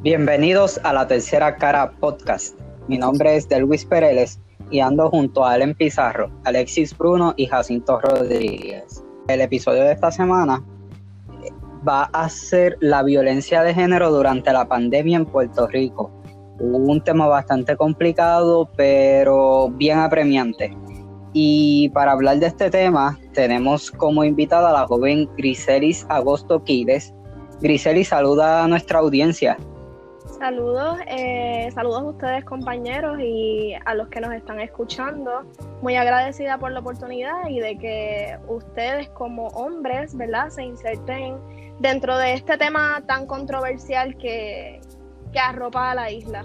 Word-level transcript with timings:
Bienvenidos 0.00 0.78
a 0.84 0.92
la 0.92 1.08
Tercera 1.08 1.56
Cara 1.56 1.90
Podcast. 1.90 2.56
Mi 2.86 2.98
nombre 2.98 3.34
es 3.34 3.48
Delwis 3.48 3.84
Pereles 3.84 4.38
y 4.70 4.78
ando 4.78 5.10
junto 5.10 5.44
a 5.44 5.56
Ellen 5.56 5.74
Pizarro, 5.74 6.30
Alexis 6.44 6.96
Bruno 6.96 7.34
y 7.36 7.46
Jacinto 7.46 7.98
Rodríguez. 7.98 9.02
El 9.26 9.40
episodio 9.40 9.82
de 9.82 9.94
esta 9.94 10.12
semana 10.12 10.64
va 11.86 12.04
a 12.12 12.28
ser 12.28 12.76
la 12.80 13.02
violencia 13.02 13.64
de 13.64 13.74
género 13.74 14.12
durante 14.12 14.52
la 14.52 14.68
pandemia 14.68 15.16
en 15.16 15.26
Puerto 15.26 15.66
Rico. 15.66 16.12
Un 16.60 17.02
tema 17.02 17.26
bastante 17.26 17.76
complicado, 17.76 18.70
pero 18.76 19.68
bien 19.70 19.98
apremiante. 19.98 20.76
Y 21.32 21.88
para 21.88 22.12
hablar 22.12 22.38
de 22.38 22.46
este 22.46 22.70
tema, 22.70 23.18
tenemos 23.32 23.90
como 23.90 24.22
invitada 24.22 24.70
a 24.70 24.74
la 24.74 24.86
joven 24.86 25.28
Griselis 25.36 26.06
Agosto 26.08 26.62
Quiles. 26.62 27.12
Griselis, 27.60 28.08
saluda 28.08 28.62
a 28.62 28.68
nuestra 28.68 29.00
audiencia. 29.00 29.58
Saludos, 30.38 30.98
eh, 31.08 31.68
saludos 31.74 32.00
a 32.00 32.04
ustedes 32.04 32.44
compañeros 32.44 33.18
y 33.20 33.74
a 33.84 33.94
los 33.94 34.08
que 34.08 34.20
nos 34.20 34.32
están 34.32 34.60
escuchando. 34.60 35.42
Muy 35.82 35.96
agradecida 35.96 36.58
por 36.58 36.70
la 36.70 36.78
oportunidad 36.78 37.48
y 37.48 37.58
de 37.58 37.76
que 37.76 38.36
ustedes 38.46 39.08
como 39.10 39.48
hombres, 39.48 40.16
¿verdad?, 40.16 40.50
se 40.50 40.62
inserten 40.62 41.38
dentro 41.80 42.16
de 42.16 42.34
este 42.34 42.56
tema 42.56 43.02
tan 43.06 43.26
controversial 43.26 44.16
que, 44.16 44.80
que 45.32 45.38
arropa 45.40 45.90
a 45.90 45.94
la 45.96 46.10
isla. 46.12 46.44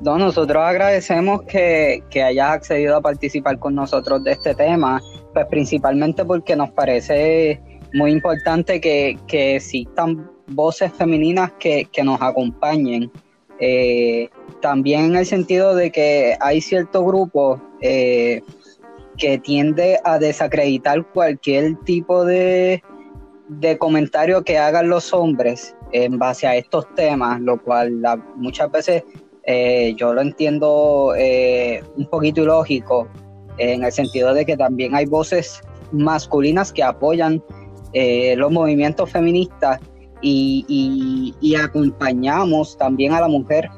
No, 0.00 0.16
nosotros 0.16 0.62
agradecemos 0.62 1.42
que, 1.42 2.02
que 2.08 2.22
hayas 2.22 2.50
accedido 2.50 2.96
a 2.96 3.02
participar 3.02 3.58
con 3.58 3.74
nosotros 3.74 4.24
de 4.24 4.32
este 4.32 4.54
tema, 4.54 5.02
pues 5.34 5.44
principalmente 5.46 6.24
porque 6.24 6.56
nos 6.56 6.70
parece 6.70 7.60
muy 7.92 8.10
importante 8.10 8.80
que, 8.80 9.18
que 9.26 9.56
existan 9.56 10.30
voces 10.48 10.92
femeninas 10.92 11.52
que, 11.58 11.86
que 11.92 12.02
nos 12.02 12.20
acompañen. 12.20 13.10
Eh, 13.60 14.28
también 14.60 15.06
en 15.06 15.16
el 15.16 15.26
sentido 15.26 15.74
de 15.74 15.90
que 15.90 16.36
hay 16.40 16.60
cierto 16.60 17.04
grupo 17.04 17.60
eh, 17.80 18.40
que 19.16 19.38
tiende 19.38 19.98
a 20.04 20.18
desacreditar 20.18 21.04
cualquier 21.12 21.76
tipo 21.84 22.24
de, 22.24 22.82
de 23.48 23.78
comentario 23.78 24.42
que 24.42 24.58
hagan 24.58 24.88
los 24.88 25.12
hombres 25.12 25.76
en 25.92 26.18
base 26.18 26.46
a 26.46 26.56
estos 26.56 26.92
temas, 26.94 27.40
lo 27.40 27.60
cual 27.60 28.00
muchas 28.36 28.70
veces 28.70 29.02
eh, 29.44 29.94
yo 29.96 30.12
lo 30.12 30.20
entiendo 30.20 31.14
un 31.96 32.06
poquito 32.10 32.42
ilógico, 32.42 33.08
en 33.56 33.82
el 33.82 33.90
sentido 33.90 34.34
de 34.34 34.44
que 34.44 34.56
también 34.56 34.94
hay 34.94 35.06
voces 35.06 35.60
masculinas 35.90 36.72
que 36.72 36.84
apoyan 36.84 37.42
los 38.36 38.52
movimientos 38.52 39.10
feministas 39.10 39.80
y, 40.22 41.56
acompañamos 41.56 42.76
también 42.76 43.12
a 43.12 43.20
la 43.20 43.28
mujer 43.28 43.68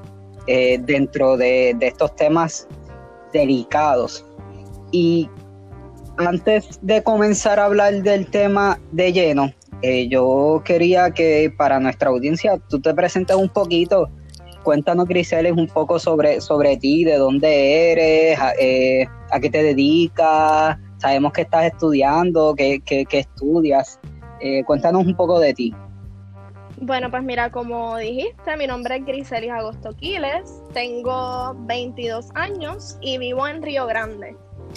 eh, 0.47 0.79
dentro 0.83 1.37
de, 1.37 1.77
estos 1.81 2.15
temas 2.17 2.69
delicados. 3.33 4.25
Y 4.91 5.29
antes 6.17 6.79
de 6.83 7.03
comenzar 7.03 7.61
a 7.61 7.67
hablar 7.67 8.03
del 8.03 8.27
tema 8.27 8.81
de 8.93 9.13
lleno, 9.13 9.53
eh, 9.83 10.09
yo 10.09 10.63
quería 10.65 11.11
que 11.11 11.53
para 11.57 11.81
nuestra 11.81 12.11
audiencia 12.11 12.59
tú 12.69 12.81
te 12.81 12.93
presentes 12.95 13.37
un 13.37 13.49
poquito. 13.49 14.09
Cuéntanos, 14.63 15.07
Griseles, 15.07 15.53
un 15.53 15.69
poco 15.69 15.99
sobre, 15.99 16.41
sobre 16.43 16.77
ti, 16.77 17.05
de 17.05 17.17
dónde 17.17 17.93
eres, 17.93 18.39
a, 18.39 18.53
eh, 18.59 19.07
qué 19.41 19.51
te 19.51 19.63
dedicas. 19.63 20.77
Sabemos 20.99 21.33
que 21.33 21.43
estás 21.43 21.65
estudiando, 21.65 22.55
qué, 22.55 22.83
estudias. 23.11 23.99
cuéntanos 24.67 25.07
un 25.07 25.17
poco 25.17 25.39
de 25.41 25.55
ti. 25.55 25.75
Bueno, 26.83 27.11
pues 27.11 27.23
mira, 27.23 27.51
como 27.51 27.99
dijiste, 27.99 28.57
mi 28.57 28.67
nombre 28.67 28.97
es 28.97 29.05
Griselis 29.05 29.51
Agosto 29.51 29.95
Quiles, 29.97 30.63
tengo 30.73 31.55
22 31.67 32.31
años 32.35 32.97
y 33.03 33.19
vivo 33.19 33.47
en 33.47 33.63
Río 33.63 33.87
Grande. 33.87 34.35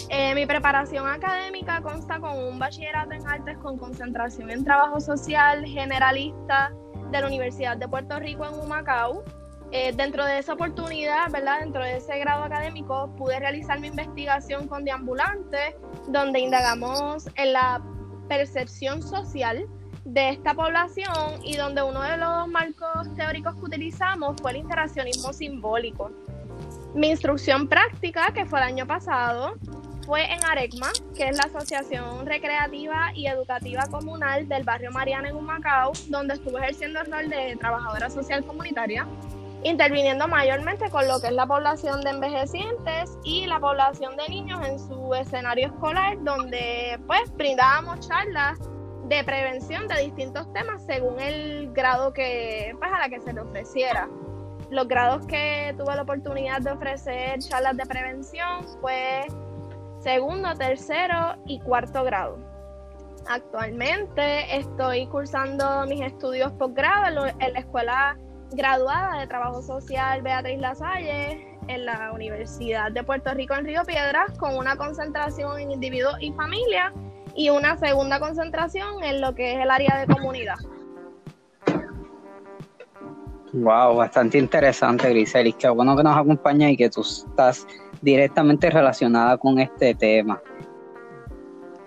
Eh, 0.09 0.35
mi 0.35 0.45
preparación 0.45 1.07
académica 1.07 1.81
consta 1.81 2.19
con 2.19 2.37
un 2.37 2.59
bachillerato 2.59 3.13
en 3.13 3.25
artes 3.25 3.57
con 3.59 3.77
concentración 3.77 4.51
en 4.51 4.65
trabajo 4.65 4.99
social 4.99 5.65
generalista 5.65 6.73
de 7.09 7.21
la 7.21 7.27
Universidad 7.27 7.77
de 7.77 7.87
Puerto 7.87 8.19
Rico 8.19 8.45
en 8.45 8.59
Humacao. 8.59 9.23
Eh, 9.71 9.93
dentro 9.95 10.25
de 10.25 10.39
esa 10.39 10.53
oportunidad, 10.53 11.31
¿verdad? 11.31 11.61
Dentro 11.61 11.85
de 11.85 11.97
ese 11.97 12.19
grado 12.19 12.43
académico, 12.43 13.15
pude 13.15 13.39
realizar 13.39 13.79
mi 13.79 13.87
investigación 13.87 14.67
con 14.67 14.83
Deambulante, 14.83 15.77
donde 16.09 16.41
indagamos 16.41 17.29
en 17.35 17.53
la 17.53 17.81
percepción 18.27 19.01
social 19.01 19.69
de 20.05 20.29
esta 20.29 20.53
población 20.53 21.39
y 21.43 21.55
donde 21.55 21.81
uno 21.81 22.01
de 22.01 22.17
los 22.17 22.47
marcos 22.47 23.13
teóricos 23.15 23.55
que 23.55 23.65
utilizamos 23.65 24.35
fue 24.41 24.51
el 24.51 24.57
interaccionismo 24.57 25.31
simbólico. 25.33 26.11
Mi 26.93 27.09
instrucción 27.09 27.67
práctica, 27.67 28.31
que 28.33 28.45
fue 28.45 28.59
el 28.59 28.65
año 28.65 28.85
pasado, 28.85 29.55
fue 30.05 30.25
en 30.31 30.43
ARECMA, 30.43 30.91
que 31.15 31.29
es 31.29 31.37
la 31.37 31.45
Asociación 31.45 32.25
Recreativa 32.25 33.11
y 33.15 33.27
Educativa 33.27 33.83
Comunal 33.89 34.47
del 34.47 34.63
barrio 34.63 34.91
Mariana 34.91 35.29
en 35.29 35.35
Humacao, 35.35 35.93
donde 36.09 36.35
estuve 36.35 36.59
ejerciendo 36.59 36.99
el 36.99 37.11
rol 37.11 37.29
de 37.29 37.55
trabajadora 37.55 38.09
social 38.09 38.43
comunitaria, 38.45 39.07
interviniendo 39.63 40.27
mayormente 40.27 40.89
con 40.89 41.07
lo 41.07 41.21
que 41.21 41.27
es 41.27 41.33
la 41.33 41.47
población 41.47 42.01
de 42.01 42.09
envejecientes 42.09 43.17
y 43.23 43.45
la 43.45 43.59
población 43.59 44.17
de 44.17 44.27
niños 44.27 44.59
en 44.67 44.77
su 44.77 45.13
escenario 45.15 45.67
escolar, 45.67 46.21
donde 46.21 46.99
pues 47.07 47.33
brindábamos 47.35 48.07
charlas 48.07 48.59
de 49.03 49.23
prevención 49.23 49.87
de 49.87 50.01
distintos 50.01 50.51
temas 50.53 50.83
según 50.85 51.19
el 51.19 51.71
grado 51.73 52.13
que, 52.13 52.75
pues, 52.79 52.91
a 52.91 52.99
la 52.99 53.09
que 53.09 53.19
se 53.19 53.33
le 53.33 53.41
ofreciera. 53.41 54.07
Los 54.69 54.87
grados 54.87 55.25
que 55.27 55.75
tuve 55.77 55.95
la 55.95 56.01
oportunidad 56.03 56.61
de 56.61 56.71
ofrecer 56.71 57.39
charlas 57.39 57.77
de 57.77 57.85
prevención 57.85 58.65
fue 58.81 59.25
segundo, 59.99 60.53
tercero 60.55 61.35
y 61.45 61.59
cuarto 61.59 62.03
grado. 62.03 62.37
Actualmente 63.27 64.57
estoy 64.57 65.07
cursando 65.07 65.85
mis 65.85 66.01
estudios 66.01 66.51
posgrado 66.53 67.27
en 67.27 67.53
la 67.53 67.59
Escuela 67.59 68.17
Graduada 68.51 69.19
de 69.19 69.27
Trabajo 69.27 69.61
Social 69.61 70.21
Beatriz 70.21 70.59
Lasalle 70.59 71.57
en 71.67 71.85
la 71.85 72.11
Universidad 72.13 72.91
de 72.91 73.03
Puerto 73.03 73.33
Rico 73.33 73.53
en 73.55 73.65
Río 73.65 73.83
Piedras 73.83 74.37
con 74.37 74.57
una 74.57 74.75
concentración 74.75 75.59
en 75.59 75.71
individuos 75.71 76.15
y 76.19 76.31
familia 76.33 76.93
y 77.35 77.49
una 77.49 77.77
segunda 77.77 78.19
concentración 78.19 79.03
en 79.03 79.21
lo 79.21 79.33
que 79.35 79.53
es 79.53 79.59
el 79.59 79.71
área 79.71 79.97
de 79.97 80.13
comunidad. 80.13 80.55
Wow, 83.53 83.97
bastante 83.97 84.39
interesante, 84.39 85.09
Griselis. 85.09 85.55
Qué 85.55 85.69
bueno 85.69 85.95
que 85.95 86.01
nos 86.01 86.17
acompaña 86.17 86.71
y 86.71 86.75
que 86.75 86.89
tú 86.89 87.01
estás 87.01 87.67
directamente 88.01 88.69
relacionada 88.71 89.37
con 89.37 89.59
este 89.59 89.93
tema. 89.93 90.41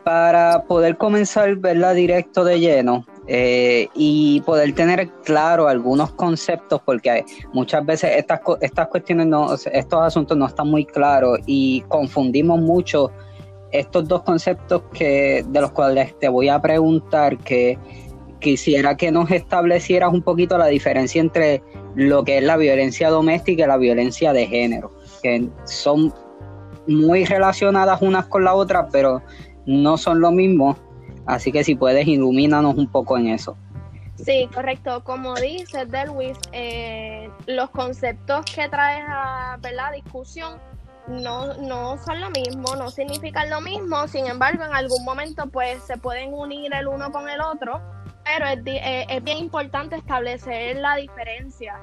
Para 0.04 0.62
poder 0.62 0.96
comenzar, 0.96 1.56
verla 1.56 1.92
directo 1.92 2.44
de 2.44 2.60
lleno 2.60 3.04
eh, 3.26 3.88
y 3.94 4.40
poder 4.42 4.72
tener 4.76 5.10
claro 5.24 5.66
algunos 5.66 6.12
conceptos, 6.12 6.80
porque 6.84 7.24
muchas 7.52 7.84
veces 7.84 8.12
estas, 8.16 8.40
estas 8.60 8.86
cuestiones, 8.86 9.26
no, 9.26 9.52
estos 9.52 10.00
asuntos 10.00 10.36
no 10.36 10.46
están 10.46 10.68
muy 10.68 10.84
claros 10.84 11.40
y 11.46 11.80
confundimos 11.88 12.60
mucho 12.60 13.10
estos 13.72 14.06
dos 14.08 14.22
conceptos 14.22 14.82
que, 14.92 15.44
de 15.48 15.60
los 15.60 15.72
cuales 15.72 16.18
te 16.18 16.28
voy 16.28 16.48
a 16.48 16.60
preguntar, 16.60 17.38
que 17.38 17.78
quisiera 18.40 18.96
que 18.96 19.10
nos 19.10 19.30
establecieras 19.30 20.12
un 20.12 20.22
poquito 20.22 20.58
la 20.58 20.66
diferencia 20.66 21.20
entre 21.20 21.62
lo 21.94 22.24
que 22.24 22.38
es 22.38 22.44
la 22.44 22.56
violencia 22.56 23.10
doméstica 23.10 23.64
y 23.64 23.66
la 23.66 23.76
violencia 23.76 24.32
de 24.32 24.46
género, 24.46 24.92
que 25.22 25.48
son 25.64 26.12
muy 26.86 27.24
relacionadas 27.24 28.02
unas 28.02 28.26
con 28.26 28.44
la 28.44 28.54
otra, 28.54 28.88
pero 28.88 29.22
no 29.66 29.96
son 29.96 30.20
lo 30.20 30.30
mismo. 30.30 30.76
Así 31.26 31.50
que 31.50 31.64
si 31.64 31.74
puedes, 31.74 32.06
ilumínanos 32.06 32.76
un 32.76 32.86
poco 32.86 33.18
en 33.18 33.28
eso. 33.28 33.56
Sí, 34.14 34.48
correcto. 34.54 35.02
Como 35.02 35.34
dice 35.34 35.84
Delwis, 35.84 36.38
eh, 36.52 37.28
los 37.46 37.70
conceptos 37.70 38.44
que 38.46 38.68
traes 38.68 39.04
a 39.08 39.58
la 39.74 39.90
discusión 39.90 40.58
no, 41.08 41.54
no 41.54 41.98
son 41.98 42.20
lo 42.20 42.30
mismo, 42.30 42.74
no 42.76 42.90
significan 42.90 43.50
lo 43.50 43.60
mismo, 43.60 44.06
sin 44.08 44.26
embargo 44.26 44.64
en 44.64 44.74
algún 44.74 45.04
momento 45.04 45.46
pues 45.46 45.82
se 45.82 45.96
pueden 45.96 46.34
unir 46.34 46.74
el 46.74 46.88
uno 46.88 47.10
con 47.12 47.28
el 47.28 47.40
otro, 47.40 47.80
pero 48.24 48.46
es, 48.46 48.60
eh, 48.66 49.06
es 49.08 49.22
bien 49.22 49.38
importante 49.38 49.96
establecer 49.96 50.76
la 50.76 50.96
diferencia. 50.96 51.80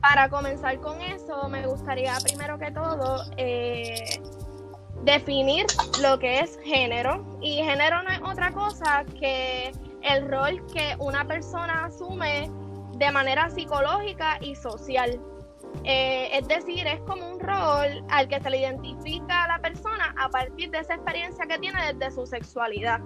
Para 0.00 0.28
comenzar 0.28 0.78
con 0.80 1.00
eso, 1.00 1.48
me 1.48 1.66
gustaría 1.66 2.14
primero 2.22 2.58
que 2.58 2.70
todo 2.70 3.24
eh, 3.38 4.20
definir 5.02 5.66
lo 6.02 6.18
que 6.18 6.40
es 6.40 6.58
género. 6.62 7.38
Y 7.40 7.62
género 7.62 8.02
no 8.02 8.10
es 8.10 8.20
otra 8.22 8.52
cosa 8.52 9.04
que 9.18 9.72
el 10.02 10.28
rol 10.28 10.62
que 10.72 10.94
una 10.98 11.24
persona 11.24 11.86
asume 11.86 12.50
de 12.96 13.10
manera 13.10 13.48
psicológica 13.50 14.38
y 14.40 14.54
social. 14.54 15.20
Eh, 15.82 16.30
es 16.38 16.46
decir, 16.46 16.86
es 16.86 17.00
como 17.00 17.28
un 17.28 17.40
rol 17.40 18.04
al 18.08 18.28
que 18.28 18.40
se 18.40 18.50
le 18.50 18.58
identifica 18.58 19.44
a 19.44 19.48
la 19.48 19.58
persona 19.58 20.14
a 20.18 20.28
partir 20.28 20.70
de 20.70 20.78
esa 20.78 20.94
experiencia 20.94 21.46
que 21.46 21.58
tiene 21.58 21.92
desde 21.92 22.14
su 22.14 22.26
sexualidad. 22.26 23.00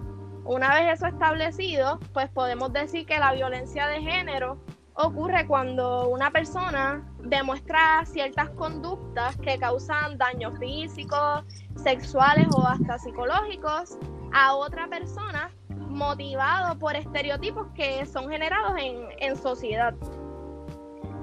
Una 0.44 0.75
vez 0.75 0.94
eso 0.94 1.06
establecido, 1.06 1.99
pues 2.12 2.29
podemos 2.31 2.73
decir 2.73 3.06
que 3.06 3.19
la 3.19 3.32
violencia 3.32 3.87
de 3.87 4.00
género 4.00 4.59
ocurre 4.94 5.47
cuando 5.47 6.09
una 6.09 6.31
persona 6.31 7.06
demuestra 7.20 8.05
ciertas 8.05 8.50
conductas 8.50 9.37
que 9.37 9.59
causan 9.59 10.19
daños 10.19 10.59
físicos, 10.59 11.44
sexuales 11.76 12.47
o 12.56 12.67
hasta 12.67 12.99
psicológicos 12.99 13.97
a 14.32 14.55
otra 14.55 14.88
persona 14.88 15.50
motivado 15.69 16.79
por 16.79 16.97
estereotipos 16.97 17.69
que 17.75 18.05
son 18.06 18.29
generados 18.29 18.73
en, 18.79 19.06
en 19.19 19.37
sociedad. 19.37 19.94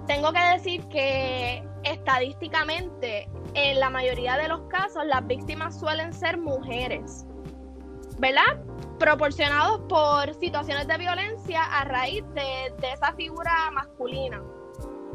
Tengo 0.07 0.31
que 0.31 0.39
decir 0.39 0.87
que 0.89 1.67
estadísticamente 1.83 3.27
en 3.55 3.79
la 3.79 3.89
mayoría 3.89 4.37
de 4.37 4.47
los 4.47 4.61
casos 4.69 5.03
las 5.05 5.25
víctimas 5.25 5.79
suelen 5.79 6.13
ser 6.13 6.37
mujeres, 6.37 7.25
¿verdad? 8.19 8.61
Proporcionados 8.99 9.81
por 9.89 10.33
situaciones 10.35 10.87
de 10.87 10.97
violencia 10.97 11.63
a 11.63 11.85
raíz 11.85 12.23
de, 12.33 12.91
esa 12.93 13.13
figura 13.13 13.71
masculina. 13.71 14.43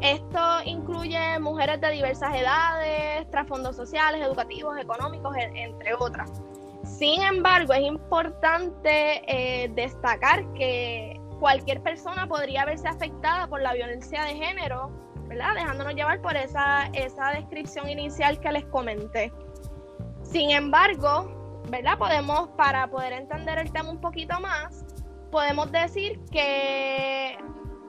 Esto 0.01 0.39
incluye 0.65 1.39
mujeres 1.39 1.79
de 1.79 1.91
diversas 1.91 2.35
edades, 2.35 3.29
trasfondos 3.29 3.75
sociales, 3.75 4.21
educativos, 4.25 4.77
económicos, 4.77 5.35
entre 5.37 5.93
otras. 5.93 6.31
Sin 6.83 7.21
embargo, 7.21 7.73
es 7.73 7.83
importante 7.83 9.21
eh, 9.27 9.69
destacar 9.75 10.51
que 10.53 11.20
cualquier 11.41 11.81
persona 11.81 12.25
podría 12.25 12.63
verse 12.63 12.87
afectada 12.87 13.47
por 13.47 13.61
la 13.61 13.73
violencia 13.73 14.23
de 14.23 14.35
género 14.35 15.11
Dejándonos 15.55 15.95
llevar 15.95 16.21
por 16.21 16.35
esa, 16.35 16.87
esa 16.93 17.31
descripción 17.31 17.89
inicial 17.89 18.39
que 18.39 18.51
les 18.51 18.65
comenté. 18.65 19.31
Sin 20.23 20.51
embargo, 20.51 21.63
¿verdad? 21.69 21.97
Podemos, 21.97 22.49
para 22.49 22.87
poder 22.87 23.13
entender 23.13 23.57
el 23.57 23.71
tema 23.71 23.89
un 23.89 24.01
poquito 24.01 24.39
más, 24.41 24.85
podemos 25.31 25.71
decir 25.71 26.19
que, 26.31 27.37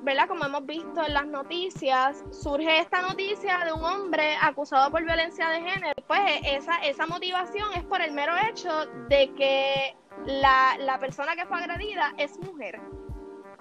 ¿verdad? 0.02 0.28
Como 0.28 0.44
hemos 0.44 0.64
visto 0.66 1.04
en 1.04 1.14
las 1.14 1.26
noticias, 1.26 2.24
surge 2.30 2.78
esta 2.78 3.02
noticia 3.02 3.58
de 3.64 3.72
un 3.72 3.84
hombre 3.84 4.36
acusado 4.40 4.90
por 4.90 5.04
violencia 5.04 5.48
de 5.48 5.62
género. 5.62 6.02
Pues 6.06 6.20
esa, 6.44 6.76
esa 6.84 7.06
motivación 7.06 7.72
es 7.74 7.82
por 7.84 8.00
el 8.02 8.12
mero 8.12 8.34
hecho 8.48 8.86
de 9.08 9.32
que 9.34 9.96
la, 10.26 10.76
la 10.78 10.98
persona 11.00 11.34
que 11.34 11.44
fue 11.46 11.58
agredida 11.58 12.14
es 12.18 12.38
mujer. 12.38 12.80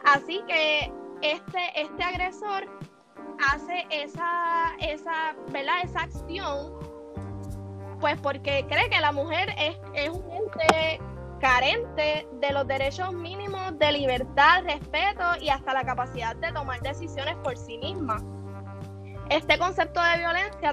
Así 0.05 0.41
que 0.47 0.91
este, 1.21 1.81
este 1.81 2.03
agresor 2.03 2.67
hace 3.51 3.85
esa, 3.89 4.75
esa, 4.79 5.35
¿verdad? 5.51 5.75
esa 5.83 6.01
acción, 6.01 6.73
pues 7.99 8.19
porque 8.21 8.65
cree 8.67 8.89
que 8.89 8.99
la 8.99 9.11
mujer 9.11 9.53
es, 9.57 9.77
es 9.93 10.09
un 10.09 10.23
ente 10.31 10.99
carente 11.39 12.27
de 12.39 12.51
los 12.51 12.67
derechos 12.67 13.13
mínimos 13.13 13.77
de 13.79 13.91
libertad, 13.91 14.63
respeto 14.63 15.23
y 15.39 15.49
hasta 15.49 15.73
la 15.73 15.83
capacidad 15.83 16.35
de 16.35 16.51
tomar 16.51 16.79
decisiones 16.81 17.35
por 17.37 17.57
sí 17.57 17.77
misma. 17.79 18.21
Este 19.29 19.57
concepto 19.57 20.01
de 20.01 20.17
violencia 20.19 20.71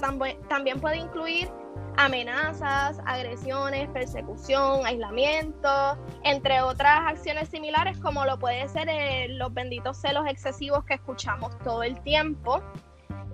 también 0.48 0.80
puede 0.80 0.96
incluir 0.96 1.50
amenazas, 1.98 3.00
agresiones, 3.06 3.88
persecución, 3.88 4.86
aislamiento, 4.86 5.98
entre 6.22 6.62
otras 6.62 7.00
acciones 7.06 7.48
similares 7.48 7.98
como 7.98 8.24
lo 8.24 8.38
puede 8.38 8.68
ser 8.68 8.88
eh, 8.88 9.26
los 9.30 9.52
benditos 9.52 10.00
celos 10.00 10.24
excesivos 10.28 10.84
que 10.84 10.94
escuchamos 10.94 11.58
todo 11.64 11.82
el 11.82 12.00
tiempo. 12.02 12.62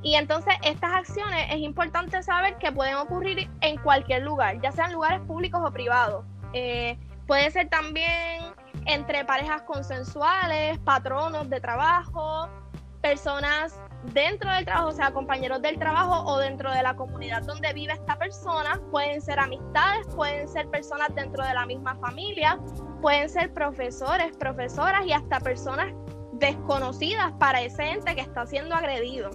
Y 0.03 0.15
entonces 0.15 0.55
estas 0.63 0.93
acciones 0.93 1.47
es 1.51 1.59
importante 1.59 2.23
saber 2.23 2.57
que 2.57 2.73
pueden 2.73 2.95
ocurrir 2.95 3.51
en 3.61 3.77
cualquier 3.79 4.23
lugar, 4.23 4.61
ya 4.63 4.73
sean 4.73 4.93
lugares 4.93 5.21
públicos 5.27 5.61
o 5.63 5.71
privados. 5.71 6.25
Eh, 6.55 6.99
puede 7.27 7.51
ser 7.51 7.69
también 7.69 8.43
entre 8.87 9.27
parejas 9.27 9.63
consensuales, 9.63 10.79
patronos 10.81 11.51
de 11.51 11.61
trabajo, 11.61 12.49
personas 13.03 13.79
dentro 14.13 14.53
del 14.53 14.65
trabajo, 14.65 14.89
o 14.89 14.93
sea, 14.93 15.13
compañeros 15.13 15.63
del 15.63 15.79
trabajo 15.79 16.25
o 16.31 16.39
dentro 16.39 16.71
de 16.71 16.83
la 16.83 16.95
comunidad 16.95 17.43
donde 17.43 17.73
vive 17.73 17.93
esta 17.93 18.17
persona, 18.17 18.81
pueden 18.91 19.21
ser 19.21 19.39
amistades, 19.39 20.07
pueden 20.15 20.49
ser 20.49 20.69
personas 20.69 21.15
dentro 21.15 21.45
de 21.45 21.55
la 21.55 21.65
misma 21.67 21.97
familia, 21.97 22.59
pueden 23.01 23.29
ser 23.29 23.53
profesores, 23.53 24.37
profesoras 24.37 25.07
y 25.07 25.13
hasta 25.13 25.41
personas 25.41 25.93
desconocidas 26.33 27.33
para 27.39 27.63
ese 27.63 27.83
ente 27.91 28.15
que 28.15 28.21
está 28.21 28.47
siendo 28.47 28.75
agredido. 28.75 29.31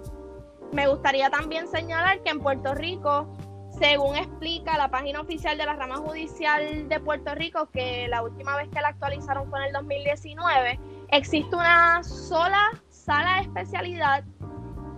Me 0.71 0.87
gustaría 0.87 1.29
también 1.29 1.67
señalar 1.67 2.21
que 2.21 2.29
en 2.29 2.39
Puerto 2.39 2.75
Rico, 2.75 3.35
según 3.79 4.15
explica 4.15 4.77
la 4.77 4.89
página 4.89 5.21
oficial 5.21 5.57
de 5.57 5.65
la 5.65 5.73
rama 5.73 5.95
judicial 5.97 6.87
de 6.87 6.99
Puerto 6.99 7.33
Rico, 7.33 7.69
que 7.71 8.07
la 8.07 8.21
última 8.21 8.55
vez 8.55 8.69
que 8.69 8.81
la 8.81 8.89
actualizaron 8.89 9.49
fue 9.49 9.59
en 9.59 9.65
el 9.67 9.73
2019, 9.73 10.79
existe 11.09 11.55
una 11.55 12.03
sola 12.03 12.69
sala 12.89 13.35
de 13.35 13.41
especialidad, 13.41 14.23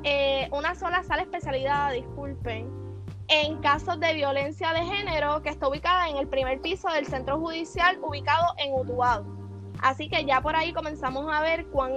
eh, 0.04 0.50
una 0.52 0.76
sola 0.76 1.04
sala 1.04 1.18
de 1.18 1.24
especialidad, 1.24 1.94
disculpen, 1.94 2.70
en 3.28 3.58
casos 3.62 4.00
de 4.00 4.14
violencia 4.14 4.74
de 4.74 4.84
género 4.84 5.42
que 5.42 5.50
está 5.50 5.68
ubicada 5.68 6.10
en 6.10 6.18
el 6.18 6.28
primer 6.28 6.60
piso 6.62 6.90
del 6.90 7.06
centro 7.06 7.40
judicial 7.40 7.98
ubicado 8.02 8.48
en 8.58 8.74
Utuado. 8.74 9.26
Así 9.82 10.10
que 10.10 10.26
ya 10.26 10.42
por 10.42 10.56
ahí 10.56 10.74
comenzamos 10.74 11.32
a 11.32 11.42
ver 11.42 11.66
cuán, 11.68 11.94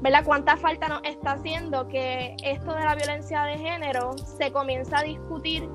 ¿verdad? 0.00 0.24
cuánta 0.24 0.56
falta 0.56 0.88
nos 0.88 1.02
está 1.04 1.32
haciendo 1.32 1.88
que 1.88 2.36
esto 2.42 2.74
de 2.74 2.84
la 2.84 2.94
violencia 2.94 3.42
de 3.44 3.58
género 3.58 4.16
se 4.18 4.52
comienza 4.52 4.98
a 4.98 5.02
discutir 5.02 5.68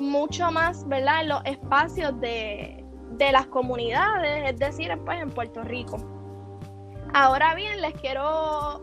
mucho 0.00 0.50
más 0.50 0.86
¿verdad? 0.88 1.22
en 1.22 1.28
los 1.28 1.44
espacios 1.44 2.20
de, 2.20 2.84
de 3.12 3.32
las 3.32 3.46
comunidades, 3.46 4.50
es 4.52 4.58
decir, 4.58 4.90
pues 5.04 5.20
en 5.20 5.30
Puerto 5.30 5.62
Rico. 5.62 5.96
Ahora 7.14 7.54
bien, 7.54 7.80
les 7.80 7.94
quiero 7.94 8.82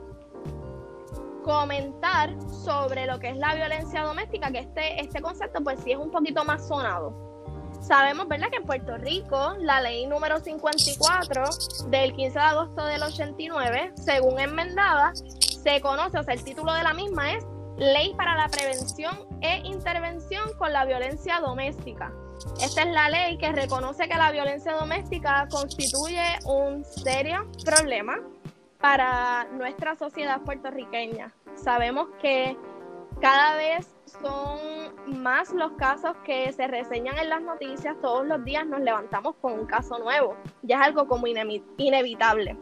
comentar 1.45 2.35
sobre 2.49 3.05
lo 3.05 3.19
que 3.19 3.29
es 3.29 3.37
la 3.37 3.53
violencia 3.53 4.01
doméstica, 4.01 4.51
que 4.51 4.59
este, 4.59 4.99
este 4.99 5.21
concepto 5.21 5.63
pues 5.63 5.79
sí 5.83 5.91
es 5.91 5.97
un 5.97 6.09
poquito 6.09 6.43
más 6.43 6.67
sonado. 6.67 7.13
Sabemos, 7.81 8.27
¿verdad?, 8.27 8.47
que 8.49 8.57
en 8.57 8.65
Puerto 8.65 8.97
Rico 8.97 9.53
la 9.59 9.79
ley 9.79 10.07
número 10.07 10.39
54 10.39 11.43
del 11.89 12.13
15 12.13 12.33
de 12.33 12.45
agosto 12.45 12.83
del 12.85 13.03
89, 13.03 13.93
según 13.95 14.39
enmendada, 14.39 15.13
se 15.39 15.79
conoce, 15.81 16.17
o 16.17 16.23
sea, 16.23 16.33
el 16.33 16.43
título 16.43 16.73
de 16.73 16.81
la 16.81 16.95
misma 16.95 17.33
es 17.33 17.45
Ley 17.77 18.15
para 18.15 18.35
la 18.35 18.47
Prevención 18.47 19.15
e 19.41 19.59
Intervención 19.65 20.49
con 20.57 20.73
la 20.73 20.85
Violencia 20.85 21.39
Doméstica. 21.41 22.11
Esta 22.59 22.81
es 22.81 22.91
la 22.91 23.09
ley 23.09 23.37
que 23.37 23.51
reconoce 23.51 24.07
que 24.07 24.17
la 24.17 24.31
violencia 24.31 24.73
doméstica 24.73 25.47
constituye 25.51 26.23
un 26.45 26.83
serio 26.83 27.45
problema 27.63 28.17
para 28.85 29.45
nuestra 29.45 29.95
sociedad 29.95 30.41
puertorriqueña. 30.41 31.33
Sabemos 31.55 32.07
que 32.21 32.55
cada 33.19 33.55
vez 33.55 33.91
son 34.21 35.19
más 35.23 35.51
los 35.51 35.71
casos 35.71 36.15
que 36.23 36.51
se 36.53 36.67
reseñan 36.67 37.17
en 37.17 37.29
las 37.29 37.41
noticias, 37.41 37.99
todos 37.99 38.27
los 38.27 38.45
días 38.45 38.63
nos 38.67 38.81
levantamos 38.81 39.37
con 39.41 39.53
un 39.53 39.65
caso 39.65 39.97
nuevo, 39.97 40.37
ya 40.61 40.75
es 40.75 40.81
algo 40.83 41.07
como 41.07 41.25
inevitable. 41.25 42.55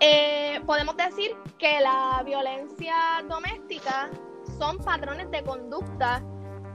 Eh, 0.00 0.60
podemos 0.66 0.98
decir 0.98 1.34
que 1.58 1.80
la 1.80 2.22
violencia 2.22 2.94
doméstica 3.26 4.10
son 4.58 4.76
patrones 4.84 5.30
de 5.30 5.42
conducta 5.44 6.22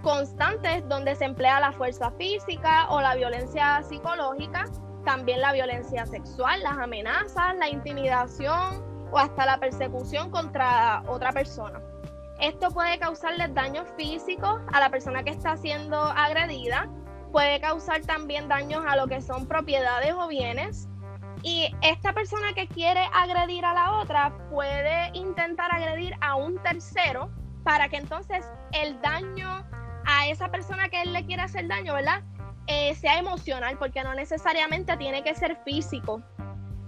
constantes 0.01 0.87
donde 0.89 1.13
se 1.13 1.25
emplea 1.25 1.59
la 1.59 1.71
fuerza 1.73 2.09
física 2.17 2.87
o 2.89 3.01
la 3.01 3.13
violencia 3.13 3.83
psicológica, 3.83 4.65
también 5.07 5.39
la 5.39 5.53
violencia 5.53 6.05
sexual, 6.05 6.61
las 6.61 6.77
amenazas, 6.77 7.55
la 7.55 7.69
intimidación 7.69 8.83
o 9.09 9.17
hasta 9.17 9.45
la 9.45 9.57
persecución 9.57 10.29
contra 10.29 11.01
otra 11.07 11.31
persona. 11.31 11.81
Esto 12.41 12.71
puede 12.71 12.99
causarle 12.99 13.47
daños 13.47 13.87
físicos 13.95 14.59
a 14.73 14.81
la 14.81 14.89
persona 14.89 15.23
que 15.23 15.29
está 15.29 15.55
siendo 15.55 15.97
agredida, 15.97 16.89
puede 17.31 17.61
causar 17.61 18.01
también 18.01 18.49
daños 18.49 18.83
a 18.85 18.97
lo 18.97 19.07
que 19.07 19.21
son 19.21 19.47
propiedades 19.47 20.13
o 20.13 20.27
bienes. 20.27 20.89
Y 21.41 21.73
esta 21.81 22.11
persona 22.11 22.51
que 22.53 22.67
quiere 22.67 23.07
agredir 23.13 23.63
a 23.63 23.73
la 23.73 23.99
otra 23.99 24.37
puede 24.49 25.09
intentar 25.13 25.73
agredir 25.73 26.15
a 26.19 26.35
un 26.35 26.61
tercero 26.63 27.31
para 27.63 27.87
que 27.87 27.95
entonces 27.95 28.45
el 28.73 28.99
daño 29.01 29.65
a 30.05 30.27
esa 30.27 30.51
persona 30.51 30.89
que 30.89 31.01
él 31.01 31.13
le 31.13 31.25
quiere 31.25 31.43
hacer 31.43 31.65
daño, 31.69 31.93
¿verdad? 31.93 32.23
Eh, 32.67 32.95
sea 32.95 33.17
emocional, 33.17 33.77
porque 33.79 34.03
no 34.03 34.13
necesariamente 34.13 34.97
tiene 34.97 35.23
que 35.23 35.33
ser 35.33 35.57
físico. 35.63 36.21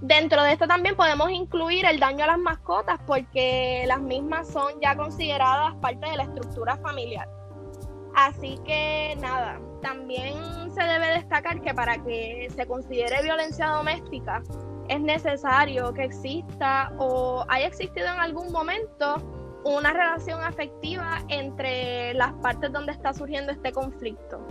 Dentro 0.02 0.44
de 0.44 0.54
esto 0.54 0.68
también 0.68 0.96
podemos 0.96 1.30
incluir 1.32 1.86
el 1.86 2.00
daño 2.00 2.26
a 2.26 2.28
las 2.28 2.38
mascotas, 2.38 3.00
porque 3.08 3.86
las 3.88 4.02
mismas 4.02 4.50
son 4.50 4.74
ya 4.82 4.96
consideradas 4.96 5.76
parte 5.76 6.10
de 6.10 6.18
la 6.18 6.24
estructura 6.24 6.78
familiar. 6.78 7.28
Así 8.16 8.60
que 8.66 9.18
nada, 9.22 9.60
también 9.82 10.34
se 10.74 10.84
debe 10.84 11.08
destacar 11.14 11.62
que 11.62 11.74
para 11.74 11.98
que 12.04 12.50
se 12.54 12.66
considere 12.66 13.22
violencia 13.24 13.68
doméstica 13.68 14.42
es 14.90 15.00
necesario 15.00 15.94
que 15.94 16.06
exista 16.06 16.92
o 16.98 17.46
haya 17.48 17.68
existido 17.68 18.08
en 18.08 18.20
algún 18.20 18.52
momento 18.52 19.16
una 19.64 19.94
relación 19.94 20.42
afectiva 20.42 21.20
entre 21.30 22.14
las 22.16 22.34
partes 22.42 22.72
donde 22.72 22.92
está 22.92 23.14
surgiendo 23.14 23.52
este 23.52 23.72
conflicto. 23.72 24.46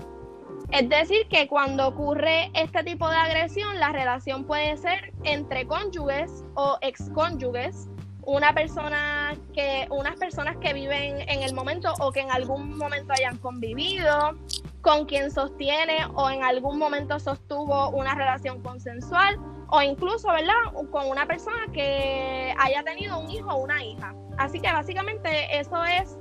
Es 0.70 0.88
decir, 0.88 1.26
que 1.28 1.48
cuando 1.48 1.88
ocurre 1.88 2.50
este 2.54 2.84
tipo 2.84 3.08
de 3.08 3.16
agresión, 3.16 3.80
la 3.80 3.90
relación 3.90 4.44
puede 4.44 4.76
ser 4.76 5.12
entre 5.24 5.66
cónyuges 5.66 6.44
o 6.54 6.76
excónyuges 6.82 7.88
una 8.22 8.52
persona 8.52 9.34
que, 9.54 9.88
unas 9.90 10.16
personas 10.16 10.58
que 10.58 10.74
viven 10.74 11.22
en 11.30 11.42
el 11.42 11.54
momento 11.54 11.94
o 12.00 12.12
que 12.12 12.20
en 12.20 12.30
algún 12.30 12.76
momento 12.76 13.14
hayan 13.14 13.38
convivido, 13.38 14.36
con 14.82 15.06
quien 15.06 15.30
sostiene 15.30 16.06
o 16.14 16.28
en 16.28 16.42
algún 16.44 16.78
momento 16.78 17.18
sostuvo 17.18 17.88
una 17.88 18.14
relación 18.14 18.60
consensual 18.62 19.38
o 19.70 19.80
incluso, 19.80 20.28
¿verdad?, 20.28 20.52
con 20.90 21.08
una 21.08 21.26
persona 21.26 21.66
que 21.72 22.54
haya 22.58 22.82
tenido 22.82 23.18
un 23.18 23.30
hijo 23.30 23.48
o 23.48 23.56
una 23.64 23.82
hija. 23.82 24.14
Así 24.36 24.60
que 24.60 24.70
básicamente 24.70 25.58
eso 25.58 25.82
es, 25.84 26.18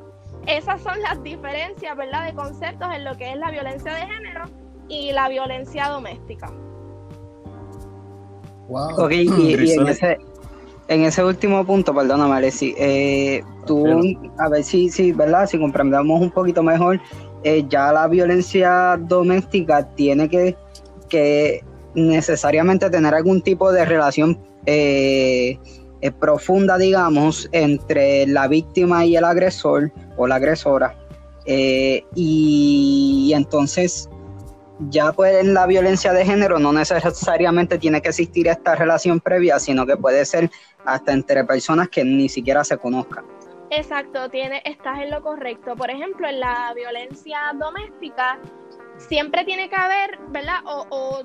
esas 0.48 0.82
son 0.82 1.00
las 1.02 1.22
diferencias, 1.24 1.96
¿verdad?, 1.96 2.26
de 2.26 2.34
conceptos 2.34 2.88
en 2.96 3.04
lo 3.04 3.16
que 3.18 3.32
es 3.32 3.38
la 3.38 3.52
violencia 3.52 3.94
de 3.94 4.02
género 4.02 4.46
y 4.88 5.12
la 5.12 5.30
violencia 5.30 5.90
doméstica. 5.90 6.52
Wow. 8.70 9.06
Ok, 9.06 9.12
y, 9.12 9.54
en, 9.54 9.88
ese, 9.88 10.18
en 10.88 11.04
ese 11.04 11.24
último 11.24 11.66
punto, 11.66 11.94
perdóname, 11.94 12.36
Alessi, 12.36 12.74
eh, 12.78 13.44
tú, 13.66 13.86
a 14.38 14.50
ver 14.50 14.64
si, 14.64 14.90
si, 14.90 15.12
¿verdad? 15.12 15.48
Si 15.48 15.58
comprendamos 15.60 16.22
un 16.22 16.32
poquito 16.32 16.64
mejor, 16.64 17.00
eh, 17.44 17.66
ya 17.70 17.92
la 17.92 18.08
violencia 18.08 18.98
doméstica 19.00 19.88
tiene 19.96 20.30
que, 20.30 20.56
que 21.10 21.64
necesariamente 21.94 22.90
tener 22.90 23.14
algún 23.14 23.42
tipo 23.42 23.72
de 23.72 23.86
relación 23.86 24.40
eh, 24.66 25.60
eh, 26.02 26.12
profunda, 26.12 26.78
digamos, 26.78 27.50
entre 27.52 28.28
la 28.28 28.48
víctima 28.48 29.06
y 29.06 29.16
el 29.16 29.24
agresor 29.24 29.92
o 30.16 30.28
la 30.28 30.36
agresora. 30.36 30.96
Eh, 31.46 32.04
y, 32.14 33.32
entonces, 33.34 34.10
ya 34.90 35.12
pues 35.14 35.44
en 35.44 35.54
la 35.54 35.66
violencia 35.66 36.14
de 36.14 36.26
género 36.26 36.60
no 36.60 36.74
necesariamente 36.74 37.80
tiene 37.80 38.02
que 38.02 38.10
existir 38.10 38.48
esta 38.48 38.76
relación 38.76 39.20
previa, 39.20 39.58
sino 39.60 39.86
que 39.86 39.98
puede 39.98 40.24
ser 40.26 40.52
hasta 40.86 41.14
entre 41.14 41.44
personas 41.46 41.90
que 41.90 42.04
ni 42.04 42.30
siquiera 42.30 42.64
se 42.64 42.78
conozcan. 42.78 43.26
Exacto, 43.70 44.30
tiene, 44.30 44.62
estás 44.66 45.00
en 45.00 45.12
lo 45.12 45.22
correcto. 45.22 45.76
Por 45.76 45.90
ejemplo, 45.90 46.28
en 46.28 46.40
la 46.40 46.74
violencia 46.76 47.40
doméstica 47.60 48.40
siempre 48.98 49.44
tiene 49.46 49.70
que 49.70 49.76
haber, 49.76 50.20
¿verdad? 50.30 50.60
o 50.66 51.24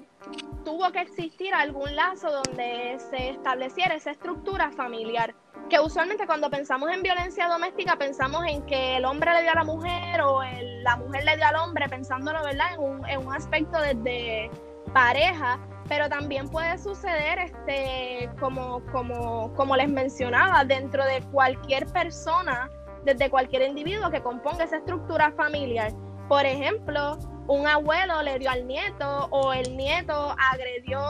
tuvo 0.64 0.91
que 0.93 1.00
existir 1.00 1.52
algún 1.55 1.95
lazo 1.95 2.31
donde 2.31 2.97
se 3.11 3.31
estableciera 3.31 3.95
esa 3.95 4.11
estructura 4.12 4.71
familiar. 4.71 5.35
Que 5.69 5.81
usualmente 5.81 6.26
cuando 6.26 6.50
pensamos 6.50 6.91
en 6.91 7.02
violencia 7.02 7.49
doméstica 7.49 7.97
pensamos 7.97 8.45
en 8.47 8.62
que 8.67 8.97
el 8.97 9.05
hombre 9.05 9.33
le 9.33 9.43
dio 9.43 9.52
a 9.52 9.55
la 9.55 9.64
mujer 9.64 10.21
o 10.23 10.43
la 10.43 10.97
mujer 10.97 11.25
le 11.25 11.37
dio 11.37 11.47
al 11.47 11.57
hombre, 11.57 11.88
pensándolo 11.88 12.43
¿verdad? 12.43 12.75
En, 12.75 12.81
un, 12.81 13.09
en 13.09 13.26
un 13.26 13.35
aspecto 13.35 13.79
desde 13.81 14.50
pareja, 14.93 15.59
pero 15.88 16.09
también 16.09 16.49
puede 16.49 16.76
suceder, 16.79 17.38
este, 17.38 18.31
como, 18.38 18.85
como, 18.93 19.52
como 19.55 19.76
les 19.76 19.88
mencionaba, 19.88 20.64
dentro 20.64 21.05
de 21.05 21.23
cualquier 21.33 21.87
persona, 21.87 22.71
desde 23.05 23.31
cualquier 23.31 23.62
individuo 23.62 24.11
que 24.11 24.23
componga 24.23 24.64
esa 24.64 24.76
estructura 24.76 25.33
familiar. 25.33 25.93
Por 26.29 26.45
ejemplo, 26.45 27.19
un 27.49 27.67
abuelo 27.67 28.23
le 28.23 28.39
dio 28.39 28.51
al 28.51 28.67
nieto 28.67 29.27
o 29.31 29.53
el 29.53 29.77
nieto 29.77 30.35
agredió 30.39 31.01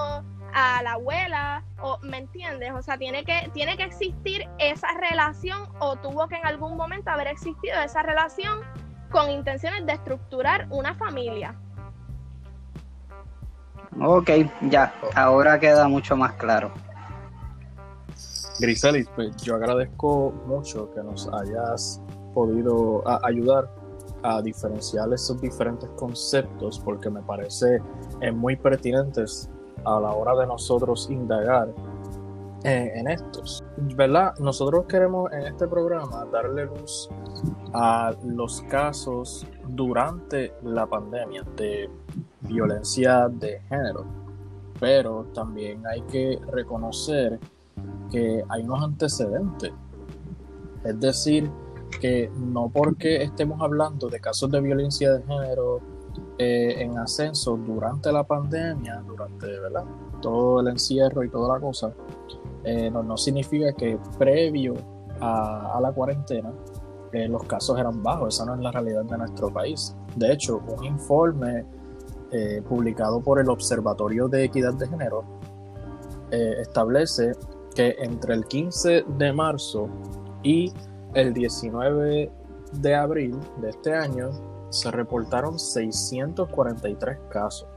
a 0.55 0.83
la 0.83 0.93
abuela 0.93 1.65
o 1.81 1.99
me 2.03 2.19
entiendes 2.19 2.73
o 2.73 2.83
sea 2.83 2.99
tiene 2.99 3.25
que 3.25 3.51
tiene 3.55 3.77
que 3.77 3.85
existir 3.85 4.47
esa 4.59 4.89
relación 4.99 5.69
o 5.81 5.97
tuvo 5.97 6.29
que 6.29 6.37
en 6.37 6.47
algún 6.47 6.77
momento 6.77 7.11
haber 7.11 7.29
existido 7.29 7.81
esa 7.81 8.03
relación 8.03 8.61
con 9.11 9.31
intenciones 9.31 9.85
de 9.87 9.93
estructurar 9.93 10.67
una 10.71 10.95
familia. 10.95 11.55
Ok 14.01 14.31
ya. 14.62 14.95
Ahora 15.15 15.61
queda 15.61 15.87
mucho 15.87 16.17
más 16.17 16.33
claro. 16.35 16.73
Griselis 18.59 19.09
pues 19.15 19.37
yo 19.37 19.55
agradezco 19.55 20.33
mucho 20.47 20.93
que 20.95 21.03
nos 21.03 21.29
hayas 21.29 22.01
podido 22.33 23.03
ayudar 23.25 23.69
a 24.23 24.41
diferenciar 24.41 25.12
esos 25.12 25.41
diferentes 25.41 25.88
conceptos 25.91 26.79
porque 26.79 27.11
me 27.11 27.23
parece 27.23 27.81
eh, 28.21 28.31
muy 28.31 28.57
pertinentes 28.57 29.49
a 29.85 30.00
la 30.00 30.12
hora 30.12 30.37
de 30.37 30.47
nosotros 30.47 31.09
indagar 31.11 31.69
eh, 32.64 32.93
en 32.95 33.09
estos. 33.09 33.64
¿Verdad? 33.97 34.35
Nosotros 34.38 34.85
queremos 34.87 35.33
en 35.33 35.47
este 35.47 35.67
programa 35.67 36.25
darle 36.31 36.67
luz 36.67 37.09
a 37.73 38.12
los 38.25 38.62
casos 38.62 39.47
durante 39.69 40.52
la 40.62 40.87
pandemia 40.87 41.43
de 41.57 41.91
violencia 42.43 43.29
de 43.29 43.61
género, 43.69 44.05
pero 44.79 45.26
también 45.35 45.85
hay 45.87 46.02
que 46.02 46.38
reconocer 46.52 47.41
que 48.12 48.45
hay 48.49 48.62
unos 48.62 48.85
antecedentes. 48.85 49.73
Es 50.85 51.00
decir, 51.00 51.50
que 52.01 52.31
no 52.37 52.69
porque 52.69 53.23
estemos 53.23 53.61
hablando 53.61 54.09
de 54.09 54.21
casos 54.21 54.51
de 54.51 54.61
violencia 54.61 55.13
de 55.13 55.23
género 55.23 55.81
eh, 56.39 56.83
en 56.83 56.99
ascenso 56.99 57.57
durante 57.57 58.11
la 58.11 58.25
pandemia, 58.25 59.03
durante 59.07 59.47
¿verdad? 59.47 59.85
todo 60.21 60.61
el 60.61 60.69
encierro 60.69 61.23
y 61.23 61.29
toda 61.29 61.55
la 61.55 61.61
cosa, 61.61 61.93
eh, 62.65 62.91
no, 62.91 63.17
significa 63.17 63.73
que 63.73 63.99
previo 64.19 64.75
a, 65.21 65.79
la 65.81 65.93
cuarentena 65.93 66.53
eh, 67.13 67.29
los 67.29 67.45
casos 67.45 67.79
eran 67.79 68.03
bajos. 68.03 68.35
Esa 68.35 68.47
no 68.47 68.55
es 68.55 68.61
la 68.61 68.73
realidad 68.73 69.05
de 69.05 69.19
nuestro 69.19 69.53
país. 69.53 69.95
De 70.17 70.33
hecho, 70.33 70.61
un 70.77 70.85
informe 70.85 71.65
publicado 72.67 73.21
por 73.21 73.39
el 73.39 73.51
Observatorio 73.51 74.27
de 74.27 74.45
Equidad 74.45 74.73
de 74.73 74.89
Género 74.89 75.23
establece 76.31 77.33
que 77.75 77.95
entre 77.99 78.33
el 78.33 78.47
15 78.47 79.05
de 79.19 79.33
marzo 79.35 79.91
y 80.43 80.73
el 81.14 81.33
19 81.33 82.31
de 82.73 82.95
abril 82.95 83.38
de 83.61 83.71
este 83.71 83.95
año 83.95 84.31
se 84.71 84.90
reportaron 84.90 85.59
643 85.59 87.19
casos. 87.28 87.69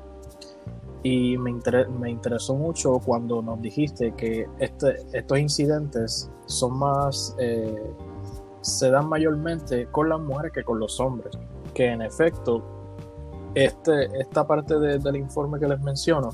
Y 1.04 1.38
me, 1.38 1.54
me 2.00 2.10
interesó 2.10 2.56
mucho 2.56 3.00
cuando 3.00 3.42
nos 3.42 3.62
dijiste 3.62 4.14
que 4.14 4.48
este, 4.60 5.06
estos 5.14 5.38
incidentes 5.38 6.32
son 6.46 6.80
más, 6.80 7.36
eh, 7.38 7.94
se 8.62 8.90
dan 8.90 9.08
mayormente 9.08 9.88
con 9.92 10.10
las 10.10 10.20
mujeres 10.20 10.52
que 10.52 10.64
con 10.64 10.80
los 10.80 11.00
hombres. 11.00 11.38
Que 11.74 11.88
en 11.88 12.02
efecto, 12.02 12.64
este, 13.54 14.06
esta 14.20 14.48
parte 14.48 14.80
del 14.80 15.16
informe 15.16 15.60
que 15.60 15.68
les 15.68 15.80
menciono 15.82 16.30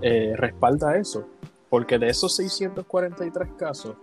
eh, 0.00 0.32
respalda 0.36 0.96
eso. 0.96 1.26
Porque 1.68 1.98
de 1.98 2.08
esos 2.08 2.36
643 2.36 3.50
casos, 3.58 3.96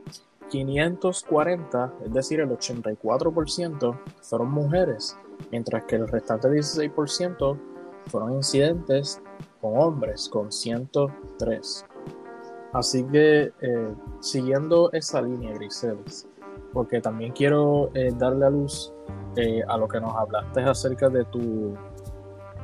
540, 0.54 1.94
es 2.06 2.14
decir, 2.14 2.40
el 2.40 2.50
84% 2.52 4.00
fueron 4.22 4.52
mujeres, 4.52 5.18
mientras 5.50 5.84
que 5.86 5.96
el 5.96 6.08
restante 6.08 6.48
16% 6.48 7.60
fueron 8.06 8.34
incidentes 8.34 9.20
con 9.60 9.76
hombres, 9.76 10.30
con 10.30 10.52
103. 10.52 11.86
Así 12.72 13.04
que 13.06 13.52
eh, 13.62 13.96
siguiendo 14.20 14.92
esa 14.92 15.24
línea, 15.24 15.56
Griselis, 15.56 16.28
porque 16.72 17.02
también 17.02 17.32
quiero 17.32 17.90
eh, 17.96 18.12
darle 18.16 18.46
a 18.46 18.50
luz 18.52 18.94
eh, 19.36 19.64
a 19.68 19.76
lo 19.76 19.88
que 19.88 20.00
nos 20.00 20.16
hablaste 20.16 20.62
acerca 20.62 21.10
de 21.10 21.26
tu, 21.26 21.74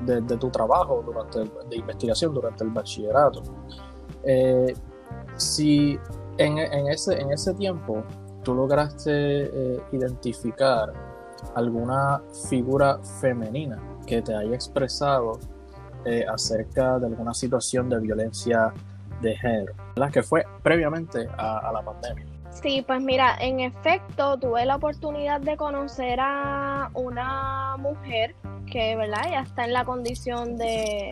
de, 0.05 0.21
tu 0.21 0.49
trabajo 0.51 1.01
durante 1.03 1.39
de 1.39 1.75
investigación 1.75 2.35
durante 2.35 2.63
el 2.63 2.69
bachillerato. 2.69 3.41
si 5.37 5.97
en, 6.39 6.87
ese, 6.87 7.19
en 7.19 7.31
ese 7.31 7.53
tiempo, 7.53 8.03
¿tú 8.43 8.55
lograste 8.55 9.11
eh, 9.11 9.81
identificar 9.91 10.93
alguna 11.55 12.21
figura 12.49 12.99
femenina 13.21 13.77
que 14.05 14.21
te 14.21 14.33
haya 14.33 14.55
expresado 14.55 15.39
eh, 16.05 16.25
acerca 16.27 16.97
de 16.99 17.07
alguna 17.07 17.33
situación 17.33 17.89
de 17.89 17.99
violencia 17.99 18.73
de 19.21 19.35
género, 19.35 19.73
la 19.95 20.09
que 20.09 20.23
fue 20.23 20.45
previamente 20.63 21.27
a, 21.37 21.71
la 21.73 21.81
pandemia? 21.83 22.25
Sí, 22.51 22.83
pues 22.87 23.01
mira, 23.01 23.35
en 23.39 23.59
efecto 23.59 24.37
tuve 24.39 24.65
la 24.65 24.77
oportunidad 24.77 25.41
de 25.41 25.55
conocer 25.57 26.19
a 26.21 26.89
una 26.93 27.75
mujer 27.77 28.35
que, 28.71 28.95
¿verdad? 28.95 29.23
Ya 29.29 29.41
está 29.41 29.65
en 29.65 29.73
la 29.73 29.85
condición 29.85 30.57
de, 30.57 31.11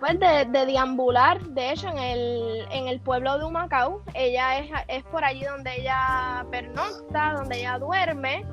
pues 0.00 0.18
de, 0.20 0.46
de, 0.50 0.66
deambular, 0.66 1.40
de 1.40 1.72
hecho, 1.72 1.88
en 1.88 1.98
el, 1.98 2.66
en 2.70 2.88
el 2.88 3.00
pueblo 3.00 3.38
de 3.38 3.44
Humacao. 3.44 4.02
Ella 4.14 4.58
es, 4.58 4.70
es 4.88 5.04
por 5.04 5.24
allí 5.24 5.44
donde 5.44 5.80
ella 5.80 6.46
pernocta, 6.50 7.34
donde 7.36 7.58
ella 7.58 7.78
duerme. 7.78 8.44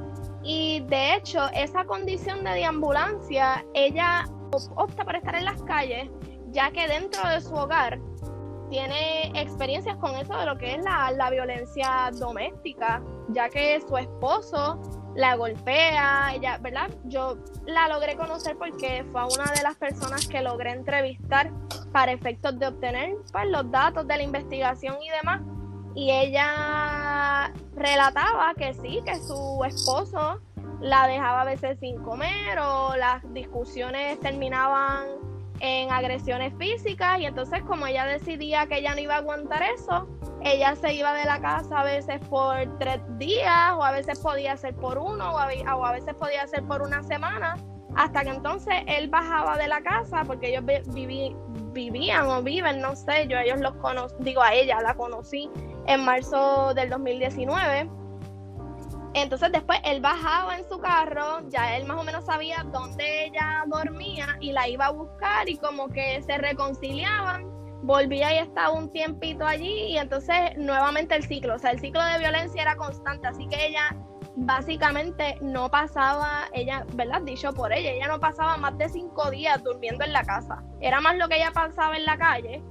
Y 0.43 0.81
de 0.87 1.15
hecho, 1.15 1.47
esa 1.53 1.85
condición 1.85 2.43
de 2.43 2.51
deambulancia, 2.51 3.65
ella 3.73 4.25
opta 4.75 5.03
por 5.03 5.15
estar 5.15 5.35
en 5.35 5.45
las 5.45 5.61
calles, 5.63 6.09
ya 6.51 6.71
que 6.71 6.87
dentro 6.87 7.27
de 7.29 7.41
su 7.41 7.53
hogar 7.53 7.99
tiene 8.69 9.31
experiencias 9.39 9.97
con 9.97 10.15
eso 10.15 10.35
de 10.37 10.45
lo 10.45 10.57
que 10.57 10.75
es 10.75 10.83
la, 10.83 11.11
la 11.11 11.29
violencia 11.29 12.09
doméstica, 12.13 13.03
ya 13.29 13.49
que 13.49 13.81
su 13.81 13.97
esposo 13.97 14.79
la 15.15 15.35
golpea, 15.35 16.33
ella, 16.35 16.57
¿verdad? 16.57 16.89
Yo 17.05 17.37
la 17.65 17.87
logré 17.87 18.15
conocer 18.15 18.57
porque 18.57 19.05
fue 19.11 19.23
una 19.25 19.51
de 19.51 19.63
las 19.63 19.75
personas 19.75 20.27
que 20.27 20.41
logré 20.41 20.71
entrevistar 20.71 21.51
para 21.91 22.11
efectos 22.11 22.59
de 22.59 22.67
obtener 22.67 23.15
pues, 23.31 23.49
los 23.49 23.69
datos 23.71 24.05
de 24.07 24.17
la 24.17 24.23
investigación 24.23 24.97
y 25.01 25.09
demás. 25.09 25.41
Y 25.95 26.11
ella 26.11 27.53
relataba 27.75 28.53
que 28.55 28.73
sí, 28.73 29.01
que 29.05 29.15
su 29.15 29.63
esposo 29.65 30.41
la 30.81 31.07
dejaba 31.07 31.41
a 31.41 31.45
veces 31.45 31.79
sin 31.79 32.01
comer 32.03 32.59
o 32.59 32.97
las 32.97 33.21
discusiones 33.33 34.19
terminaban 34.19 35.05
en 35.61 35.89
agresiones 35.89 36.53
físicas 36.59 37.19
y 37.19 37.25
entonces 37.25 37.61
como 37.63 37.87
ella 37.87 38.05
decidía 38.05 38.67
que 38.67 38.79
ella 38.79 38.93
no 38.93 38.99
iba 38.99 39.15
a 39.15 39.19
aguantar 39.19 39.63
eso, 39.63 40.07
ella 40.45 40.75
se 40.75 40.93
iba 40.93 41.11
de 41.13 41.25
la 41.25 41.41
casa 41.41 41.81
a 41.81 41.83
veces 41.83 42.19
por 42.29 42.55
tres 42.77 43.01
días 43.17 43.73
o 43.75 43.83
a 43.83 43.91
veces 43.91 44.19
podía 44.19 44.55
ser 44.55 44.75
por 44.75 44.97
uno 44.97 45.33
o 45.33 45.37
a, 45.39 45.91
veces 45.91 46.13
podía 46.13 46.45
ser 46.47 46.63
por 46.63 46.83
una 46.83 47.03
semana 47.03 47.57
hasta 47.95 48.23
que 48.23 48.29
entonces 48.29 48.75
él 48.87 49.09
bajaba 49.09 49.57
de 49.57 49.67
la 49.67 49.81
casa 49.81 50.23
porque 50.25 50.49
ellos 50.49 50.63
vivían 51.73 52.27
o 52.27 52.43
viven, 52.43 52.79
no 52.79 52.95
sé, 52.95 53.27
yo 53.27 53.37
a 53.37 53.43
ellos 53.43 53.59
los 53.59 53.73
conocí, 53.77 54.15
digo 54.19 54.41
a 54.41 54.53
ella, 54.53 54.81
la 54.81 54.93
conocí 54.93 55.49
en 55.87 56.05
marzo 56.05 56.73
del 56.75 56.89
2019 56.89 57.89
entonces 59.15 59.49
después 59.51 59.79
él 59.85 60.01
bajaba 60.01 60.57
en 60.57 60.67
su 60.67 60.77
carro, 60.77 61.39
ya 61.49 61.77
él 61.77 61.85
más 61.85 61.97
o 61.97 62.03
menos 62.03 62.25
sabía 62.25 62.65
dónde 62.71 63.27
ella 63.27 63.63
dormía 63.65 64.37
y 64.41 64.51
la 64.51 64.67
iba 64.67 64.87
a 64.87 64.91
buscar 64.91 65.47
y 65.47 65.57
como 65.57 65.87
que 65.87 66.21
se 66.21 66.37
reconciliaban, 66.37 67.49
volvía 67.85 68.33
y 68.33 68.37
estaba 68.39 68.71
un 68.71 68.91
tiempito 68.91 69.45
allí 69.45 69.91
y 69.91 69.97
entonces 69.97 70.57
nuevamente 70.57 71.15
el 71.15 71.23
ciclo, 71.23 71.55
o 71.55 71.59
sea, 71.59 71.71
el 71.71 71.79
ciclo 71.79 72.03
de 72.03 72.19
violencia 72.19 72.61
era 72.61 72.75
constante, 72.75 73.27
así 73.27 73.47
que 73.47 73.67
ella 73.67 73.95
básicamente 74.37 75.37
no 75.41 75.69
pasaba, 75.69 76.49
ella, 76.53 76.85
¿verdad? 76.93 77.21
Dicho 77.21 77.53
por 77.53 77.71
ella, 77.71 77.91
ella 77.91 78.07
no 78.07 78.19
pasaba 78.19 78.57
más 78.57 78.77
de 78.77 78.89
cinco 78.89 79.29
días 79.29 79.63
durmiendo 79.63 80.03
en 80.03 80.13
la 80.13 80.23
casa. 80.23 80.63
Era 80.81 80.99
más 80.99 81.15
lo 81.17 81.29
que 81.29 81.37
ella 81.37 81.51
pasaba 81.53 81.95
en 81.95 82.05
la 82.05 82.17
calle 82.17 82.61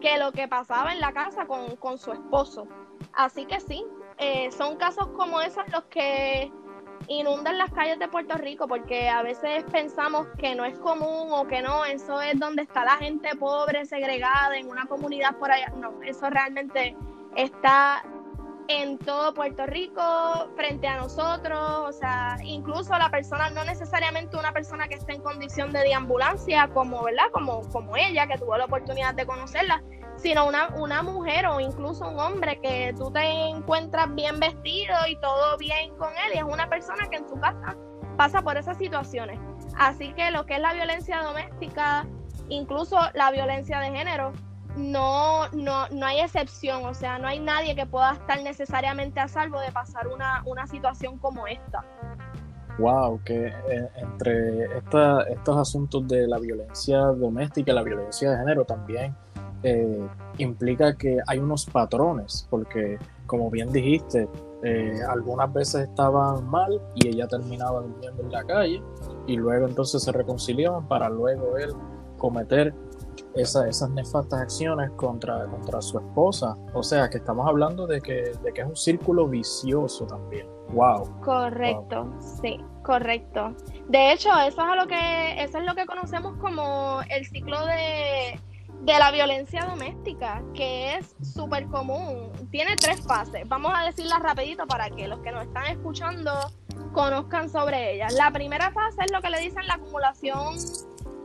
que 0.00 0.18
lo 0.18 0.32
que 0.32 0.48
pasaba 0.48 0.92
en 0.92 1.00
la 1.00 1.12
casa 1.12 1.46
con, 1.46 1.76
con 1.76 1.98
su 1.98 2.12
esposo. 2.12 2.66
Así 3.14 3.46
que 3.46 3.60
sí, 3.60 3.84
eh, 4.18 4.50
son 4.50 4.76
casos 4.76 5.08
como 5.16 5.40
esos 5.40 5.64
los 5.72 5.84
que 5.84 6.52
inundan 7.08 7.58
las 7.58 7.70
calles 7.72 7.98
de 7.98 8.08
Puerto 8.08 8.36
Rico 8.36 8.66
porque 8.68 9.08
a 9.08 9.22
veces 9.22 9.64
pensamos 9.70 10.26
que 10.38 10.54
no 10.54 10.64
es 10.64 10.78
común 10.78 11.28
o 11.30 11.46
que 11.46 11.62
no, 11.62 11.84
eso 11.84 12.20
es 12.20 12.38
donde 12.38 12.62
está 12.62 12.84
la 12.84 12.96
gente 12.96 13.36
pobre, 13.36 13.84
segregada, 13.84 14.56
en 14.56 14.68
una 14.68 14.86
comunidad 14.86 15.36
por 15.36 15.50
allá. 15.50 15.72
No, 15.76 16.00
eso 16.02 16.30
realmente 16.30 16.96
está 17.36 18.04
en 18.68 18.98
todo 18.98 19.34
Puerto 19.34 19.66
Rico, 19.66 20.02
frente 20.56 20.86
a 20.86 20.96
nosotros, 20.96 21.58
o 21.60 21.92
sea, 21.92 22.36
incluso 22.42 22.96
la 22.96 23.10
persona, 23.10 23.50
no 23.50 23.64
necesariamente 23.64 24.36
una 24.36 24.52
persona 24.52 24.88
que 24.88 24.94
esté 24.94 25.14
en 25.14 25.22
condición 25.22 25.72
de 25.72 25.80
deambulancia, 25.80 26.68
como, 26.68 27.02
¿verdad? 27.02 27.26
Como, 27.32 27.62
como 27.70 27.96
ella, 27.96 28.26
que 28.26 28.38
tuvo 28.38 28.56
la 28.56 28.64
oportunidad 28.64 29.14
de 29.14 29.26
conocerla, 29.26 29.82
sino 30.16 30.46
una, 30.46 30.68
una 30.76 31.02
mujer 31.02 31.46
o 31.46 31.60
incluso 31.60 32.08
un 32.08 32.18
hombre 32.18 32.60
que 32.60 32.94
tú 32.96 33.10
te 33.10 33.48
encuentras 33.48 34.14
bien 34.14 34.38
vestido 34.40 34.94
y 35.08 35.16
todo 35.16 35.58
bien 35.58 35.94
con 35.96 36.10
él 36.10 36.34
y 36.34 36.38
es 36.38 36.44
una 36.44 36.68
persona 36.68 37.08
que 37.10 37.16
en 37.16 37.28
su 37.28 37.38
casa 37.40 37.76
pasa 38.16 38.42
por 38.42 38.56
esas 38.56 38.78
situaciones. 38.78 39.38
Así 39.76 40.12
que 40.14 40.30
lo 40.30 40.46
que 40.46 40.54
es 40.54 40.60
la 40.60 40.72
violencia 40.72 41.22
doméstica, 41.22 42.06
incluso 42.48 42.98
la 43.14 43.30
violencia 43.30 43.80
de 43.80 43.90
género, 43.90 44.32
no, 44.76 45.48
no, 45.50 45.88
no 45.88 46.06
hay 46.06 46.20
excepción, 46.20 46.84
o 46.84 46.94
sea, 46.94 47.18
no 47.18 47.28
hay 47.28 47.40
nadie 47.40 47.74
que 47.74 47.86
pueda 47.86 48.12
estar 48.12 48.42
necesariamente 48.42 49.20
a 49.20 49.28
salvo 49.28 49.60
de 49.60 49.70
pasar 49.72 50.08
una, 50.08 50.42
una 50.46 50.66
situación 50.66 51.18
como 51.18 51.46
esta. 51.46 51.84
Wow, 52.78 53.20
que 53.24 53.46
eh, 53.46 53.88
entre 53.96 54.64
estos 54.76 55.56
asuntos 55.56 56.08
de 56.08 56.26
la 56.26 56.38
violencia 56.38 56.98
doméstica 56.98 57.70
y 57.70 57.74
la 57.74 57.82
violencia 57.82 58.32
de 58.32 58.36
género 58.38 58.64
también 58.64 59.14
eh, 59.62 60.08
implica 60.38 60.96
que 60.96 61.18
hay 61.26 61.38
unos 61.38 61.66
patrones, 61.66 62.46
porque 62.50 62.98
como 63.26 63.48
bien 63.50 63.70
dijiste, 63.70 64.28
eh, 64.64 64.98
algunas 65.08 65.52
veces 65.52 65.88
estaban 65.88 66.46
mal 66.48 66.80
y 66.96 67.08
ella 67.08 67.28
terminaba 67.28 67.80
durmiendo 67.80 68.22
en 68.22 68.32
la 68.32 68.44
calle 68.44 68.82
y 69.26 69.36
luego 69.36 69.68
entonces 69.68 70.02
se 70.02 70.10
reconciliaban 70.10 70.88
para 70.88 71.08
luego 71.08 71.56
él 71.56 71.72
cometer 72.18 72.74
esas 73.34 73.90
nefastas 73.90 74.40
acciones 74.40 74.90
contra, 74.92 75.46
contra 75.46 75.80
su 75.82 75.98
esposa. 75.98 76.56
O 76.72 76.82
sea, 76.82 77.08
que 77.08 77.18
estamos 77.18 77.46
hablando 77.46 77.86
de 77.86 78.00
que, 78.00 78.32
de 78.42 78.52
que 78.52 78.60
es 78.60 78.66
un 78.66 78.76
círculo 78.76 79.28
vicioso 79.28 80.06
también. 80.06 80.46
Wow. 80.70 81.20
Correcto, 81.20 82.14
sí, 82.40 82.58
correcto. 82.82 83.54
De 83.88 84.12
hecho, 84.12 84.30
eso 84.46 84.62
es 84.62 84.76
lo 84.76 84.86
que 84.86 85.42
eso 85.42 85.58
es 85.58 85.64
lo 85.64 85.74
que 85.74 85.84
conocemos 85.84 86.36
como 86.38 87.00
el 87.10 87.26
ciclo 87.26 87.64
de 87.66 88.40
de 88.84 88.98
la 88.98 89.10
violencia 89.10 89.64
doméstica, 89.64 90.42
que 90.52 90.96
es 90.96 91.14
súper 91.22 91.66
común. 91.68 92.30
Tiene 92.50 92.76
tres 92.76 93.00
fases. 93.00 93.48
Vamos 93.48 93.72
a 93.74 93.84
decirlas 93.84 94.20
rapidito 94.20 94.66
para 94.66 94.90
que 94.90 95.08
los 95.08 95.20
que 95.20 95.32
nos 95.32 95.46
están 95.46 95.66
escuchando 95.66 96.32
conozcan 96.92 97.48
sobre 97.48 97.94
ellas. 97.94 98.12
La 98.12 98.30
primera 98.30 98.70
fase 98.72 99.04
es 99.04 99.10
lo 99.10 99.22
que 99.22 99.30
le 99.30 99.40
dicen 99.40 99.66
la 99.66 99.74
acumulación 99.74 100.54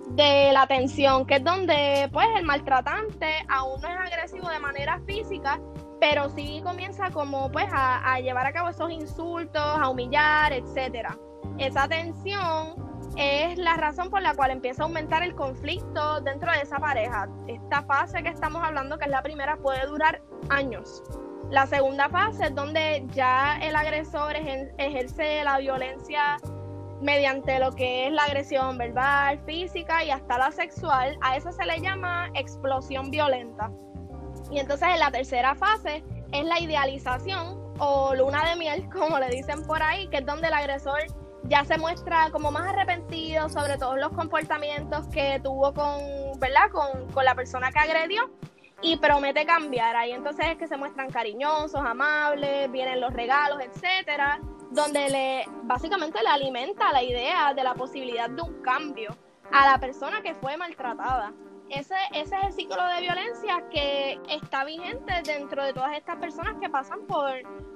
de 0.09 0.51
la 0.53 0.67
tensión, 0.67 1.25
que 1.25 1.35
es 1.35 1.43
donde 1.43 2.09
pues 2.11 2.27
el 2.37 2.45
maltratante 2.45 3.27
aún 3.47 3.81
no 3.81 3.87
es 3.87 3.97
agresivo 3.97 4.49
de 4.49 4.59
manera 4.59 4.99
física, 5.05 5.59
pero 5.99 6.29
sí 6.29 6.61
comienza 6.63 7.11
como 7.11 7.51
pues 7.51 7.67
a, 7.71 8.13
a 8.13 8.19
llevar 8.19 8.45
a 8.47 8.53
cabo 8.53 8.69
esos 8.69 8.91
insultos, 8.91 9.61
a 9.61 9.89
humillar, 9.89 10.53
etcétera. 10.53 11.17
Esa 11.57 11.87
tensión 11.87 12.89
es 13.17 13.57
la 13.57 13.75
razón 13.75 14.09
por 14.09 14.21
la 14.21 14.33
cual 14.33 14.51
empieza 14.51 14.83
a 14.83 14.85
aumentar 14.85 15.23
el 15.23 15.35
conflicto 15.35 16.21
dentro 16.21 16.51
de 16.51 16.61
esa 16.61 16.79
pareja. 16.79 17.27
Esta 17.47 17.83
fase 17.83 18.23
que 18.23 18.29
estamos 18.29 18.63
hablando, 18.63 18.97
que 18.97 19.05
es 19.05 19.11
la 19.11 19.21
primera, 19.21 19.57
puede 19.57 19.85
durar 19.85 20.21
años. 20.49 21.03
La 21.49 21.65
segunda 21.65 22.09
fase 22.09 22.45
es 22.45 22.55
donde 22.55 23.05
ya 23.11 23.57
el 23.61 23.75
agresor 23.75 24.35
ejerce 24.35 25.43
la 25.43 25.57
violencia 25.57 26.37
mediante 27.01 27.59
lo 27.59 27.71
que 27.71 28.07
es 28.07 28.13
la 28.13 28.23
agresión 28.23 28.77
verbal, 28.77 29.39
física 29.45 30.03
y 30.03 30.11
hasta 30.11 30.37
la 30.37 30.51
sexual. 30.51 31.17
A 31.21 31.37
eso 31.37 31.51
se 31.51 31.65
le 31.65 31.79
llama 31.79 32.29
explosión 32.35 33.09
violenta. 33.11 33.71
Y 34.51 34.59
entonces 34.59 34.89
en 34.89 34.99
la 34.99 35.11
tercera 35.11 35.55
fase 35.55 36.03
es 36.31 36.45
la 36.45 36.59
idealización 36.59 37.73
o 37.79 38.13
luna 38.15 38.49
de 38.49 38.55
miel, 38.55 38.89
como 38.93 39.19
le 39.19 39.29
dicen 39.29 39.65
por 39.65 39.81
ahí, 39.81 40.07
que 40.09 40.17
es 40.17 40.25
donde 40.25 40.47
el 40.47 40.53
agresor 40.53 40.99
ya 41.43 41.63
se 41.63 41.77
muestra 41.77 42.29
como 42.31 42.51
más 42.51 42.67
arrepentido 42.67 43.49
sobre 43.49 43.77
todos 43.77 43.97
los 43.97 44.11
comportamientos 44.11 45.07
que 45.07 45.39
tuvo 45.41 45.73
con, 45.73 45.97
¿verdad? 46.39 46.69
Con, 46.71 47.09
con 47.11 47.23
la 47.23 47.33
persona 47.33 47.71
que 47.71 47.79
agredió 47.79 48.29
y 48.81 48.97
promete 48.97 49.45
cambiar. 49.45 49.95
Ahí 49.95 50.11
entonces 50.11 50.45
es 50.47 50.57
que 50.57 50.67
se 50.67 50.77
muestran 50.77 51.09
cariñosos, 51.09 51.81
amables, 51.81 52.71
vienen 52.71 52.99
los 52.99 53.13
regalos, 53.13 53.59
etcétera, 53.61 54.39
donde 54.71 55.09
le 55.09 55.45
básicamente 55.63 56.21
le 56.21 56.29
alimenta 56.29 56.91
la 56.91 57.03
idea 57.03 57.53
de 57.53 57.63
la 57.63 57.73
posibilidad 57.73 58.29
de 58.29 58.41
un 58.41 58.61
cambio 58.61 59.15
a 59.51 59.71
la 59.71 59.79
persona 59.79 60.21
que 60.21 60.35
fue 60.35 60.57
maltratada. 60.57 61.33
Ese, 61.69 61.95
ese 62.13 62.35
es 62.35 62.43
el 62.45 62.53
ciclo 62.53 62.83
de 62.95 63.01
violencia 63.01 63.63
que 63.69 64.19
está 64.27 64.65
vigente 64.65 65.13
dentro 65.23 65.63
de 65.63 65.73
todas 65.73 65.95
estas 65.95 66.17
personas 66.17 66.55
que 66.59 66.69
pasan 66.69 67.01
por, 67.05 67.31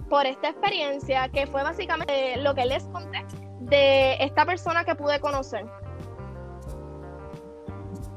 por 0.10 0.25
esta 0.25 0.49
experiencia, 0.49 1.29
que 1.29 1.45
fue 1.45 1.62
básicamente 1.62 2.38
lo 2.38 2.56
que 2.56 2.65
les 2.65 2.84
conté 2.86 3.23
de 3.60 4.15
esta 4.19 4.45
persona 4.45 4.84
que 4.84 4.95
pude 4.95 5.19
conocer? 5.19 5.65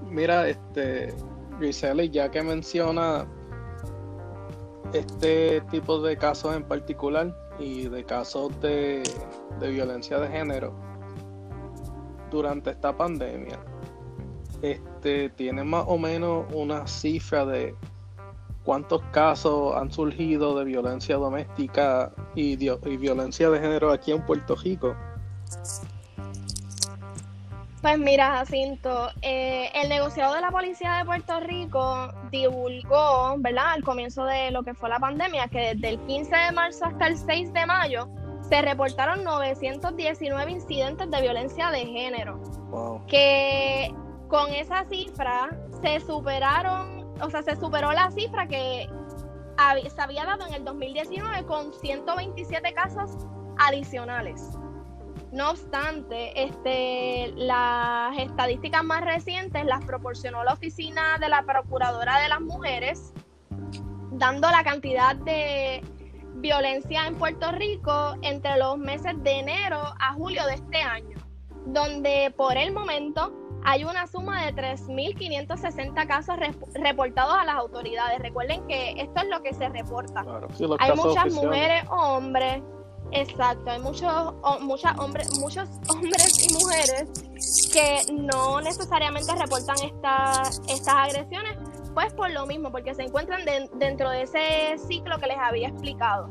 Mira, 0.02 0.48
este, 0.48 1.14
Giselle, 1.60 2.08
ya 2.08 2.30
que 2.30 2.42
menciona 2.42 3.26
este 4.92 5.60
tipo 5.70 6.00
de 6.00 6.16
casos 6.16 6.56
en 6.56 6.64
particular 6.64 7.34
y 7.58 7.88
de 7.88 8.04
casos 8.04 8.58
de, 8.60 9.02
de 9.60 9.70
violencia 9.70 10.18
de 10.18 10.28
género 10.28 10.74
durante 12.30 12.70
esta 12.70 12.96
pandemia, 12.96 13.58
este, 14.62 15.30
tiene 15.30 15.64
más 15.64 15.84
o 15.86 15.98
menos 15.98 16.46
una 16.52 16.86
cifra 16.86 17.44
de 17.44 17.74
cuántos 18.64 19.00
casos 19.12 19.76
han 19.76 19.92
surgido 19.92 20.58
de 20.58 20.64
violencia 20.64 21.16
doméstica 21.16 22.12
y, 22.34 22.58
y 22.64 22.96
violencia 22.96 23.48
de 23.48 23.60
género 23.60 23.92
aquí 23.92 24.12
en 24.12 24.24
Puerto 24.26 24.56
Rico. 24.56 24.96
Pues 27.82 27.98
mira, 27.98 28.38
Jacinto, 28.38 29.10
eh, 29.22 29.70
el 29.74 29.88
negociado 29.88 30.34
de 30.34 30.40
la 30.40 30.50
Policía 30.50 30.94
de 30.94 31.04
Puerto 31.04 31.38
Rico 31.40 32.08
divulgó, 32.30 33.34
¿verdad?, 33.38 33.74
al 33.74 33.84
comienzo 33.84 34.24
de 34.24 34.50
lo 34.50 34.62
que 34.62 34.74
fue 34.74 34.88
la 34.88 34.98
pandemia, 34.98 35.46
que 35.48 35.74
desde 35.74 35.90
el 35.90 36.00
15 36.00 36.34
de 36.34 36.52
marzo 36.52 36.86
hasta 36.86 37.06
el 37.06 37.18
6 37.18 37.52
de 37.52 37.66
mayo 37.66 38.08
se 38.48 38.62
reportaron 38.62 39.22
919 39.24 40.50
incidentes 40.50 41.10
de 41.10 41.20
violencia 41.20 41.70
de 41.70 41.86
género. 41.86 42.40
Que 43.06 43.94
con 44.28 44.50
esa 44.52 44.84
cifra 44.86 45.50
se 45.82 46.00
superaron, 46.00 47.14
o 47.20 47.30
sea, 47.30 47.42
se 47.42 47.56
superó 47.56 47.92
la 47.92 48.10
cifra 48.10 48.46
que 48.46 48.88
se 49.94 50.02
había 50.02 50.24
dado 50.24 50.46
en 50.46 50.54
el 50.54 50.64
2019 50.64 51.44
con 51.44 51.72
127 51.72 52.72
casos 52.72 53.12
adicionales. 53.58 54.50
No 55.36 55.50
obstante, 55.50 56.32
este, 56.42 57.30
las 57.36 58.16
estadísticas 58.16 58.82
más 58.82 59.02
recientes 59.02 59.66
las 59.66 59.84
proporcionó 59.84 60.42
la 60.44 60.54
Oficina 60.54 61.18
de 61.20 61.28
la 61.28 61.42
Procuradora 61.42 62.22
de 62.22 62.30
las 62.30 62.40
Mujeres, 62.40 63.12
dando 64.12 64.50
la 64.50 64.64
cantidad 64.64 65.14
de, 65.14 65.82
violencia 66.36 67.06
en 67.06 67.16
Puerto 67.16 67.52
Rico 67.52 68.14
entre 68.22 68.56
los 68.56 68.78
meses 68.78 69.12
de 69.22 69.40
enero 69.40 69.82
a 70.00 70.14
julio 70.14 70.44
de 70.46 70.54
este 70.54 70.78
año, 70.78 71.18
donde 71.66 72.32
por 72.36 72.56
el 72.56 72.72
momento 72.72 73.32
hay 73.64 73.84
una 73.84 74.06
suma 74.06 74.46
de 74.46 74.54
3.560 74.54 76.06
casos 76.06 76.36
reportados 76.74 77.34
a 77.34 77.44
las 77.44 77.56
autoridades. 77.56 78.20
Recuerden 78.20 78.66
que 78.68 78.92
esto 78.92 79.22
es 79.22 79.28
lo 79.28 79.42
que 79.42 79.52
se 79.52 79.68
reporta. 79.68 80.24
hay 80.78 80.92
muchas 80.94 81.32
mujeres 81.34 81.84
o 81.90 82.16
hombres, 82.16 82.62
exacto, 83.12 83.70
hay 83.70 83.80
muchos, 83.80 84.34
muchas 84.60 84.98
hombres, 84.98 85.38
muchos 85.38 85.68
hombres 85.88 86.46
y 86.46 86.52
mujeres 86.54 87.10
que 87.72 88.12
no 88.12 88.60
necesariamente 88.60 89.34
reportan 89.34 89.76
estas 89.82 90.88
agresiones, 90.88 91.56
pues 91.94 92.12
por 92.14 92.30
lo 92.30 92.46
mismo, 92.46 92.70
porque 92.70 92.94
se 92.94 93.02
encuentran 93.02 93.42
dentro 93.74 94.10
de 94.10 94.22
ese 94.22 94.76
ciclo 94.86 95.18
que 95.18 95.26
les 95.26 95.38
había 95.38 95.68
explicado. 95.68 96.28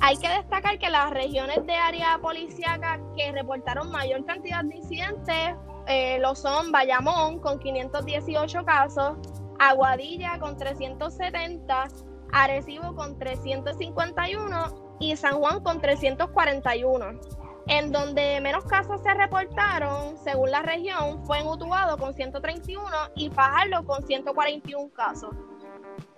Hay 0.00 0.16
que 0.16 0.28
destacar 0.28 0.78
que 0.78 0.88
las 0.90 1.10
regiones 1.10 1.66
de 1.66 1.74
área 1.74 2.18
policíaca 2.18 3.00
que 3.16 3.32
reportaron 3.32 3.90
mayor 3.90 4.24
cantidad 4.24 4.62
de 4.64 4.76
incidentes 4.76 5.56
eh, 5.88 6.18
lo 6.20 6.34
son 6.34 6.70
Bayamón 6.70 7.40
con 7.40 7.58
518 7.58 8.64
casos, 8.64 9.16
Aguadilla 9.58 10.38
con 10.38 10.56
370, 10.56 11.88
Arecibo 12.30 12.94
con 12.94 13.18
351 13.18 14.87
y 14.98 15.16
San 15.16 15.38
Juan 15.38 15.62
con 15.62 15.80
341. 15.80 17.20
En 17.66 17.92
donde 17.92 18.40
menos 18.40 18.64
casos 18.64 19.02
se 19.02 19.12
reportaron, 19.12 20.16
según 20.16 20.50
la 20.50 20.62
región, 20.62 21.24
fue 21.26 21.40
en 21.40 21.46
Utuado 21.46 21.98
con 21.98 22.14
131 22.14 22.82
y 23.14 23.28
Fajardo 23.28 23.84
con 23.84 24.06
141 24.06 24.90
casos. 24.94 25.34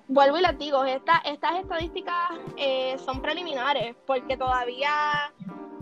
Vuelvo 0.07 0.38
y 0.38 0.43
les 0.43 0.59
digo, 0.59 0.85
estas 0.85 1.21
estadísticas 1.25 2.14
eh, 2.57 2.97
son 2.99 3.21
preliminares 3.23 3.95
porque 4.07 4.37
todavía 4.37 4.90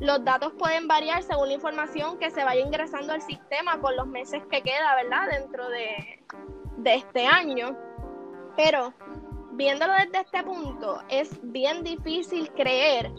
los 0.00 0.24
datos 0.24 0.52
pueden 0.58 0.86
variar 0.86 1.22
según 1.22 1.48
la 1.48 1.54
información 1.54 2.18
que 2.18 2.30
se 2.30 2.44
vaya 2.44 2.60
ingresando 2.60 3.12
al 3.12 3.22
sistema 3.22 3.80
con 3.80 3.96
los 3.96 4.06
meses 4.06 4.42
que 4.50 4.62
queda, 4.62 4.94
¿verdad? 4.96 5.28
Dentro 5.30 5.68
de, 5.70 6.24
este 6.84 7.26
año. 7.26 7.76
Pero 8.56 8.92
viéndolo 9.58 9.92
desde 9.94 10.20
este 10.20 10.42
punto, 10.44 11.02
es 11.10 11.36
bien 11.42 11.82
difícil 11.82 12.50
creer 12.52 13.12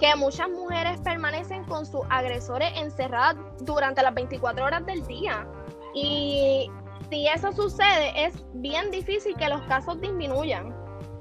que 0.00 0.14
muchas 0.16 0.50
mujeres 0.50 1.00
permanecen 1.02 1.64
con 1.64 1.86
sus 1.86 2.02
agresores 2.10 2.68
encerradas 2.76 3.36
durante 3.60 4.02
las 4.02 4.12
24 4.12 4.64
horas 4.64 4.84
del 4.84 5.06
día. 5.06 5.46
Y 5.94 6.68
si 7.08 7.28
eso 7.28 7.52
sucede, 7.52 8.26
es 8.26 8.34
bien 8.54 8.90
difícil 8.90 9.36
que 9.36 9.48
los 9.48 9.62
casos 9.62 10.00
disminuyan. 10.00 10.74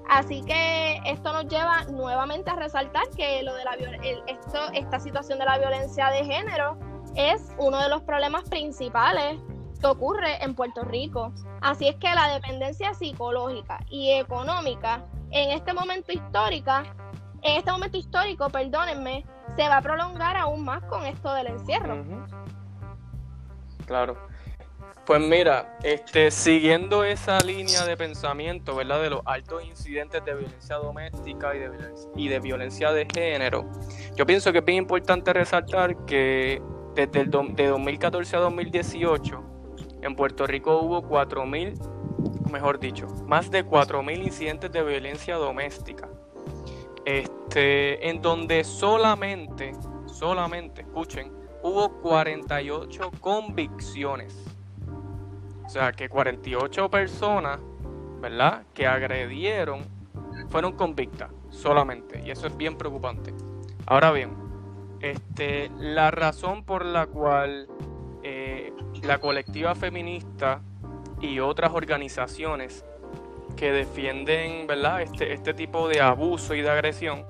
Así 0.10 0.42
que 0.42 1.00
esto 1.06 1.32
nos 1.32 1.46
lleva 1.46 1.86
nuevamente 1.92 2.50
a 2.50 2.56
resaltar 2.56 3.08
que 3.16 3.44
lo 3.44 3.54
de 3.54 3.64
la 3.64 3.78
esta 4.74 5.00
situación 5.00 5.38
de 5.38 5.46
la 5.46 5.60
violencia 5.60 6.10
de 6.10 6.26
género 6.26 6.78
es 7.16 7.52
uno 7.60 7.80
de 7.80 7.90
los 7.90 8.02
problemas 8.02 8.50
principales 8.50 9.40
ocurre 9.92 10.44
en 10.44 10.56
Puerto 10.56 10.84
Rico. 10.84 11.34
Así 11.62 11.88
es 11.88 11.96
que 11.96 12.14
la 12.14 12.34
dependencia 12.34 12.94
psicológica 12.94 13.80
y 13.90 14.12
económica 14.12 15.06
en 15.32 15.52
este 15.52 15.74
momento 15.74 16.12
histórica, 16.12 16.84
en 17.42 17.58
este 17.58 17.72
momento 17.72 17.98
histórico, 17.98 18.50
perdónenme, 18.50 19.26
se 19.56 19.68
va 19.68 19.78
a 19.78 19.82
prolongar 19.82 20.38
aún 20.38 20.64
más 20.64 20.84
con 20.84 21.06
esto 21.06 21.34
del 21.34 21.48
encierro. 21.48 22.04
Claro. 23.86 24.18
Pues 25.06 25.20
mira, 25.20 25.78
este, 25.84 26.32
siguiendo 26.32 27.04
esa 27.04 27.38
línea 27.40 27.84
de 27.84 27.98
pensamiento, 27.98 28.74
¿verdad? 28.74 29.02
De 29.02 29.10
los 29.10 29.22
altos 29.26 29.62
incidentes 29.66 30.24
de 30.24 30.34
violencia 30.34 30.78
doméstica 30.78 31.54
y 31.54 31.60
de 31.60 31.70
violencia, 31.70 32.10
y 32.16 32.28
de, 32.30 32.40
violencia 32.40 32.92
de 32.94 33.08
género, 33.14 33.70
yo 34.16 34.26
pienso 34.26 34.54
que 34.54 34.60
es 34.60 34.66
bien 34.66 34.78
importante 34.78 35.34
resaltar 35.34 36.06
que 36.06 36.62
desde 36.96 37.20
el 37.20 37.32
de 37.56 37.68
2014 37.68 38.38
a 38.38 38.40
2018, 38.40 39.53
en 40.04 40.16
Puerto 40.16 40.46
Rico 40.46 40.80
hubo 40.80 41.02
4.000, 41.04 42.52
mejor 42.52 42.80
dicho, 42.80 43.08
más 43.26 43.50
de 43.50 43.66
4.000 43.66 44.26
incidentes 44.26 44.72
de 44.72 44.84
violencia 44.84 45.36
doméstica. 45.36 46.10
Este, 47.06 48.10
en 48.10 48.22
donde 48.22 48.64
solamente, 48.64 49.74
solamente, 50.06 50.82
escuchen, 50.82 51.32
hubo 51.62 52.02
48 52.02 53.12
convicciones 53.20 54.54
o 55.66 55.70
sea, 55.70 55.92
que 55.92 56.10
48 56.10 56.90
personas, 56.90 57.60
¿verdad? 58.22 58.64
Que 58.74 58.86
agredieron 58.86 59.82
fueron 60.50 60.74
convictas 60.74 61.32
solamente. 61.50 62.22
Y 62.26 62.32
eso 62.32 62.48
es 62.48 62.56
bien 62.58 62.78
preocupante. 62.78 63.34
Ahora 63.86 64.12
bien, 64.12 64.32
este, 65.00 65.72
la 65.80 66.12
razón 66.12 66.64
por 66.64 66.86
la 66.86 67.08
cual 67.08 67.68
eh, 68.24 68.74
la 69.04 69.20
colectiva 69.20 69.76
feminista 69.76 70.62
y 71.22 71.40
otras 71.40 71.72
organizaciones 71.74 72.86
que 73.56 73.72
defienden 73.72 74.68
¿verdad? 74.68 75.02
Este, 75.02 75.34
este 75.34 75.54
tipo 75.54 75.88
de 75.88 76.02
abuso 76.02 76.56
y 76.56 76.62
de 76.62 76.70
agresión 76.70 77.26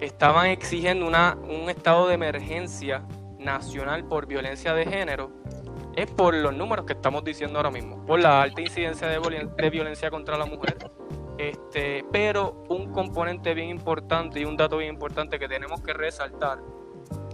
estaban 0.00 0.46
exigiendo 0.46 1.06
un 1.06 1.70
estado 1.70 2.08
de 2.08 2.14
emergencia 2.14 3.02
nacional 3.38 4.04
por 4.04 4.26
violencia 4.26 4.74
de 4.74 4.86
género 4.86 5.30
es 5.96 6.10
por 6.10 6.34
los 6.34 6.54
números 6.54 6.86
que 6.86 6.92
estamos 6.92 7.24
diciendo 7.24 7.58
ahora 7.58 7.70
mismo, 7.70 8.04
por 8.06 8.20
la 8.20 8.42
alta 8.42 8.60
incidencia 8.60 9.08
de, 9.08 9.70
violencia 9.70 10.10
contra 10.10 10.36
la 10.38 10.46
mujer. 10.46 10.78
Este, 11.36 12.04
pero 12.12 12.64
un 12.68 12.92
componente 12.92 13.54
bien 13.54 13.70
importante 13.70 14.40
y 14.40 14.44
un 14.44 14.56
dato 14.56 14.76
bien 14.76 14.94
importante 14.94 15.38
que 15.38 15.48
tenemos 15.48 15.80
que 15.80 15.92
resaltar 15.92 16.58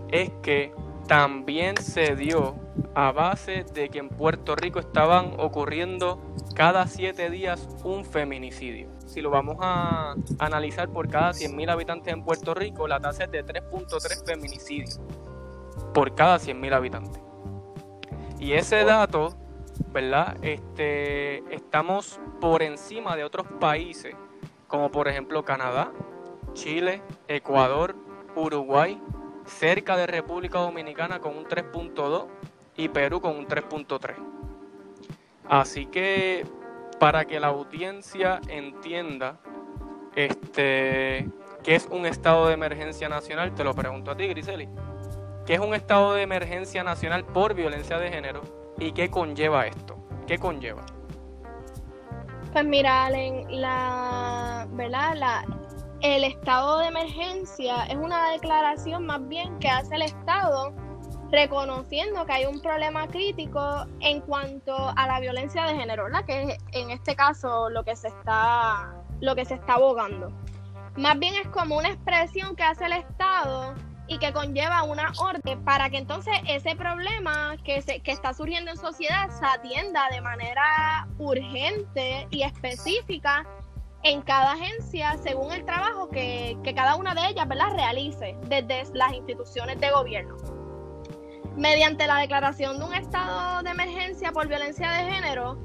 es 0.09 0.31
que 0.43 0.73
también 1.09 1.77
se 1.77 2.15
dio 2.15 2.55
a 2.97 3.13
base 3.13 3.67
de 3.75 3.91
que 3.91 3.99
en 3.99 4.09
Puerto 4.09 4.57
Rico 4.57 4.79
estaban 4.79 5.35
ocurriendo 5.39 6.19
cada 6.55 6.87
siete 6.87 7.29
días 7.29 7.69
un 7.85 8.07
feminicidio. 8.07 8.89
Si 9.05 9.21
lo 9.21 9.29
vamos 9.29 9.59
a 9.61 10.15
analizar 10.39 10.89
por 10.89 11.11
cada 11.11 11.33
100.000 11.33 11.71
habitantes 11.71 12.15
en 12.15 12.25
Puerto 12.25 12.55
Rico, 12.55 12.89
la 12.89 12.99
tasa 12.99 13.25
es 13.25 13.31
de 13.31 13.45
3.3 13.45 14.25
feminicidios 14.25 14.99
por 15.93 16.15
cada 16.15 16.39
100.000 16.39 16.73
habitantes. 16.73 17.23
Y 18.39 18.55
ese 18.55 18.83
dato, 18.85 19.37
¿verdad? 19.93 20.39
Este, 20.41 21.55
estamos 21.55 22.19
por 22.41 22.63
encima 22.63 23.15
de 23.15 23.25
otros 23.25 23.47
países, 23.61 24.15
como 24.69 24.91
por 24.91 25.07
ejemplo 25.07 25.45
Canadá, 25.45 25.93
Chile, 26.55 27.03
Ecuador, 27.29 27.95
Uruguay, 28.35 28.99
cerca 29.45 29.99
de 29.99 30.07
República 30.07 30.61
Dominicana 30.61 31.21
con 31.21 31.37
un 31.37 31.45
3.2 31.45 32.29
y 32.77 32.89
Perú 32.89 33.21
con 33.21 33.37
un 33.37 33.47
3.3. 33.47 34.15
Así 35.49 35.87
que 35.87 36.47
para 36.99 37.25
que 37.25 37.41
la 37.41 37.49
audiencia 37.49 38.41
entienda 38.49 39.39
este, 40.15 41.29
qué 41.63 41.75
es 41.75 41.87
un 41.91 42.07
estado 42.07 42.49
de 42.49 42.55
emergencia 42.55 43.09
nacional, 43.09 43.55
te 43.55 43.65
lo 43.65 43.75
pregunto 43.75 44.11
a 44.11 44.17
ti, 44.17 44.27
Griseli. 44.29 44.69
¿Qué 45.47 45.55
es 45.55 45.61
un 45.61 45.75
estado 45.75 46.15
de 46.15 46.23
emergencia 46.23 46.83
nacional 46.83 47.25
por 47.25 47.55
violencia 47.55 47.99
de 47.99 48.11
género 48.11 48.43
y 48.79 48.93
qué 48.93 49.11
conlleva 49.11 49.67
esto? 49.67 49.97
¿Qué 50.27 50.39
conlleva? 50.39 50.85
Pues 52.53 52.65
mira, 52.65 53.05
Allen, 53.05 53.45
la, 53.49 54.67
¿verdad? 54.73 55.15
La, 55.15 55.45
el 56.01 56.25
estado 56.25 56.79
de 56.79 56.87
emergencia 56.87 57.85
es 57.85 57.97
una 57.97 58.31
declaración 58.31 59.07
más 59.07 59.27
bien 59.29 59.59
que 59.59 59.69
hace 59.69 59.95
el 59.95 60.03
Estado 60.03 60.75
reconociendo 61.31 62.25
que 62.25 62.33
hay 62.33 62.47
un 62.47 62.61
problema 62.61 63.09
crítico 63.09 63.87
en 64.01 64.21
cuanto 64.21 64.75
a 64.97 65.07
la 65.07 65.21
violencia 65.21 65.65
de 65.65 65.75
género, 65.75 66.05
¿verdad? 66.05 66.25
Que 66.25 66.43
es 66.43 66.59
en 66.73 66.91
este 66.91 67.17
caso 67.17 67.69
lo 67.71 67.85
que 67.85 67.97
se 67.97 68.09
está 68.09 68.95
lo 69.21 69.35
que 69.35 69.45
se 69.45 69.55
está 69.55 69.75
abogando. 69.75 70.31
Más 70.97 71.19
bien 71.19 71.35
es 71.35 71.49
como 71.49 71.77
una 71.77 71.89
expresión 71.89 72.57
que 72.57 72.63
hace 72.63 72.87
el 72.87 72.93
Estado 72.93 73.75
y 74.09 74.19
que 74.19 74.33
conlleva 74.33 74.83
una 74.83 75.13
orden 75.19 75.65
para 75.65 75.91
que 75.91 75.99
entonces 75.99 76.35
ese 76.47 76.77
problema 76.77 77.57
que, 77.65 77.83
se, 77.83 78.01
que 78.01 78.13
está 78.13 78.33
surgiendo 78.35 78.71
en 78.71 78.77
sociedad 78.77 79.29
se 79.31 79.45
atienda 79.45 80.09
de 80.11 80.21
manera 80.21 81.09
urgente 81.19 82.27
y 82.31 82.43
específica 82.43 83.45
en 84.05 84.23
cada 84.23 84.53
agencia 84.53 85.17
según 85.19 85.53
el 85.53 85.65
trabajo 85.65 86.09
que, 86.09 86.57
que 86.63 86.75
cada 86.75 86.95
una 86.97 87.15
de 87.15 87.29
ellas 87.29 87.49
realice 87.75 88.37
desde 88.47 88.85
las 88.95 89.13
instituciones 89.13 89.81
de 89.81 89.91
gobierno. 89.91 90.56
Mediante 91.57 92.07
la 92.07 92.19
declaración 92.19 92.79
de 92.79 92.85
un 92.85 92.95
estado 92.95 93.63
de 93.63 93.71
emergencia 93.71 94.31
por 94.31 94.47
violencia 94.47 94.91
de 94.91 95.11
género, 95.11 95.59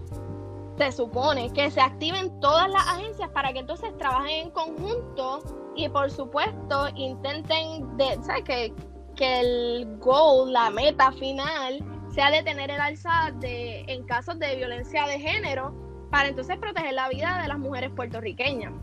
se 0.77 0.91
supone 0.93 1.51
que 1.51 1.69
se 1.69 1.81
activen 1.81 2.39
todas 2.39 2.69
las 2.69 2.87
agencias 2.87 3.29
para 3.29 3.51
que 3.51 3.59
entonces 3.59 3.95
trabajen 3.97 4.47
en 4.47 4.51
conjunto 4.51 5.43
y 5.75 5.89
por 5.89 6.09
supuesto 6.09 6.87
intenten 6.95 7.97
de, 7.97 8.17
Que, 8.45 8.73
que 9.15 9.39
el 9.39 9.97
goal, 9.99 10.53
la 10.53 10.69
meta 10.69 11.11
final, 11.11 11.83
sea 12.13 12.31
detener 12.31 12.71
el 12.71 12.79
alza 12.79 13.31
de, 13.39 13.81
en 13.87 14.05
casos 14.05 14.39
de 14.39 14.55
violencia 14.55 15.05
de 15.07 15.19
género 15.19 15.75
para 16.09 16.29
entonces 16.29 16.57
proteger 16.57 16.93
la 16.93 17.09
vida 17.09 17.39
de 17.41 17.47
las 17.47 17.59
mujeres 17.59 17.91
puertorriqueñas. 17.95 18.73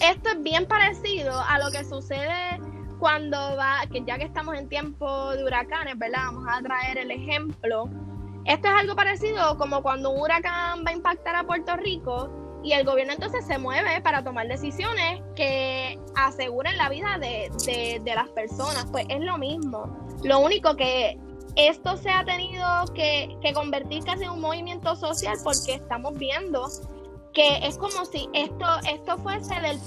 Esto 0.00 0.30
es 0.30 0.42
bien 0.42 0.66
parecido 0.66 1.40
a 1.40 1.58
lo 1.58 1.70
que 1.70 1.84
sucede 1.84 2.60
cuando 2.98 3.36
va, 3.56 3.80
que 3.90 4.02
ya 4.04 4.18
que 4.18 4.24
estamos 4.24 4.56
en 4.56 4.68
tiempo 4.68 5.30
de 5.32 5.44
huracanes, 5.44 5.98
¿verdad? 5.98 6.20
Vamos 6.26 6.46
a 6.48 6.62
traer 6.62 6.98
el 6.98 7.10
ejemplo. 7.10 7.88
Esto 8.44 8.68
es 8.68 8.74
algo 8.74 8.94
parecido 8.94 9.58
como 9.58 9.82
cuando 9.82 10.10
un 10.10 10.20
huracán 10.20 10.84
va 10.86 10.90
a 10.90 10.92
impactar 10.92 11.34
a 11.36 11.44
Puerto 11.44 11.76
Rico 11.76 12.30
y 12.62 12.72
el 12.72 12.84
gobierno 12.84 13.12
entonces 13.12 13.44
se 13.44 13.58
mueve 13.58 14.00
para 14.00 14.24
tomar 14.24 14.48
decisiones 14.48 15.22
que 15.34 15.98
aseguren 16.14 16.76
la 16.76 16.88
vida 16.88 17.18
de, 17.18 17.50
de, 18.02 18.14
las 18.14 18.28
personas. 18.30 18.86
Pues 18.90 19.06
es 19.08 19.20
lo 19.20 19.38
mismo. 19.38 20.06
Lo 20.24 20.40
único 20.40 20.76
que 20.76 21.18
esto 21.56 21.96
se 21.96 22.10
ha 22.10 22.24
tenido 22.24 22.64
que, 22.94 23.36
que 23.42 23.52
convertir 23.52 24.04
casi 24.04 24.24
en 24.24 24.30
un 24.30 24.40
movimiento 24.40 24.96
social 24.96 25.36
porque 25.42 25.74
estamos 25.74 26.16
viendo 26.18 26.68
que 27.36 27.58
es 27.58 27.76
como 27.76 28.06
si 28.06 28.30
esto 28.32 28.64
esto 28.90 29.18
fuese 29.18 29.54
del, 29.60 29.78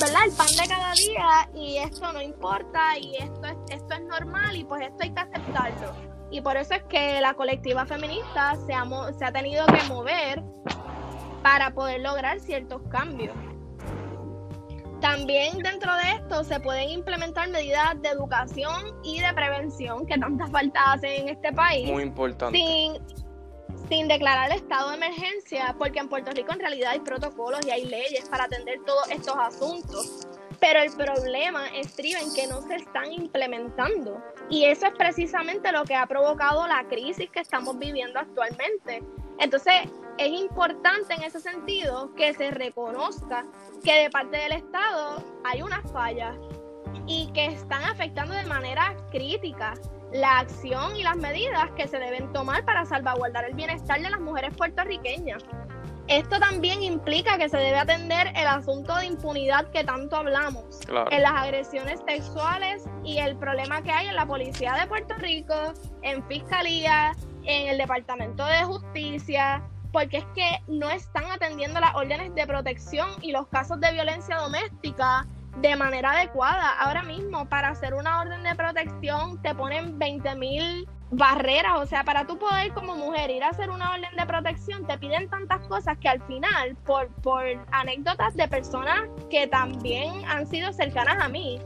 ¿verdad? 0.00 0.24
el 0.24 0.32
pan 0.32 0.46
de 0.46 0.66
cada 0.66 0.92
día 0.94 1.50
y 1.54 1.76
esto 1.76 2.10
no 2.14 2.22
importa 2.22 2.98
y 2.98 3.14
esto 3.16 3.44
es, 3.44 3.56
esto 3.76 3.94
es 3.94 4.00
normal 4.04 4.56
y 4.56 4.64
pues 4.64 4.86
esto 4.86 4.96
hay 5.00 5.10
que 5.10 5.20
aceptarlo. 5.20 5.92
Y 6.30 6.40
por 6.40 6.56
eso 6.56 6.72
es 6.72 6.82
que 6.84 7.20
la 7.20 7.34
colectiva 7.34 7.84
feminista 7.84 8.56
se 8.66 8.72
ha, 8.72 8.86
se 9.18 9.22
ha 9.22 9.32
tenido 9.32 9.66
que 9.66 9.82
mover 9.86 10.42
para 11.42 11.74
poder 11.74 12.00
lograr 12.00 12.40
ciertos 12.40 12.80
cambios. 12.90 13.36
También 15.02 15.58
dentro 15.58 15.94
de 15.96 16.10
esto 16.12 16.42
se 16.42 16.58
pueden 16.58 16.88
implementar 16.88 17.50
medidas 17.50 18.00
de 18.00 18.08
educación 18.08 18.82
y 19.04 19.20
de 19.20 19.30
prevención 19.34 20.06
que 20.06 20.16
tanta 20.16 20.46
falta 20.46 20.92
hacen 20.94 21.24
en 21.24 21.28
este 21.28 21.52
país. 21.52 21.90
Muy 21.90 22.04
importante 22.04 22.56
sin 22.56 23.23
declarar 23.88 24.50
el 24.50 24.56
estado 24.58 24.90
de 24.90 24.96
emergencia, 24.96 25.74
porque 25.78 25.98
en 25.98 26.08
Puerto 26.08 26.30
Rico 26.32 26.52
en 26.52 26.60
realidad 26.60 26.92
hay 26.92 27.00
protocolos 27.00 27.64
y 27.66 27.70
hay 27.70 27.84
leyes 27.84 28.28
para 28.28 28.44
atender 28.44 28.80
todos 28.84 29.08
estos 29.10 29.36
asuntos. 29.36 30.26
Pero 30.60 30.80
el 30.80 30.92
problema 30.92 31.68
estriba 31.68 32.20
en 32.20 32.34
que 32.34 32.46
no 32.46 32.62
se 32.62 32.76
están 32.76 33.12
implementando. 33.12 34.22
Y 34.48 34.64
eso 34.64 34.86
es 34.86 34.94
precisamente 34.94 35.70
lo 35.72 35.84
que 35.84 35.94
ha 35.94 36.06
provocado 36.06 36.66
la 36.66 36.84
crisis 36.88 37.28
que 37.30 37.40
estamos 37.40 37.78
viviendo 37.78 38.18
actualmente. 38.18 39.02
Entonces, 39.38 39.74
es 40.16 40.28
importante 40.28 41.14
en 41.14 41.22
ese 41.22 41.40
sentido 41.40 42.14
que 42.14 42.32
se 42.34 42.50
reconozca 42.50 43.44
que 43.82 43.92
de 43.94 44.10
parte 44.10 44.38
del 44.38 44.52
Estado 44.52 45.22
hay 45.44 45.60
unas 45.60 45.90
fallas 45.92 46.36
y 47.06 47.30
que 47.32 47.46
están 47.46 47.82
afectando 47.84 48.34
de 48.34 48.46
manera 48.46 48.96
crítica 49.10 49.74
la 50.14 50.38
acción 50.38 50.94
y 50.94 51.02
las 51.02 51.16
medidas 51.16 51.72
que 51.76 51.88
se 51.88 51.98
deben 51.98 52.32
tomar 52.32 52.64
para 52.64 52.84
salvaguardar 52.84 53.46
el 53.46 53.54
bienestar 53.54 54.00
de 54.00 54.08
las 54.08 54.20
mujeres 54.20 54.54
puertorriqueñas. 54.56 55.44
Esto 56.06 56.38
también 56.38 56.84
implica 56.84 57.36
que 57.36 57.48
se 57.48 57.56
debe 57.56 57.78
atender 57.78 58.28
el 58.36 58.46
asunto 58.46 58.94
de 58.94 59.06
impunidad 59.06 59.68
que 59.72 59.82
tanto 59.82 60.14
hablamos 60.14 60.78
en 61.10 61.22
las 61.22 61.32
agresiones 61.32 62.00
sexuales 62.06 62.84
y 63.02 63.18
el 63.18 63.36
problema 63.36 63.82
que 63.82 63.90
hay 63.90 64.06
en 64.06 64.14
la 64.14 64.24
Policía 64.24 64.74
de 64.74 64.86
Puerto 64.86 65.14
Rico, 65.16 65.74
en 66.02 66.24
Fiscalía, 66.28 67.16
en 67.42 67.70
el 67.70 67.78
Departamento 67.78 68.44
de 68.44 68.62
Justicia, 68.62 69.64
porque 69.92 70.18
es 70.18 70.26
que 70.36 70.48
no 70.68 70.90
están 70.90 71.24
atendiendo 71.24 71.80
las 71.80 71.92
órdenes 71.96 72.32
de 72.36 72.46
protección 72.46 73.08
y 73.20 73.32
los 73.32 73.48
casos 73.48 73.80
de 73.80 73.90
violencia 73.90 74.36
doméstica 74.36 75.26
de 75.60 75.76
manera 75.76 76.12
adecuada. 76.12 76.70
Ahora 76.80 77.02
mismo, 77.02 77.48
para 77.48 77.68
hacer 77.68 77.94
una 77.94 78.20
orden 78.20 78.42
de 78.42 78.54
protección, 78.54 79.40
te 79.42 79.54
ponen 79.54 79.98
20 79.98 80.34
mil 80.36 80.88
barreras. 81.10 81.74
O 81.76 81.86
sea, 81.86 82.04
para 82.04 82.26
tú 82.26 82.38
poder 82.38 82.72
como 82.72 82.94
mujer 82.96 83.30
ir 83.30 83.42
a 83.42 83.48
hacer 83.48 83.70
una 83.70 83.92
orden 83.92 84.14
de 84.16 84.26
protección, 84.26 84.86
te 84.86 84.98
piden 84.98 85.28
tantas 85.28 85.60
cosas 85.68 85.96
que 85.98 86.08
al 86.08 86.22
final, 86.22 86.76
por, 86.84 87.08
por 87.22 87.44
anécdotas 87.72 88.34
de 88.36 88.48
personas 88.48 89.02
que 89.30 89.46
también 89.46 90.12
han 90.26 90.46
sido 90.46 90.72
cercanas 90.72 91.22
a 91.22 91.28
mí, 91.28 91.60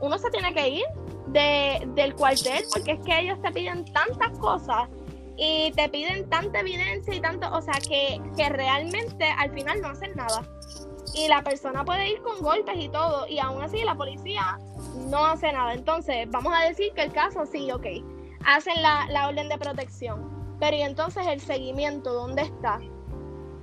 uno 0.00 0.18
se 0.18 0.30
tiene 0.30 0.54
que 0.54 0.68
ir 0.68 0.84
de, 1.28 1.86
del 1.94 2.14
cuartel 2.14 2.64
porque 2.72 2.92
es 2.92 3.00
que 3.00 3.20
ellos 3.20 3.40
te 3.42 3.50
piden 3.52 3.84
tantas 3.92 4.38
cosas 4.38 4.88
y 5.36 5.72
te 5.72 5.88
piden 5.88 6.28
tanta 6.30 6.60
evidencia 6.60 7.14
y 7.14 7.20
tanto, 7.20 7.50
o 7.52 7.60
sea, 7.60 7.74
que, 7.88 8.20
que 8.36 8.48
realmente 8.48 9.28
al 9.38 9.50
final 9.52 9.80
no 9.80 9.88
hacen 9.88 10.12
nada 10.14 10.42
y 11.12 11.28
la 11.28 11.42
persona 11.42 11.84
puede 11.84 12.10
ir 12.10 12.22
con 12.22 12.40
golpes 12.40 12.76
y 12.78 12.88
todo, 12.88 13.26
y 13.28 13.38
aún 13.38 13.62
así 13.62 13.82
la 13.84 13.94
policía 13.94 14.58
no 15.08 15.26
hace 15.26 15.52
nada. 15.52 15.74
Entonces, 15.74 16.28
vamos 16.30 16.52
a 16.56 16.64
decir 16.64 16.92
que 16.94 17.02
el 17.02 17.12
caso 17.12 17.44
sí, 17.46 17.70
ok, 17.70 17.86
hacen 18.46 18.82
la, 18.82 19.06
la 19.10 19.28
orden 19.28 19.48
de 19.48 19.58
protección, 19.58 20.56
pero 20.60 20.76
y 20.76 20.82
entonces 20.82 21.26
el 21.26 21.40
seguimiento, 21.40 22.12
¿dónde 22.12 22.42
está? 22.42 22.80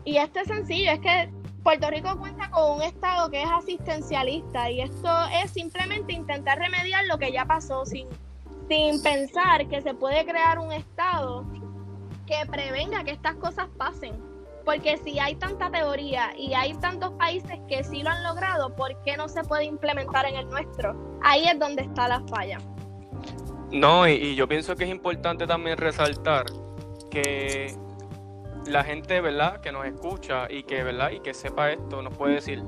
Y 0.04 0.18
esto 0.18 0.40
es 0.40 0.48
sencillo, 0.48 0.92
es 0.92 1.00
que 1.00 1.32
Puerto 1.64 1.90
Rico 1.92 2.18
cuenta 2.18 2.50
con 2.50 2.78
un 2.78 2.82
Estado 2.82 3.30
que 3.30 3.44
es 3.44 3.50
asistencialista 3.50 4.72
y 4.72 4.82
esto 4.82 5.10
es 5.44 5.52
simplemente 5.52 6.14
intentar 6.14 6.58
remediar 6.58 7.06
lo 7.06 7.20
que 7.20 7.32
ya 7.32 7.46
pasó 7.46 7.86
sin, 7.86 8.08
sin 8.68 9.02
pensar 9.04 9.68
que 9.68 9.82
se 9.82 9.94
puede 9.94 10.26
crear 10.26 10.58
un 10.58 10.72
Estado 10.72 11.46
que 12.26 12.50
prevenga 12.50 13.04
que 13.04 13.12
estas 13.12 13.36
cosas 13.36 13.68
pasen. 13.78 14.31
Porque 14.66 14.98
si 14.98 15.20
hay 15.20 15.36
tanta 15.36 15.72
teoría 15.72 16.34
y 16.38 16.54
hay 16.54 16.74
tantos 16.76 17.12
países 17.14 17.60
que 17.68 17.84
sí 17.84 18.04
lo 18.04 18.10
han 18.10 18.24
logrado, 18.24 18.76
¿por 18.76 19.02
qué 19.04 19.18
no 19.18 19.28
se 19.28 19.44
puede 19.44 19.66
implementar 19.66 20.26
en 20.26 20.36
el 20.36 20.48
nuestro? 20.50 21.20
Ahí 21.24 21.46
es 21.48 21.58
donde 21.60 21.84
está 21.84 22.08
la 22.08 22.22
falla. 22.28 22.60
No, 23.72 24.08
y, 24.08 24.36
yo 24.36 24.48
pienso 24.48 24.76
que 24.76 24.84
es 24.84 24.90
importante 24.90 25.48
también 25.48 25.78
resaltar 25.78 26.46
que 27.10 27.74
la 28.68 28.84
gente, 28.84 29.22
¿verdad?, 29.22 29.62
que 29.62 29.72
nos 29.72 29.86
escucha 29.86 30.48
y 30.50 30.64
que, 30.64 30.84
¿verdad?, 30.84 31.12
y 31.12 31.22
que 31.22 31.34
sepa 31.34 31.72
esto, 31.72 32.02
nos 32.02 32.16
puede 32.16 32.36
decir, 32.36 32.64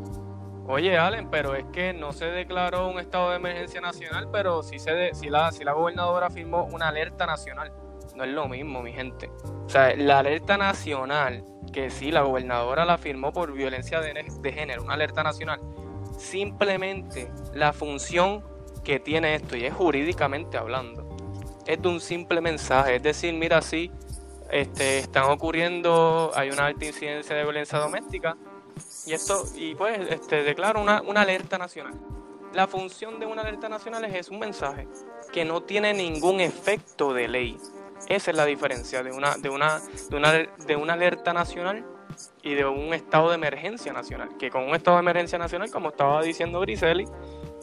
oye, 0.65 0.97
Allen, 0.97 1.29
pero 1.29 1.55
es 1.55 1.65
que 1.73 1.93
no 1.93 2.13
se 2.13 2.25
declaró 2.25 2.87
un 2.87 2.99
estado 2.99 3.31
de 3.31 3.35
emergencia 3.35 3.81
nacional, 3.81 4.29
pero 4.31 4.63
sí, 4.63 4.79
se 4.79 5.11
la, 5.29 5.51
si 5.51 5.63
la 5.63 5.73
gobernadora 5.73 6.29
firmó 6.29 6.63
una 6.65 6.87
alerta 6.87 7.25
nacional. 7.25 7.71
No 8.15 8.23
es 8.23 8.31
lo 8.31 8.47
mismo, 8.47 8.81
mi 8.81 8.93
gente. 8.93 9.29
O 9.65 9.69
sea, 9.69 9.95
la 9.95 10.19
alerta 10.19 10.57
nacional 10.57 11.43
que 11.73 11.89
sí, 11.89 12.11
la 12.11 12.21
gobernadora 12.21 12.85
la 12.85 12.97
firmó 12.97 13.33
por 13.33 13.51
violencia 13.51 13.99
de, 13.99 14.53
género, 14.53 14.83
una 14.83 14.93
alerta 14.93 15.23
nacional. 15.23 15.59
Simplemente 16.17 17.29
la 17.53 17.73
función 17.73 18.43
que 18.83 18.99
tiene 18.99 19.35
esto, 19.35 19.57
y 19.57 19.65
es 19.65 19.73
jurídicamente 19.73 20.57
hablando, 20.57 21.17
es 21.65 21.81
de 21.81 21.87
un 21.87 21.99
simple 21.99 22.39
mensaje, 22.39 22.97
es 22.97 23.03
decir, 23.03 23.33
mira, 23.33 23.61
sí, 23.61 23.91
este, 24.51 24.99
están 24.99 25.25
ocurriendo, 25.31 26.31
hay 26.35 26.49
una 26.49 26.67
alta 26.67 26.85
incidencia 26.85 27.35
de 27.35 27.43
violencia 27.43 27.79
doméstica, 27.79 28.37
y 29.05 29.13
esto, 29.13 29.43
y 29.55 29.75
pues, 29.75 29.99
este, 30.09 30.43
declaro 30.43 30.81
una, 30.81 31.01
una 31.01 31.21
alerta 31.21 31.57
nacional. 31.57 31.93
La 32.53 32.67
función 32.67 33.19
de 33.19 33.25
una 33.25 33.41
alerta 33.41 33.67
nacional 33.67 34.05
es 34.05 34.29
un 34.29 34.39
mensaje 34.39 34.87
que 35.31 35.43
no 35.43 35.63
tiene 35.63 35.93
ningún 35.93 36.39
efecto 36.39 37.13
de 37.13 37.27
ley. 37.27 37.57
Esa 38.07 38.31
es 38.31 38.37
la 38.37 38.45
diferencia 38.45 39.03
de 39.03 39.11
una, 39.11 39.35
de 39.37 39.49
una, 39.49 39.81
de 40.09 40.15
una, 40.15 40.31
de 40.31 40.75
una 40.75 40.93
alerta 40.93 41.33
nacional 41.33 41.85
y 42.41 42.53
de 42.53 42.65
un 42.65 42.93
estado 42.93 43.29
de 43.29 43.35
emergencia 43.35 43.93
nacional. 43.93 44.29
Que 44.37 44.49
con 44.49 44.63
un 44.63 44.75
estado 44.75 44.97
de 44.97 45.01
emergencia 45.01 45.37
nacional, 45.37 45.71
como 45.71 45.89
estaba 45.89 46.21
diciendo 46.21 46.59
Griseli, 46.59 47.05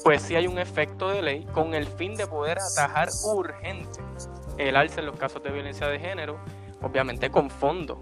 pues 0.02 0.22
sí 0.22 0.34
hay 0.34 0.46
un 0.46 0.58
efecto 0.58 1.10
de 1.10 1.22
ley 1.22 1.46
con 1.52 1.74
el 1.74 1.86
fin 1.86 2.14
de 2.14 2.26
poder 2.26 2.58
atajar 2.58 3.08
urgente 3.24 4.00
el 4.58 4.76
alce 4.76 5.00
en 5.00 5.06
los 5.06 5.16
casos 5.16 5.42
de 5.42 5.50
violencia 5.50 5.86
de 5.86 5.98
género, 5.98 6.38
obviamente 6.82 7.30
con 7.30 7.50
fondos, 7.50 7.98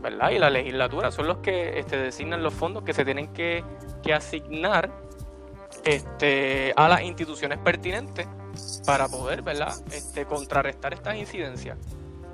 ¿verdad? 0.00 0.30
Y 0.30 0.38
la 0.38 0.50
legislatura 0.50 1.10
son 1.10 1.28
los 1.28 1.38
que 1.38 1.78
este, 1.78 1.98
designan 1.98 2.42
los 2.42 2.54
fondos 2.54 2.84
que 2.84 2.92
se 2.92 3.04
tienen 3.04 3.32
que, 3.32 3.64
que 4.02 4.14
asignar 4.14 4.90
este, 5.84 6.72
a 6.76 6.88
las 6.88 7.02
instituciones 7.02 7.58
pertinentes 7.58 8.26
para 8.86 9.08
poder, 9.08 9.42
¿verdad? 9.42 9.74
Este, 9.92 10.24
contrarrestar 10.24 10.94
estas 10.94 11.16
incidencias. 11.16 11.78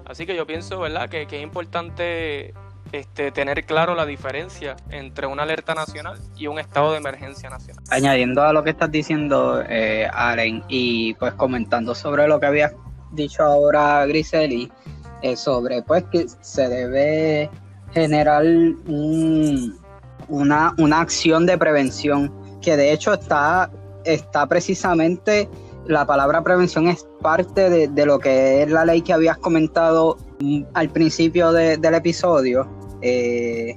Así 0.05 0.26
que 0.26 0.37
yo 0.37 0.46
pienso, 0.46 0.79
¿verdad?, 0.79 1.09
que, 1.09 1.22
es 1.22 1.42
importante 1.42 2.55
este, 2.92 3.33
tener 3.33 3.64
claro 3.64 3.94
la 3.94 4.07
diferencia 4.07 4.76
entre 4.90 5.26
una 5.26 5.42
alerta 5.42 5.74
nacional 5.74 6.18
y 6.37 6.46
un 6.46 6.59
estado 6.59 6.92
de 6.92 6.98
emergencia 6.98 7.50
nacional. 7.50 7.83
Añadiendo 7.90 8.42
a 8.42 8.52
lo 8.52 8.62
que 8.62 8.70
estás 8.70 8.90
diciendo, 8.90 9.62
eh, 9.68 10.09
Aren, 10.12 10.62
y 10.68 11.14
pues 11.14 11.35
comentando 11.35 11.94
sobre 11.94 12.29
lo 12.29 12.38
que 12.38 12.46
había 12.46 12.72
dicho 13.12 13.42
ahora 13.42 14.07
Griseli, 14.07 14.70
eh, 15.22 15.37
sobre 15.37 15.83
pues 15.83 16.05
que 16.05 16.26
se 16.40 16.68
debe 16.68 17.50
generar 17.92 18.44
una, 20.29 20.74
una 20.79 21.00
acción 21.00 21.46
de 21.46 21.59
prevención 21.59 22.33
que 22.61 22.76
de 22.76 22.92
hecho 22.92 23.14
está, 23.14 23.70
está 24.05 24.46
precisamente 24.46 25.48
la 25.88 26.07
palabra 26.07 26.42
prevención 26.42 26.88
es 26.88 27.07
parte 27.20 27.70
de, 27.88 28.07
lo 28.07 28.18
que 28.18 28.62
es 28.62 28.70
la 28.70 28.85
ley 28.85 29.03
que 29.03 29.12
habías 29.12 29.38
comentado 29.38 30.16
al 30.75 30.90
principio 30.90 31.53
del 31.53 31.94
episodio. 31.94 32.68
Eh, 33.03 33.77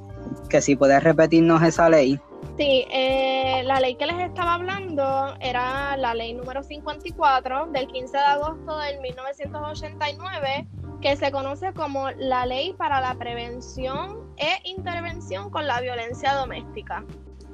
que 0.49 0.61
si 0.61 0.75
puedes 0.75 1.03
repetirnos 1.03 1.61
esa 1.63 1.89
ley. 1.89 2.19
Sí, 2.57 2.85
eh, 2.91 3.61
la 3.65 3.79
ley 3.79 3.95
que 3.95 4.05
les 4.05 4.19
estaba 4.19 4.55
hablando 4.55 5.33
era 5.39 5.95
la 5.97 6.13
ley 6.13 6.33
número 6.33 6.61
54 6.61 7.67
del 7.67 7.87
15 7.87 8.17
de 8.17 8.23
agosto 8.23 8.77
del 8.79 8.99
1989, 8.99 10.67
que 11.01 11.15
se 11.15 11.31
conoce 11.31 11.73
como 11.73 12.11
la 12.11 12.45
ley 12.45 12.73
para 12.73 12.99
la 12.99 13.15
prevención 13.15 14.33
e 14.37 14.69
intervención 14.69 15.49
con 15.49 15.67
la 15.67 15.79
violencia 15.79 16.33
doméstica. 16.33 17.05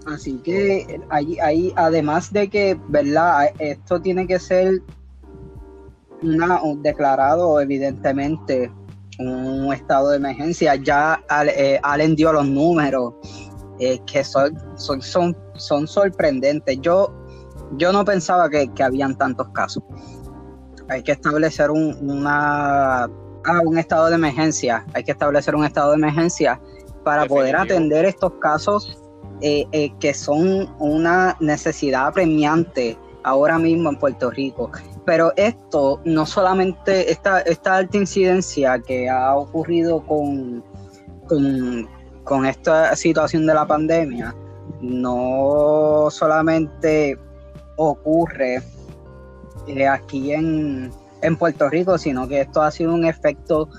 Así 0.05 0.37
que 0.37 1.01
ahí, 1.09 1.37
ahí, 1.39 1.73
además 1.75 2.31
de 2.31 2.49
que, 2.49 2.79
¿verdad? 2.89 3.49
Esto 3.57 3.99
tiene 3.99 4.27
que 4.27 4.39
ser 4.39 4.81
una, 6.21 6.61
un 6.61 6.83
declarado, 6.83 7.59
evidentemente, 7.59 8.71
un 9.17 9.73
estado 9.73 10.09
de 10.09 10.17
emergencia. 10.17 10.75
Ya 10.75 11.23
eh, 11.47 11.79
Allen 11.81 12.15
dio 12.15 12.31
los 12.33 12.47
números 12.47 13.13
eh, 13.79 13.99
que 14.05 14.23
son, 14.23 14.55
son, 14.75 15.01
son, 15.01 15.35
son, 15.55 15.87
sorprendentes. 15.87 16.79
Yo, 16.81 17.11
yo 17.77 17.91
no 17.91 18.05
pensaba 18.05 18.49
que, 18.49 18.71
que 18.73 18.83
habían 18.83 19.17
tantos 19.17 19.49
casos. 19.49 19.83
Hay 20.87 21.01
que 21.01 21.13
establecer 21.13 21.71
un, 21.71 21.97
una, 22.07 23.05
ah, 23.05 23.61
un 23.65 23.77
estado 23.79 24.07
de 24.09 24.15
emergencia. 24.15 24.85
Hay 24.93 25.03
que 25.03 25.13
establecer 25.13 25.55
un 25.55 25.65
estado 25.65 25.91
de 25.91 25.97
emergencia 25.97 26.61
para 27.03 27.25
poder 27.25 27.55
atender 27.55 28.05
estos 28.05 28.33
casos 28.39 29.01
eh, 29.41 29.67
eh, 29.71 29.91
que 29.99 30.13
son 30.13 30.73
una 30.79 31.35
necesidad 31.39 32.07
apremiante 32.07 32.97
ahora 33.23 33.59
mismo 33.59 33.89
en 33.89 33.97
Puerto 33.97 34.31
Rico. 34.31 34.71
Pero 35.05 35.33
esto, 35.35 35.99
no 36.05 36.25
solamente 36.25 37.11
esta, 37.11 37.41
esta 37.41 37.75
alta 37.75 37.97
incidencia 37.97 38.79
que 38.79 39.09
ha 39.09 39.35
ocurrido 39.35 40.05
con, 40.05 40.63
con, 41.27 42.45
esta 42.45 42.95
situación 42.95 43.45
de 43.45 43.53
la 43.53 43.67
pandemia, 43.67 44.33
no 44.81 46.07
solamente 46.09 47.19
ocurre 47.75 48.61
eh, 49.67 49.87
aquí 49.87 50.31
en, 50.31 50.91
en 51.21 51.35
Puerto 51.35 51.69
Rico, 51.69 51.97
sino 51.97 52.27
que 52.27 52.41
esto 52.41 52.61
ha 52.61 52.71
sido 52.71 52.93
un 52.93 53.05
efecto 53.05 53.69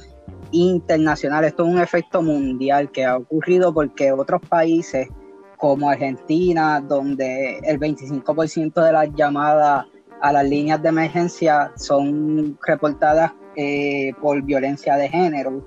internacional, 0.50 1.44
esto 1.44 1.64
es 1.64 1.74
un 1.74 1.80
efecto 1.80 2.22
mundial 2.22 2.90
que 2.90 3.04
ha 3.04 3.16
ocurrido 3.16 3.72
porque 3.72 4.12
otros 4.12 4.40
países 4.48 5.08
como 5.56 5.90
Argentina, 5.90 6.80
donde 6.80 7.58
el 7.58 7.78
25% 7.78 8.84
de 8.84 8.92
las 8.92 9.14
llamadas 9.14 9.86
a 10.20 10.32
las 10.32 10.44
líneas 10.44 10.82
de 10.82 10.88
emergencia 10.88 11.72
son 11.76 12.58
reportadas 12.66 13.32
eh, 13.56 14.12
por 14.20 14.42
violencia 14.42 14.96
de 14.96 15.08
género 15.08 15.64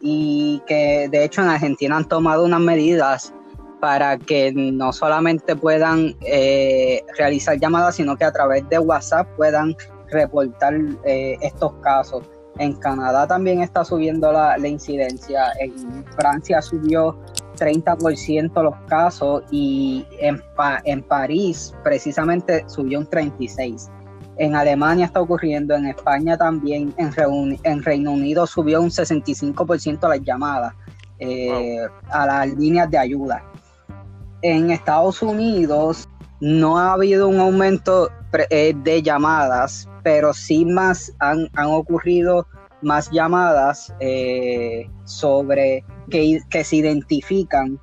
y 0.00 0.62
que 0.66 1.08
de 1.10 1.24
hecho 1.24 1.42
en 1.42 1.48
Argentina 1.48 1.96
han 1.96 2.06
tomado 2.06 2.44
unas 2.44 2.60
medidas 2.60 3.32
para 3.80 4.16
que 4.16 4.52
no 4.52 4.92
solamente 4.92 5.56
puedan 5.56 6.16
eh, 6.22 7.02
realizar 7.18 7.58
llamadas, 7.58 7.96
sino 7.96 8.16
que 8.16 8.24
a 8.24 8.32
través 8.32 8.68
de 8.68 8.78
WhatsApp 8.78 9.28
puedan 9.36 9.76
reportar 10.10 10.74
eh, 11.04 11.36
estos 11.42 11.72
casos. 11.82 12.24
En 12.58 12.74
Canadá 12.74 13.26
también 13.26 13.60
está 13.62 13.84
subiendo 13.84 14.32
la, 14.32 14.56
la 14.56 14.68
incidencia, 14.68 15.52
en 15.58 16.04
Francia 16.16 16.62
subió 16.62 17.18
30% 17.54 18.62
los 18.62 18.74
casos 18.88 19.42
y 19.50 20.06
en, 20.18 20.42
en 20.84 21.02
París 21.02 21.74
precisamente 21.82 22.64
subió 22.66 22.98
un 22.98 23.06
36%. 23.06 23.90
En 24.36 24.56
Alemania 24.56 25.06
está 25.06 25.20
ocurriendo, 25.20 25.74
en 25.76 25.86
España 25.86 26.36
también, 26.36 26.92
en, 26.96 27.12
en 27.62 27.82
Reino 27.82 28.12
Unido 28.12 28.46
subió 28.48 28.82
un 28.82 28.90
65% 28.90 30.08
las 30.08 30.20
llamadas 30.22 30.74
eh, 31.20 31.86
a 32.10 32.26
las 32.26 32.48
líneas 32.54 32.90
de 32.90 32.98
ayuda. 32.98 33.44
En 34.42 34.70
Estados 34.70 35.22
Unidos 35.22 36.08
no 36.40 36.76
ha 36.76 36.94
habido 36.94 37.28
un 37.28 37.38
aumento 37.38 38.10
eh, 38.50 38.74
de 38.82 39.02
llamadas, 39.02 39.88
pero 40.02 40.34
sí 40.34 40.64
más 40.64 41.12
han, 41.20 41.48
han 41.54 41.68
ocurrido 41.68 42.46
más 42.82 43.10
llamadas 43.10 43.94
eh, 44.00 44.90
sobre 45.04 45.84
que, 46.10 46.64
se 46.64 46.76
identifican 46.76 47.78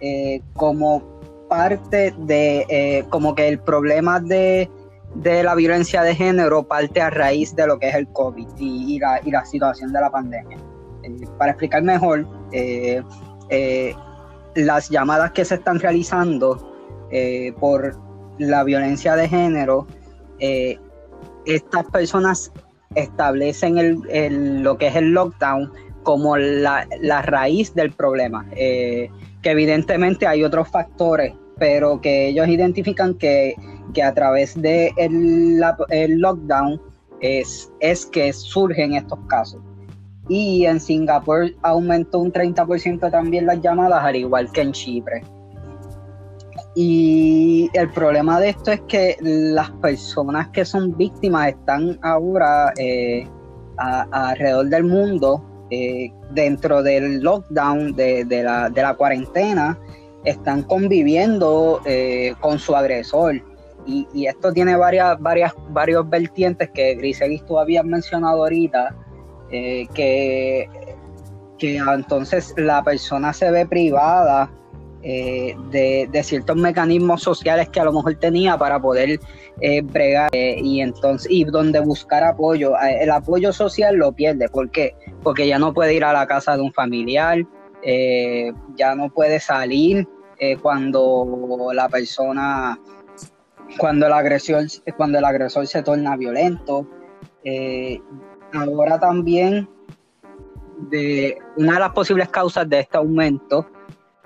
eh, 0.00 0.40
como 0.54 1.02
parte 1.48 2.14
de, 2.18 2.66
eh, 2.68 3.04
como 3.10 3.34
que 3.34 3.48
el 3.48 3.58
problema 3.58 4.20
de, 4.20 4.70
la 5.14 5.54
violencia 5.54 6.02
de 6.02 6.14
género 6.14 6.66
parte 6.66 7.00
a 7.00 7.10
raíz 7.10 7.54
de 7.54 7.66
lo 7.66 7.78
que 7.78 7.90
es 7.90 7.94
el 7.94 8.08
COVID 8.08 8.48
y, 8.58 8.98
la, 8.98 9.20
y 9.24 9.30
la, 9.30 9.44
situación 9.44 9.92
de 9.92 10.00
la 10.00 10.10
pandemia. 10.10 10.56
para 11.38 11.52
explicar 11.52 11.82
mejor, 11.82 12.26
las 14.54 14.88
llamadas 14.88 15.32
que 15.32 15.44
se 15.44 15.56
están 15.56 15.80
realizando 15.80 16.72
por 17.60 17.98
la 18.38 18.64
violencia 18.64 19.14
de 19.16 19.28
género, 19.28 19.86
estas 21.44 21.84
personas 21.92 22.50
establecen 22.94 23.78
el, 23.78 24.62
lo 24.62 24.76
que 24.78 24.88
es 24.88 24.96
el 24.96 25.12
lockdown 25.12 25.72
como 26.02 26.36
la, 26.36 26.86
raíz 27.22 27.74
del 27.74 27.92
problema, 27.92 28.46
eh, 28.56 29.10
que 29.42 29.50
evidentemente 29.50 30.26
hay 30.26 30.44
otros 30.44 30.68
factores, 30.68 31.34
pero 31.58 32.00
que 32.00 32.28
ellos 32.28 32.48
identifican 32.48 33.14
que, 33.14 33.54
a 34.02 34.14
través 34.14 34.54
del 34.54 34.94
de 34.94 35.82
el 35.90 36.20
lockdown 36.20 36.80
es, 37.20 37.70
es 37.80 38.06
que 38.06 38.32
surgen 38.32 38.94
estos 38.94 39.18
casos. 39.28 39.60
Y 40.28 40.66
en 40.66 40.80
Singapur 40.80 41.52
aumentó 41.62 42.20
un 42.20 42.32
30% 42.32 43.10
también 43.10 43.46
las 43.46 43.60
llamadas, 43.60 44.04
al 44.04 44.16
igual 44.16 44.50
que 44.52 44.62
en 44.62 44.72
Chipre. 44.72 45.22
Y 46.74 47.68
el 47.74 47.90
problema 47.90 48.40
de 48.40 48.50
esto 48.50 48.72
es 48.72 48.80
que 48.82 49.16
las 49.20 49.70
personas 49.72 50.48
que 50.48 50.64
son 50.64 50.96
víctimas 50.96 51.48
están 51.48 51.98
ahora 52.02 52.72
eh, 52.78 53.28
alrededor 53.76 54.66
del 54.68 54.84
mundo, 54.84 55.44
eh, 55.72 56.12
dentro 56.30 56.82
del 56.82 57.20
lockdown, 57.20 57.96
de, 57.96 58.42
la, 58.42 58.94
cuarentena, 58.94 59.78
están 60.24 60.62
conviviendo 60.62 61.80
eh, 61.86 62.34
con 62.40 62.58
su 62.58 62.76
agresor. 62.76 63.42
Y, 63.86 64.26
esto 64.26 64.52
tiene 64.52 64.76
varias, 64.76 65.18
varias, 65.18 65.52
varios 65.70 66.08
vertientes 66.08 66.70
que 66.70 66.94
Griselis 66.94 67.44
tú 67.46 67.58
habías 67.58 67.84
mencionado 67.84 68.42
ahorita, 68.42 68.94
que, 69.50 70.68
que 71.58 71.76
entonces 71.76 72.54
la 72.56 72.82
persona 72.82 73.32
se 73.32 73.50
ve 73.50 73.66
privada 73.66 74.50
eh, 75.04 75.56
de, 75.70 76.22
ciertos 76.22 76.56
mecanismos 76.56 77.22
sociales 77.22 77.68
que 77.68 77.80
a 77.80 77.84
lo 77.84 77.92
mejor 77.92 78.14
tenía 78.14 78.56
para 78.56 78.80
poder 78.80 79.18
eh, 79.60 79.82
bregar 79.82 80.30
eh, 80.32 80.56
y 80.62 80.80
entonces 80.80 81.28
y 81.28 81.44
donde 81.44 81.80
buscar 81.80 82.22
apoyo. 82.22 82.74
El 82.78 83.10
apoyo 83.10 83.52
social 83.52 83.96
lo 83.96 84.12
pierde. 84.12 84.48
¿Por 84.48 84.70
qué? 84.70 84.94
Porque 85.24 85.48
ya 85.48 85.58
no 85.58 85.74
puede 85.74 85.94
ir 85.94 86.04
a 86.04 86.12
la 86.12 86.26
casa 86.28 86.56
de 86.56 86.62
un 86.62 86.72
familiar, 86.72 87.44
ya 88.76 88.94
no 88.94 89.10
puede 89.10 89.40
salir 89.40 90.06
cuando 90.60 91.72
la 91.74 91.88
persona, 91.88 92.78
cuando 93.76 94.06
el 94.06 94.12
agresor, 94.12 94.66
cuando 94.96 95.18
el 95.18 95.24
agresor 95.24 95.66
se 95.66 95.82
torna 95.82 96.16
violento. 96.16 96.86
ahora 98.52 99.00
también 99.00 99.68
de 100.90 101.36
una 101.56 101.74
de 101.74 101.80
las 101.80 101.90
posibles 101.90 102.28
causas 102.28 102.68
de 102.68 102.80
este 102.80 102.98
aumento 102.98 103.66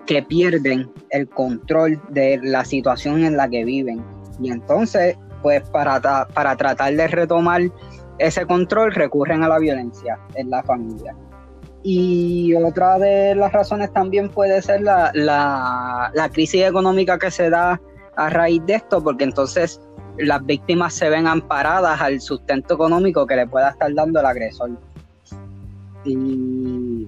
que 0.07 0.23
pierden 0.23 0.91
el 1.11 1.29
control 1.29 2.01
de 2.11 2.41
la 2.43 2.65
situación 2.65 3.25
en 3.25 3.37
la 3.37 3.49
que 3.49 3.65
viven. 3.65 4.03
Y 4.41 4.51
entonces, 4.51 5.17
pues 5.43 5.63
para, 5.71 6.01
para 6.29 6.57
tratar 6.57 6.95
de 6.95 7.09
retomar 7.09 7.63
ese 8.19 8.47
control, 8.47 8.93
recurren 8.93 9.43
a 9.43 9.49
la 9.49 9.59
violencia 9.59 10.19
en 10.35 10.51
la 10.51 10.63
familia. 10.63 11.15
Y 11.83 12.53
otra 12.55 12.99
de 12.99 13.35
las 13.37 13.53
razones 13.53 13.93
también 13.93 14.29
puede 14.29 14.61
ser 14.61 14.81
la, 14.81 15.13
la, 15.15 16.29
crisis 16.33 16.63
económica 16.63 17.19
que 17.19 17.31
se 17.31 17.49
da 17.49 17.81
a 18.17 18.31
raíz 18.31 18.61
de 18.67 18.75
esto, 18.75 19.03
porque 19.03 19.25
entonces 19.25 19.81
las 20.19 20.45
víctimas 20.45 20.95
se 20.95 21.09
ven 21.09 21.27
amparadas 21.27 22.01
al 22.01 22.21
sustento 22.21 22.75
económico 22.75 23.27
que 23.27 23.37
le 23.37 23.47
pueda 23.47 23.71
estar 23.71 23.95
dando 23.95 24.19
el 24.19 24.27
agresor. 24.27 24.71
Y 26.05 27.07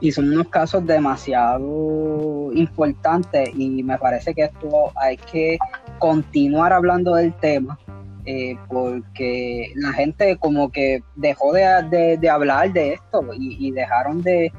y 0.00 0.12
son 0.12 0.32
unos 0.32 0.48
casos 0.48 0.86
demasiado 0.86 2.52
importantes 2.52 3.50
y 3.56 3.82
me 3.82 3.98
parece 3.98 4.34
que 4.34 4.44
esto 4.44 4.92
hay 4.96 5.16
que 5.16 5.58
continuar 5.98 6.72
hablando 6.72 7.14
del 7.14 7.32
tema 7.34 7.78
eh, 8.26 8.56
porque 8.68 9.72
la 9.76 9.92
gente 9.92 10.36
como 10.36 10.70
que 10.70 11.02
dejó 11.14 11.52
de, 11.52 11.64
hablar 12.28 12.72
de 12.72 12.94
esto 12.94 13.24
y, 13.38 13.70
dejaron 13.70 14.20
de, 14.22 14.52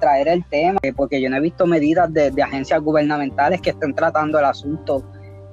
traer 0.00 0.28
el 0.28 0.44
tema 0.44 0.78
porque 0.96 1.20
yo 1.20 1.28
no 1.28 1.36
he 1.36 1.40
visto 1.40 1.66
medidas 1.66 2.12
de, 2.12 2.32
agencias 2.42 2.80
gubernamentales 2.80 3.60
que 3.60 3.70
estén 3.70 3.94
tratando 3.94 4.38
el 4.38 4.44
asunto 4.44 5.02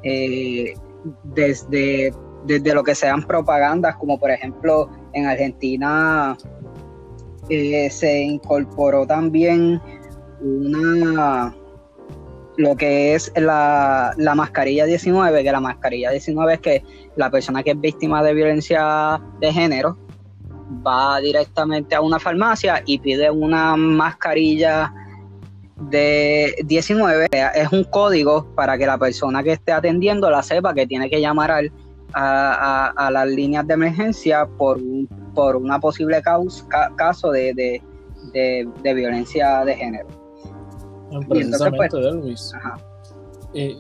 eh, 0.04 0.76
desde, 1.24 2.14
desde 2.46 2.74
lo 2.74 2.84
que 2.84 2.96
sean 2.96 3.24
propagandas 3.24 3.96
como 3.98 4.18
por 4.20 4.32
ejemplo 4.32 4.90
en 5.14 5.26
Argentina 5.26 6.38
se 7.50 8.22
incorporó 8.22 9.06
también 9.06 9.82
una 10.42 11.54
lo 12.60 12.76
que 12.76 13.16
es 13.16 13.32
la, 13.38 14.14
mascarilla 14.36 14.84
19, 14.86 15.44
que 15.44 15.52
la 15.52 15.62
mascarilla 15.62 16.12
19 16.12 16.54
es 16.56 16.60
que 16.60 16.84
la 17.16 17.32
persona 17.32 17.64
que 17.64 17.72
es 17.72 17.80
víctima 17.80 18.22
de 18.22 18.34
violencia 18.34 19.22
de 19.40 19.54
género 19.54 19.98
va 20.86 21.22
directamente 21.22 21.96
a 21.96 22.02
una 22.02 22.20
farmacia 22.20 22.84
y 22.86 23.00
pide 23.00 23.32
una 23.32 23.78
mascarilla 23.78 24.94
de 25.90 26.54
19 26.66 27.28
es 27.32 27.72
un 27.72 27.86
código 27.86 28.54
para 28.56 28.78
que 28.78 28.86
la 28.86 28.98
persona 28.98 29.42
que 29.42 29.54
esté 29.54 29.72
atendiendo 29.72 30.30
la 30.30 30.44
sepa 30.44 30.74
que 30.74 30.86
tiene 30.86 31.10
que 31.10 31.22
llamar 31.22 31.72
a, 32.14 33.10
las 33.10 33.28
líneas 33.28 33.66
de 33.68 33.74
emergencia 33.74 34.46
por, 34.46 34.80
por 35.34 35.56
una 35.56 35.80
posible 35.80 36.22
causa, 36.22 36.66
caso 36.96 37.32
de, 37.32 37.82
violencia 38.84 39.66
de 39.66 39.76
género. 39.76 40.08
Precisamente 41.28 41.98
de 41.98 42.12
Luis. 42.14 42.52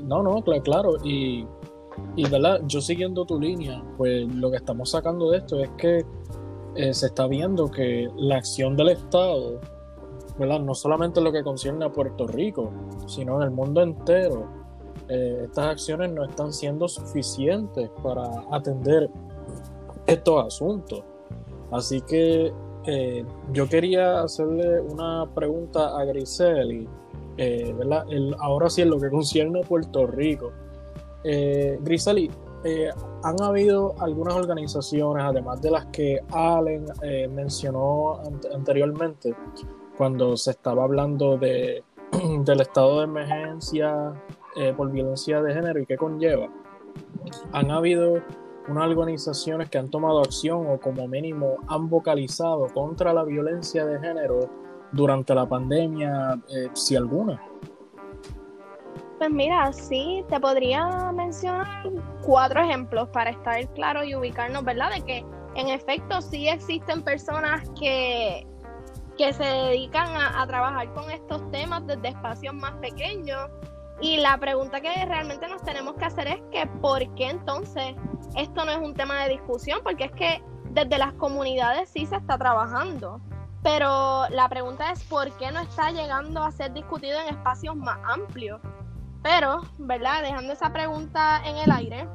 no, 0.04 0.24
no, 0.24 0.44
claro, 0.64 0.96
y, 1.04 1.46
y 2.16 2.30
¿verdad? 2.30 2.62
yo 2.66 2.82
siguiendo 2.82 3.26
tu 3.26 3.40
línea, 3.40 3.84
pues 3.98 4.28
lo 4.34 4.50
que 4.50 4.58
estamos 4.58 4.92
sacando 4.92 5.32
de 5.32 5.38
esto 5.38 5.60
es 5.64 5.70
que 5.78 6.06
eh, 6.76 6.94
se 6.94 7.08
está 7.08 7.28
viendo 7.28 7.70
que 7.70 8.10
la 8.16 8.38
acción 8.38 8.76
del 8.76 8.90
Estado 8.90 9.60
no 10.48 10.74
solamente 10.74 11.20
lo 11.20 11.32
que 11.32 11.44
concierne 11.44 11.86
a 11.86 11.92
Puerto 11.92 12.26
Rico, 12.26 12.72
sino 13.08 13.38
en 13.38 13.44
el 13.44 13.52
mundo 13.52 13.82
entero. 13.82 14.48
Eh, 15.10 15.42
estas 15.46 15.72
acciones 15.72 16.12
no 16.12 16.24
están 16.24 16.54
siendo 16.54 16.88
suficientes 16.88 17.90
para 18.02 18.24
atender 18.52 19.10
estos 20.06 20.46
asuntos. 20.46 21.04
Así 21.72 22.02
que 22.02 22.52
eh, 22.86 23.26
yo 23.52 23.68
quería 23.68 24.22
hacerle 24.22 24.82
una 24.82 25.28
pregunta 25.34 25.98
a 25.98 26.06
Griseli, 26.06 26.88
eh, 27.38 27.74
¿verdad? 27.78 28.06
ahora 28.40 28.70
sí 28.70 28.82
en 28.82 28.90
lo 28.90 29.00
que 29.00 29.10
concierne 29.10 29.62
a 29.62 29.64
Puerto 29.64 30.08
Rico. 30.08 30.52
Griseli, 31.24 32.32
han 33.24 33.42
habido 33.42 33.94
algunas 34.00 34.36
organizaciones, 34.36 35.24
además 35.24 35.62
de 35.62 35.72
las 35.72 35.86
que 35.88 36.20
Allen 36.32 36.86
mencionó 37.34 38.22
anteriormente, 38.54 39.36
cuando 39.98 40.38
se 40.38 40.52
estaba 40.52 40.84
hablando 40.84 41.38
de, 41.38 41.84
del 42.46 42.62
estado 42.62 43.00
de 43.00 43.04
emergencia 43.04 44.14
eh, 44.56 44.74
por 44.76 44.92
violencia 44.92 45.42
de 45.42 45.54
género 45.54 45.80
y 45.80 45.86
qué 45.86 45.98
conlleva. 45.98 46.50
Han 47.52 47.70
habido 47.70 48.22
unas 48.70 48.88
organizaciones 48.88 49.70
que 49.70 49.78
han 49.78 49.90
tomado 49.90 50.20
acción 50.20 50.68
o 50.70 50.80
como 50.80 51.08
mínimo 51.08 51.58
han 51.68 51.90
vocalizado 51.90 52.68
contra 52.74 53.14
la 53.14 53.24
violencia 53.24 53.86
de 53.86 54.00
género 54.00 54.50
durante 54.92 55.36
la 55.36 55.48
pandemia, 55.48 56.40
eh, 56.50 56.70
si 56.74 56.96
alguna. 56.96 57.42
Pues 59.18 59.30
mira, 59.30 59.72
sí, 59.74 60.24
te 60.30 60.40
podría 60.40 61.12
mencionar 61.12 61.90
cuatro 62.26 62.62
ejemplos 62.62 63.10
para 63.10 63.32
estar 63.32 63.68
claro 63.74 64.04
y 64.04 64.16
ubicarnos, 64.16 64.64
¿verdad? 64.64 64.92
De 64.96 65.02
que 65.02 65.26
en 65.56 65.68
efecto 65.68 66.22
sí 66.22 66.48
existen 66.48 67.04
personas 67.04 67.70
que 67.80 68.48
que 69.20 69.34
se 69.34 69.44
dedican 69.44 70.08
a, 70.16 70.48
trabajar 70.48 70.94
con 70.94 71.12
estos 71.12 71.52
temas 71.52 71.86
desde 71.86 72.08
espacios 72.08 72.54
más 72.54 72.72
pequeños. 72.78 73.50
Y 74.02 74.18
la 74.18 74.38
pregunta 74.38 74.80
que 74.80 75.06
realmente 75.06 75.48
nos 75.48 75.62
tenemos 75.62 75.96
que 75.96 76.06
hacer 76.06 76.28
es 76.28 76.42
que 76.52 76.66
¿por 76.82 77.14
qué 77.16 77.30
entonces 77.30 77.96
esto 78.36 78.66
no 78.66 78.72
es 78.72 78.78
un 78.78 78.94
tema 78.94 79.24
de 79.24 79.30
discusión? 79.32 79.82
Porque 79.84 80.06
es 80.06 80.12
que 80.14 80.42
desde 80.72 80.98
las 80.98 81.14
comunidades 81.14 81.90
sí 81.90 82.06
se 82.06 82.16
está 82.16 82.38
trabajando. 82.38 83.20
Pero 83.62 84.30
la 84.30 84.48
pregunta 84.48 84.92
es 84.92 85.04
¿por 85.04 85.32
qué 85.38 85.52
no 85.52 85.60
está 85.60 85.92
llegando 85.92 86.42
a 86.42 86.52
ser 86.52 86.72
discutido 86.74 87.20
en 87.20 87.36
espacios 87.36 87.76
más 87.76 87.98
amplios? 88.06 88.62
Pero, 89.22 89.62
¿verdad? 89.78 90.24
Dejando 90.24 90.54
esa 90.54 90.72
pregunta 90.72 91.42
en 91.44 91.58
el 91.58 91.72
aire, 91.72 92.08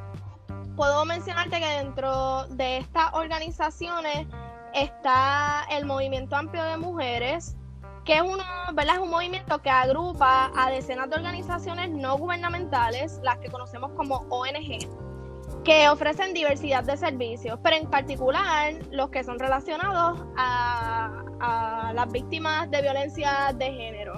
puedo 0.74 1.05
mencionarte 1.05 1.61
que 1.61 1.66
dentro 1.66 2.47
de 2.49 2.78
estas 2.78 3.12
organizaciones 3.12 4.26
está 4.72 5.66
el 5.70 5.85
Movimiento 5.85 6.35
Amplio 6.35 6.64
de 6.64 6.78
Mujeres, 6.78 7.57
que 8.05 8.16
es, 8.16 8.22
uno, 8.22 8.42
¿verdad? 8.74 8.96
es 8.96 9.00
un 9.00 9.11
movimiento 9.11 9.61
que 9.61 9.70
agrupa 9.70 10.50
a 10.55 10.70
decenas 10.70 11.09
de 11.11 11.16
organizaciones 11.16 11.90
no 11.90 12.18
gubernamentales, 12.18 13.20
las 13.22 13.38
que 13.38 13.48
conocemos 13.48 13.92
como 13.92 14.26
ONG, 14.28 14.88
que 15.64 15.88
ofrecen 15.88 16.34
diversidad 16.34 16.84
de 16.84 16.96
servicios, 16.96 17.59
pero 17.62 17.76
en 17.76 17.88
particular 17.88 18.74
los 18.90 19.11
que 19.11 19.24
son 19.24 19.38
relacionados 19.38 20.20
a, 20.36 21.20
las 21.94 22.11
víctimas 22.11 22.70
de 22.70 22.80
violencia 22.80 23.52
de 23.55 23.66
género. 23.66 24.14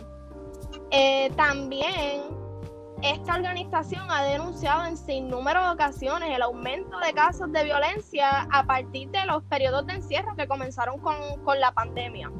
Eh, 0.92 1.30
también 1.36 2.22
esta 3.02 3.34
organización 3.34 4.10
ha 4.10 4.22
denunciado 4.24 4.86
en 4.86 4.96
sin 4.96 5.28
número 5.28 5.62
de 5.62 5.70
ocasiones 5.70 6.30
el 6.34 6.42
aumento 6.42 6.98
de 6.98 7.12
casos 7.12 7.52
de 7.52 7.64
violencia 7.64 8.48
a 8.50 8.64
partir 8.64 9.10
de 9.10 9.26
los 9.26 9.42
periodos 9.44 9.86
de 9.86 9.94
encierro 9.94 10.34
que 10.34 10.48
comenzaron 10.48 10.98
con, 11.00 11.14
la 11.60 11.72
pandemia. 11.72 12.30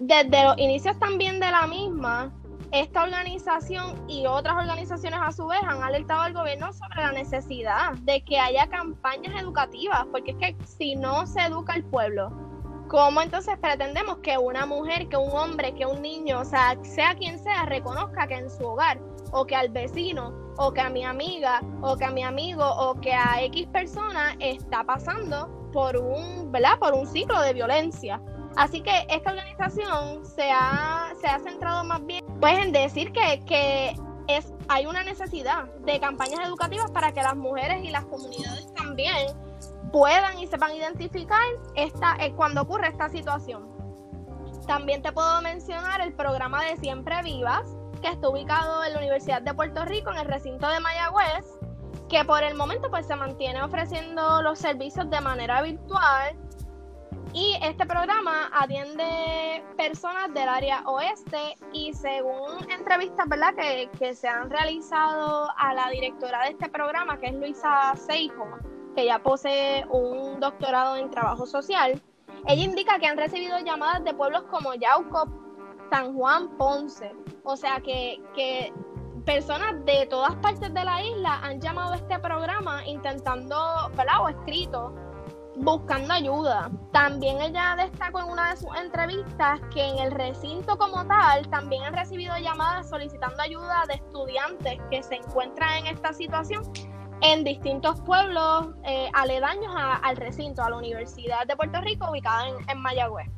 Desde 0.00 0.44
los 0.44 0.56
inicios 0.56 0.98
también 0.98 1.40
de 1.40 1.50
la 1.50 1.66
misma, 1.66 2.32
esta 2.72 3.02
organización 3.02 4.02
y 4.08 4.24
otras 4.24 4.54
organizaciones 4.56 5.20
a 5.22 5.30
su 5.30 5.46
vez 5.46 5.60
han 5.62 5.82
alertado 5.82 6.22
al 6.22 6.32
gobierno 6.32 6.72
sobre 6.72 7.02
la 7.02 7.12
necesidad 7.12 7.92
de 8.00 8.22
que 8.22 8.38
haya 8.38 8.66
campañas 8.68 9.38
educativas, 9.42 10.06
porque 10.10 10.30
es 10.30 10.36
que 10.38 10.56
si 10.64 10.96
no 10.96 11.26
se 11.26 11.42
educa 11.42 11.74
al 11.74 11.84
pueblo, 11.84 12.32
¿cómo 12.88 13.20
entonces 13.20 13.58
pretendemos 13.60 14.16
que 14.22 14.38
una 14.38 14.64
mujer, 14.64 15.06
que 15.10 15.18
un 15.18 15.36
hombre, 15.36 15.74
que 15.74 15.84
un 15.84 16.00
niño, 16.00 16.40
o 16.40 16.44
sea, 16.46 16.78
sea 16.82 17.14
quien 17.14 17.38
sea, 17.38 17.66
reconozca 17.66 18.26
que 18.26 18.36
en 18.36 18.48
su 18.48 18.64
hogar 18.64 18.98
o 19.32 19.44
que 19.44 19.54
al 19.54 19.68
vecino, 19.68 20.32
o 20.56 20.72
que 20.72 20.80
a 20.80 20.88
mi 20.88 21.04
amiga, 21.04 21.60
o 21.82 21.94
que 21.94 22.06
a 22.06 22.10
mi 22.10 22.22
amigo, 22.22 22.64
o 22.64 22.98
que 22.98 23.12
a 23.12 23.42
X 23.42 23.66
persona 23.66 24.34
está 24.38 24.82
pasando 24.82 25.70
por 25.74 25.98
un, 25.98 26.50
¿verdad? 26.50 26.78
Por 26.78 26.94
un 26.94 27.06
ciclo 27.06 27.38
de 27.42 27.52
violencia. 27.52 28.18
Así 28.56 28.82
que 28.82 29.06
esta 29.08 29.30
organización 29.30 30.24
se 30.26 30.50
ha, 30.50 31.12
se 31.20 31.26
ha 31.28 31.38
centrado 31.38 31.84
más 31.84 32.04
bien 32.04 32.24
pues, 32.40 32.58
en 32.58 32.72
decir 32.72 33.12
que, 33.12 33.42
que 33.46 33.94
es, 34.28 34.52
hay 34.68 34.86
una 34.86 35.02
necesidad 35.02 35.64
de 35.80 36.00
campañas 36.00 36.40
educativas 36.46 36.90
para 36.90 37.12
que 37.12 37.22
las 37.22 37.36
mujeres 37.36 37.84
y 37.84 37.90
las 37.90 38.04
comunidades 38.04 38.72
también 38.74 39.28
puedan 39.92 40.38
y 40.38 40.46
sepan 40.46 40.74
identificar 40.74 41.40
esta, 41.74 42.16
eh, 42.20 42.32
cuando 42.34 42.62
ocurre 42.62 42.88
esta 42.88 43.08
situación. 43.08 43.68
También 44.66 45.02
te 45.02 45.12
puedo 45.12 45.40
mencionar 45.42 46.00
el 46.00 46.12
programa 46.12 46.64
de 46.64 46.76
Siempre 46.76 47.22
Vivas, 47.22 47.66
que 48.00 48.08
está 48.08 48.28
ubicado 48.28 48.84
en 48.84 48.92
la 48.92 48.98
Universidad 48.98 49.42
de 49.42 49.52
Puerto 49.52 49.84
Rico, 49.84 50.10
en 50.10 50.18
el 50.18 50.26
recinto 50.26 50.68
de 50.68 50.80
Mayagüez, 50.80 51.46
que 52.08 52.24
por 52.24 52.42
el 52.42 52.54
momento 52.54 52.90
pues 52.90 53.06
se 53.06 53.16
mantiene 53.16 53.62
ofreciendo 53.62 54.42
los 54.42 54.58
servicios 54.58 55.08
de 55.10 55.20
manera 55.20 55.62
virtual 55.62 56.36
y 57.32 57.56
este 57.62 57.86
programa 57.86 58.50
atiende 58.52 59.64
personas 59.76 60.32
del 60.34 60.48
área 60.48 60.82
oeste 60.86 61.56
y 61.72 61.92
según 61.92 62.70
entrevistas 62.70 63.28
¿verdad? 63.28 63.54
Que, 63.54 63.88
que 63.98 64.14
se 64.14 64.28
han 64.28 64.50
realizado 64.50 65.48
a 65.56 65.74
la 65.74 65.88
directora 65.90 66.44
de 66.44 66.50
este 66.50 66.68
programa, 66.68 67.18
que 67.18 67.26
es 67.28 67.34
Luisa 67.34 67.94
Seijo, 67.96 68.46
que 68.94 69.06
ya 69.06 69.18
posee 69.18 69.84
un 69.90 70.40
doctorado 70.40 70.96
en 70.96 71.10
trabajo 71.10 71.46
social, 71.46 72.00
ella 72.46 72.64
indica 72.64 72.98
que 72.98 73.06
han 73.06 73.16
recibido 73.16 73.58
llamadas 73.58 74.04
de 74.04 74.14
pueblos 74.14 74.42
como 74.50 74.74
Yauco, 74.74 75.28
San 75.90 76.14
Juan, 76.14 76.56
Ponce. 76.56 77.12
O 77.44 77.56
sea 77.56 77.80
que, 77.80 78.20
personas 79.24 79.84
de 79.84 80.06
todas 80.06 80.34
partes 80.36 80.72
de 80.72 80.84
la 80.84 81.04
isla 81.04 81.40
han 81.42 81.60
llamado 81.60 81.92
a 81.92 81.96
este 81.96 82.18
programa 82.18 82.86
intentando, 82.86 83.56
¿verdad? 83.96 84.22
O 84.22 84.28
escrito, 84.28 84.94
buscando 85.60 86.12
ayuda. 86.12 86.70
También 86.92 87.40
ella 87.40 87.76
destacó 87.76 88.20
en 88.20 88.30
una 88.30 88.50
de 88.50 88.56
sus 88.56 88.74
entrevistas 88.76 89.60
que 89.72 89.86
en 89.86 89.98
el 89.98 90.10
recinto 90.10 90.76
como 90.78 91.06
tal 91.06 91.48
también 91.48 91.82
han 91.84 91.94
recibido 91.94 92.36
llamadas 92.38 92.88
solicitando 92.88 93.42
ayuda 93.42 93.84
de 93.88 93.94
estudiantes 93.94 94.78
que 94.90 95.02
se 95.02 95.16
encuentran 95.16 95.78
en 95.78 95.94
esta 95.94 96.12
situación 96.12 96.62
en 97.22 97.44
distintos 97.44 98.00
pueblos 98.00 98.68
eh, 98.84 99.10
aledaños 99.12 99.74
al 99.76 100.16
recinto, 100.16 100.62
a 100.62 100.70
la 100.70 100.76
Universidad 100.76 101.46
de 101.46 101.54
Puerto 101.54 101.80
Rico 101.82 102.10
ubicada 102.10 102.48
en 102.66 102.78
Mayagüez. 102.78 103.30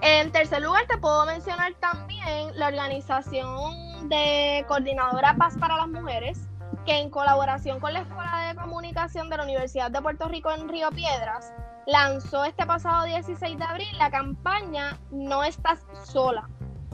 En 0.00 0.30
tercer 0.30 0.62
lugar, 0.62 0.86
te 0.86 0.96
puedo 0.98 1.26
mencionar 1.26 1.74
también 1.80 2.56
la 2.56 2.68
organización 2.68 4.08
de 4.08 4.64
Coordinadora 4.68 5.34
Paz 5.34 5.56
para 5.58 5.76
las 5.76 5.88
Mujeres, 5.88 6.47
que 6.88 6.96
en 6.96 7.10
colaboración 7.10 7.80
con 7.80 7.92
la 7.92 8.00
Escuela 8.00 8.48
de 8.48 8.58
Comunicación 8.58 9.28
de 9.28 9.36
la 9.36 9.42
Universidad 9.42 9.90
de 9.90 10.00
Puerto 10.00 10.26
Rico 10.26 10.50
en 10.50 10.70
Río 10.70 10.88
Piedras, 10.90 11.52
lanzó 11.86 12.46
este 12.46 12.64
pasado 12.64 13.04
16 13.04 13.58
de 13.58 13.64
abril 13.64 13.98
la 13.98 14.10
campaña 14.10 14.98
No 15.10 15.44
estás 15.44 15.80
sola. 16.04 16.48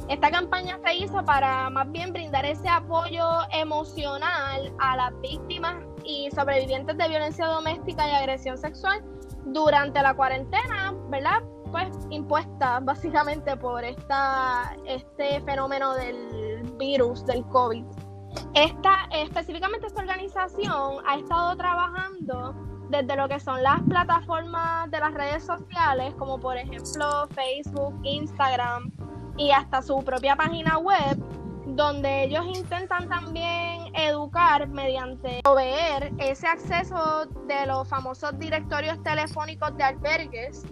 Esta 0.09 0.33
campaña 0.33 0.81
se 0.85 0.97
hizo 0.97 1.25
para 1.25 1.71
más 1.71 1.93
bien 1.93 2.13
brindar 2.13 2.45
ese 2.45 2.69
apoyo 2.69 3.25
emocional 3.53 4.75
a 4.81 4.97
las 4.97 5.21
víctimas 5.21 5.77
y 6.03 6.29
sobrevivientes 6.33 6.99
de 6.99 7.09
violencia 7.09 7.47
doméstica 7.47 8.09
y 8.09 8.11
agresión 8.11 8.59
sexual 8.59 9.01
durante 9.45 10.03
la 10.03 10.13
cuarentena, 10.15 10.93
¿verdad? 11.09 11.41
pues 11.75 11.89
impuesta 12.11 12.79
básicamente 12.81 13.57
por 13.57 13.85
esta, 13.85 14.77
este 14.87 15.41
fenómeno 15.41 15.95
del 15.95 16.63
virus, 16.79 17.27
del 17.27 17.45
COVID. 17.47 17.85
Esta, 18.55 19.09
específicamente 19.13 19.87
esta 19.87 20.01
organización 20.01 20.97
ha 21.07 21.17
estado 21.17 21.57
trabajando 21.57 22.55
desde 22.89 23.17
lo 23.17 23.29
que 23.29 23.41
son 23.41 23.63
las 23.63 23.81
plataformas 23.83 24.91
de 24.91 25.01
las 25.01 25.15
redes 25.15 25.45
sociales, 25.45 26.15
como 26.19 26.39
por 26.39 26.57
ejemplo 26.57 27.27
Facebook, 27.35 27.99
Instagram, 28.05 28.93
y 29.37 29.51
hasta 29.51 29.83
su 29.83 30.03
propia 30.05 30.37
página 30.37 30.79
web 30.79 31.19
donde 31.67 32.25
ellos 32.25 32.45
intentan 32.47 33.09
también 33.09 33.95
educar 33.95 34.69
mediante 34.69 35.41
proveer 35.43 36.13
ese 36.19 36.47
acceso 36.47 37.27
de 37.47 37.67
los 37.67 37.89
famosos 37.89 38.39
directorios 38.39 39.03
telefónicos 39.03 39.77
de 39.77 39.85
albergues, 39.85 40.65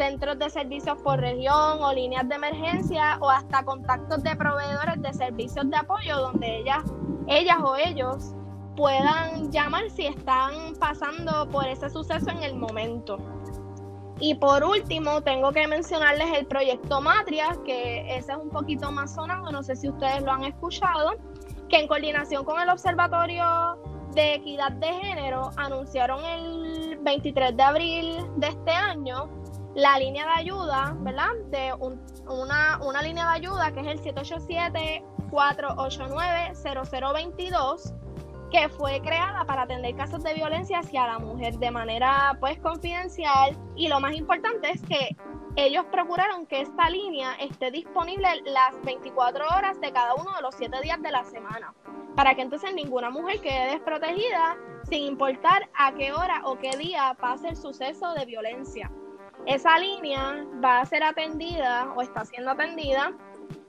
centros 0.00 0.38
de 0.38 0.48
servicios 0.48 0.96
por 1.02 1.20
región 1.20 1.82
o 1.82 1.92
líneas 1.92 2.26
de 2.26 2.34
emergencia 2.34 3.18
o 3.20 3.28
hasta 3.28 3.62
contactos 3.62 4.22
de 4.22 4.34
proveedores 4.34 5.02
de 5.02 5.12
servicios 5.12 5.68
de 5.68 5.76
apoyo 5.76 6.16
donde 6.16 6.60
ellas, 6.60 6.82
ellas 7.26 7.58
o 7.62 7.76
ellos 7.76 8.34
puedan 8.76 9.52
llamar 9.52 9.90
si 9.90 10.06
están 10.06 10.74
pasando 10.80 11.46
por 11.50 11.66
ese 11.66 11.90
suceso 11.90 12.30
en 12.30 12.42
el 12.42 12.56
momento. 12.56 13.18
Y 14.20 14.36
por 14.36 14.64
último, 14.64 15.20
tengo 15.20 15.52
que 15.52 15.66
mencionarles 15.66 16.32
el 16.32 16.46
proyecto 16.46 17.02
Matria, 17.02 17.58
que 17.66 18.00
ese 18.16 18.32
es 18.32 18.38
un 18.38 18.48
poquito 18.48 18.90
más 18.90 19.14
sonado, 19.14 19.52
no 19.52 19.62
sé 19.62 19.76
si 19.76 19.90
ustedes 19.90 20.22
lo 20.22 20.32
han 20.32 20.44
escuchado, 20.44 21.16
que 21.68 21.78
en 21.78 21.86
coordinación 21.86 22.46
con 22.46 22.58
el 22.58 22.70
Observatorio 22.70 23.78
de 24.14 24.36
Equidad 24.36 24.72
de 24.72 24.94
Género 24.94 25.50
anunciaron 25.58 26.24
el 26.24 26.98
23 27.02 27.54
de 27.54 27.62
abril 27.62 28.16
de 28.36 28.48
este 28.48 28.70
año 28.70 29.39
la 29.74 29.98
línea 29.98 30.24
de 30.24 30.32
ayuda, 30.32 30.96
¿verdad? 31.00 31.34
De 31.50 31.74
una, 32.26 32.80
una 32.82 33.02
línea 33.02 33.26
de 33.26 33.32
ayuda 33.36 33.72
que 33.72 33.80
es 33.80 33.86
el 33.86 34.00
787-489-0022 35.30 37.94
que 38.50 38.68
fue 38.68 39.00
creada 39.00 39.44
para 39.44 39.62
atender 39.62 39.94
casos 39.94 40.24
de 40.24 40.34
violencia 40.34 40.80
hacia 40.80 41.06
la 41.06 41.20
mujer 41.20 41.56
de 41.58 41.70
manera 41.70 42.36
pues 42.40 42.58
confidencial 42.58 43.56
y 43.76 43.86
lo 43.86 44.00
más 44.00 44.12
importante 44.14 44.70
es 44.70 44.82
que 44.82 45.16
ellos 45.56 45.84
procuraron 45.90 46.46
que 46.46 46.60
esta 46.60 46.88
línea 46.90 47.34
esté 47.34 47.70
disponible 47.70 48.28
las 48.44 48.80
24 48.82 49.44
horas 49.56 49.80
de 49.80 49.92
cada 49.92 50.14
uno 50.14 50.34
de 50.36 50.42
los 50.42 50.54
7 50.54 50.80
días 50.80 51.02
de 51.02 51.10
la 51.10 51.24
semana, 51.24 51.74
para 52.14 52.34
que 52.34 52.42
entonces 52.42 52.72
ninguna 52.72 53.10
mujer 53.10 53.40
quede 53.40 53.72
desprotegida 53.72 54.56
sin 54.88 55.04
importar 55.04 55.68
a 55.74 55.92
qué 55.94 56.12
hora 56.12 56.42
o 56.44 56.58
qué 56.58 56.76
día 56.76 57.16
pase 57.20 57.48
el 57.48 57.56
suceso 57.56 58.12
de 58.14 58.26
violencia. 58.26 58.90
Esa 59.46 59.78
línea 59.78 60.44
va 60.62 60.80
a 60.80 60.86
ser 60.86 61.02
atendida 61.02 61.92
o 61.96 62.02
está 62.02 62.24
siendo 62.24 62.50
atendida 62.50 63.12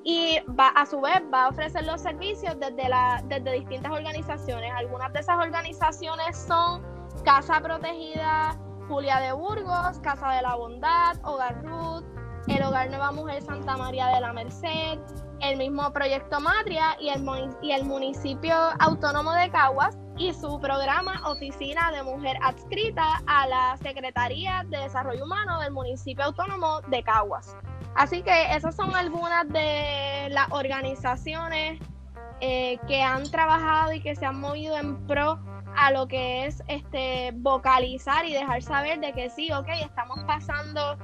y 0.03 0.39
va, 0.59 0.69
a 0.69 0.85
su 0.85 0.99
vez 0.99 1.21
va 1.33 1.45
a 1.45 1.49
ofrecer 1.49 1.85
los 1.85 2.01
servicios 2.01 2.59
desde, 2.59 2.89
la, 2.89 3.23
desde 3.27 3.53
distintas 3.53 3.91
organizaciones. 3.91 4.71
Algunas 4.75 5.13
de 5.13 5.19
esas 5.19 5.37
organizaciones 5.37 6.37
son 6.37 6.83
Casa 7.23 7.59
Protegida 7.61 8.57
Julia 8.87 9.19
de 9.19 9.31
Burgos, 9.31 9.99
Casa 9.99 10.31
de 10.31 10.41
la 10.41 10.55
Bondad, 10.55 11.17
Hogar 11.23 11.63
Ruth, 11.63 12.03
el 12.47 12.63
Hogar 12.63 12.89
Nueva 12.89 13.11
Mujer 13.11 13.41
Santa 13.41 13.77
María 13.77 14.07
de 14.07 14.21
la 14.21 14.33
Merced, 14.33 14.99
el 15.39 15.57
mismo 15.57 15.91
Proyecto 15.93 16.39
Matria 16.39 16.97
y 16.99 17.09
el, 17.09 17.23
y 17.61 17.71
el 17.71 17.85
municipio 17.85 18.55
autónomo 18.79 19.31
de 19.33 19.49
Caguas 19.49 19.97
y 20.21 20.33
su 20.35 20.59
programa 20.59 21.19
Oficina 21.25 21.91
de 21.91 22.03
Mujer 22.03 22.37
adscrita 22.43 23.23
a 23.25 23.47
la 23.47 23.75
Secretaría 23.81 24.63
de 24.69 24.77
Desarrollo 24.77 25.25
Humano 25.25 25.59
del 25.61 25.71
municipio 25.71 26.25
autónomo 26.25 26.81
de 26.89 27.01
Caguas. 27.01 27.55
Así 27.95 28.21
que 28.21 28.55
esas 28.55 28.75
son 28.75 28.95
algunas 28.95 29.49
de 29.49 30.27
las 30.29 30.47
organizaciones 30.51 31.79
eh, 32.39 32.77
que 32.87 33.01
han 33.01 33.23
trabajado 33.31 33.93
y 33.93 33.99
que 33.99 34.15
se 34.15 34.23
han 34.27 34.39
movido 34.39 34.77
en 34.77 35.07
pro 35.07 35.39
a 35.75 35.89
lo 35.89 36.07
que 36.07 36.45
es 36.45 36.61
este 36.67 37.31
vocalizar 37.37 38.23
y 38.23 38.33
dejar 38.33 38.61
saber 38.61 38.99
de 38.99 39.13
que 39.13 39.31
sí, 39.31 39.51
ok, 39.51 39.69
estamos 39.83 40.19
pasando 40.27 40.99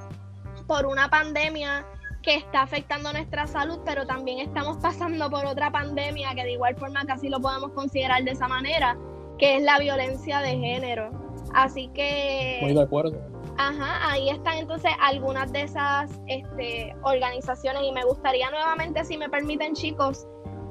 por 0.67 0.85
una 0.85 1.09
pandemia 1.09 1.87
que 2.27 2.35
está 2.35 2.63
afectando 2.63 3.13
nuestra 3.13 3.47
salud, 3.47 3.79
pero 3.85 4.05
también 4.05 4.39
estamos 4.39 4.75
pasando 4.81 5.29
por 5.29 5.45
otra 5.45 5.71
pandemia 5.71 6.35
que 6.35 6.43
de 6.43 6.51
igual 6.51 6.75
forma 6.75 7.05
casi 7.05 7.29
lo 7.29 7.39
podemos 7.39 7.71
considerar 7.71 8.21
de 8.25 8.31
esa 8.31 8.49
manera, 8.49 8.97
que 9.39 9.55
es 9.55 9.63
la 9.63 9.79
violencia 9.79 10.41
de 10.41 10.57
género. 10.57 11.09
Así 11.53 11.87
que... 11.93 12.59
Muy 12.61 12.73
de 12.73 12.81
acuerdo 12.81 13.17
Ajá, 13.57 14.11
ahí 14.11 14.29
están 14.29 14.57
entonces 14.57 14.91
algunas 14.99 15.53
de 15.53 15.61
esas 15.61 16.19
este, 16.27 16.93
organizaciones 17.03 17.81
y 17.83 17.93
me 17.93 18.03
gustaría 18.03 18.51
nuevamente, 18.51 19.05
si 19.05 19.17
me 19.17 19.29
permiten 19.29 19.73
chicos, 19.73 20.27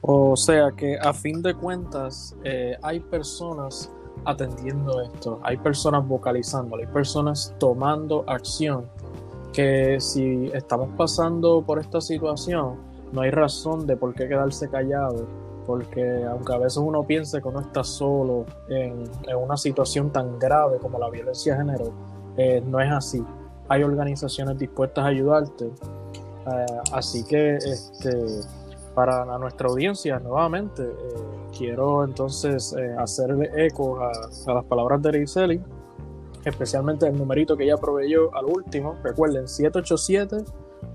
O 0.02 0.36
sea 0.36 0.70
que 0.72 0.98
a 0.98 1.14
fin 1.14 1.40
de 1.40 1.54
cuentas 1.54 2.36
eh, 2.44 2.76
hay 2.82 3.00
personas 3.00 3.90
atendiendo 4.26 5.00
esto, 5.00 5.40
hay 5.42 5.56
personas 5.56 6.06
vocalizando, 6.06 6.76
hay 6.76 6.84
personas 6.86 7.54
tomando 7.58 8.22
acción 8.26 8.86
que 9.54 9.98
si 10.00 10.50
estamos 10.52 10.90
pasando 10.96 11.62
por 11.62 11.78
esta 11.78 12.00
situación 12.00 12.76
no 13.12 13.22
hay 13.22 13.30
razón 13.30 13.86
de 13.86 13.96
por 13.96 14.12
qué 14.14 14.28
quedarse 14.28 14.68
callado 14.68 15.26
porque 15.66 16.24
aunque 16.24 16.52
a 16.54 16.58
veces 16.58 16.78
uno 16.78 17.04
piense 17.04 17.40
que 17.40 17.48
uno 17.48 17.60
está 17.60 17.84
solo 17.84 18.44
en, 18.68 19.04
una 19.36 19.56
situación 19.56 20.10
tan 20.10 20.38
grave 20.38 20.78
como 20.78 20.98
la 20.98 21.10
violencia 21.10 21.54
de 21.54 21.58
género, 21.58 21.92
eh, 22.36 22.62
no 22.66 22.80
es 22.80 22.90
así. 22.90 23.24
Hay 23.68 23.82
organizaciones 23.82 24.58
dispuestas 24.58 25.04
a 25.04 25.08
ayudarte. 25.08 25.66
Eh, 25.66 26.66
así 26.92 27.24
que 27.24 27.56
este, 27.56 28.10
para 28.94 29.24
nuestra 29.38 29.68
audiencia 29.68 30.18
nuevamente. 30.18 30.82
Eh, 30.82 30.94
quiero 31.56 32.04
entonces 32.04 32.74
eh, 32.78 32.94
hacerle 32.98 33.50
eco 33.56 34.00
a, 34.00 34.12
las 34.52 34.64
palabras 34.64 35.02
de 35.02 35.10
Griseli, 35.10 35.60
especialmente 36.44 37.06
el 37.06 37.18
numerito 37.18 37.56
que 37.56 37.64
ella 37.64 37.76
proveyó 37.76 38.34
al 38.34 38.46
último. 38.46 38.96
Recuerden, 39.02 39.48
787 39.48 40.44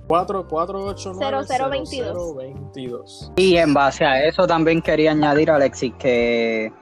4489 0.10 1.46
0022. 1.48 3.32
Y 3.38 3.56
en 3.56 3.74
base 3.74 4.04
a 4.04 4.26
eso 4.26 4.46
también 4.46 4.82
quería 4.82 5.12
añadir, 5.12 5.50
Alexis, 5.50 5.94
que 5.98 6.74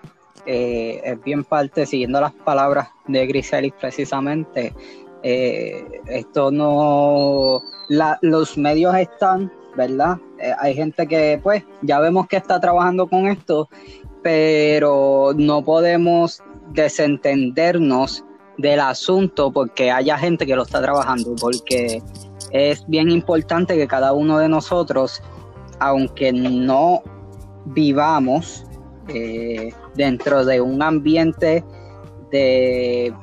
eh, 0.47 1.01
es 1.03 1.23
bien 1.23 1.43
parte, 1.43 1.86
siguiendo 1.86 2.19
las 2.19 2.34
palabras 2.34 2.89
de 3.07 3.28
Griselis 3.28 3.73
precisamente, 3.80 4.73
esto 5.21 6.51
no, 6.51 7.61
los 8.21 8.57
medios 8.57 8.95
están 8.95 9.51
¿verdad? 9.78 10.17
Eh, 10.39 10.51
hay 10.59 10.73
gente 10.73 11.07
que 11.07 11.39
pues 11.41 11.63
ya 11.84 11.99
vemos 11.99 12.28
que 12.28 12.36
está 12.36 12.59
trabajando 12.59 13.07
con 13.07 13.28
esto, 13.28 13.69
pero 14.23 15.32
no 15.38 15.63
podemos 15.63 16.41
desentendernos 16.71 18.25
del 18.57 18.80
asunto 18.80 19.51
porque 19.51 19.91
haya 19.91 20.17
gente 20.17 20.45
que 20.47 20.55
lo 20.55 20.63
está 20.63 20.82
trabajando, 20.82 21.36
porque 21.39 22.01
es 22.52 22.86
bien 22.88 23.10
importante 23.10 23.76
que 23.76 23.88
cada 23.88 24.14
uno 24.14 24.38
de 24.39 24.50
nosotros, 24.50 25.22
aunque 25.80 26.32
no 26.32 27.02
vivamos 27.66 28.66
eh, 29.10 29.72
dentro 29.95 30.45
de 30.45 30.62
un 30.62 30.82
ambiente 30.82 31.64
de 32.32 33.14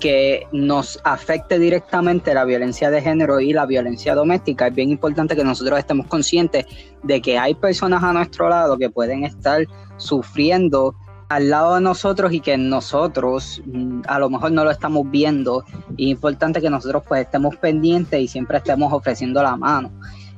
que 0.00 0.46
nos 0.52 1.00
afecte 1.04 1.58
directamente 1.58 2.32
la 2.32 2.44
violencia 2.44 2.90
de 2.90 3.02
género 3.02 3.40
y 3.40 3.52
la 3.52 3.66
violencia 3.66 4.14
doméstica, 4.14 4.68
es 4.68 4.74
bien 4.74 4.90
importante 4.90 5.34
que 5.34 5.42
nosotros 5.42 5.78
estemos 5.78 6.06
conscientes 6.06 6.66
de 7.02 7.20
que 7.20 7.36
hay 7.36 7.54
personas 7.54 8.02
a 8.02 8.12
nuestro 8.12 8.48
lado 8.48 8.78
que 8.78 8.90
pueden 8.90 9.24
estar 9.24 9.66
sufriendo 9.96 10.94
al 11.28 11.50
lado 11.50 11.74
de 11.74 11.80
nosotros 11.80 12.32
y 12.32 12.40
que 12.40 12.56
nosotros 12.56 13.62
mm, 13.66 14.02
a 14.06 14.18
lo 14.18 14.30
mejor 14.30 14.52
no 14.52 14.64
lo 14.64 14.70
estamos 14.70 15.10
viendo. 15.10 15.64
es 15.90 16.06
importante 16.06 16.60
que 16.60 16.70
nosotros 16.70 17.02
pues 17.06 17.22
estemos 17.22 17.56
pendientes 17.56 18.20
y 18.20 18.28
siempre 18.28 18.58
estemos 18.58 18.92
ofreciendo 18.92 19.42
la 19.42 19.56
mano. 19.56 19.90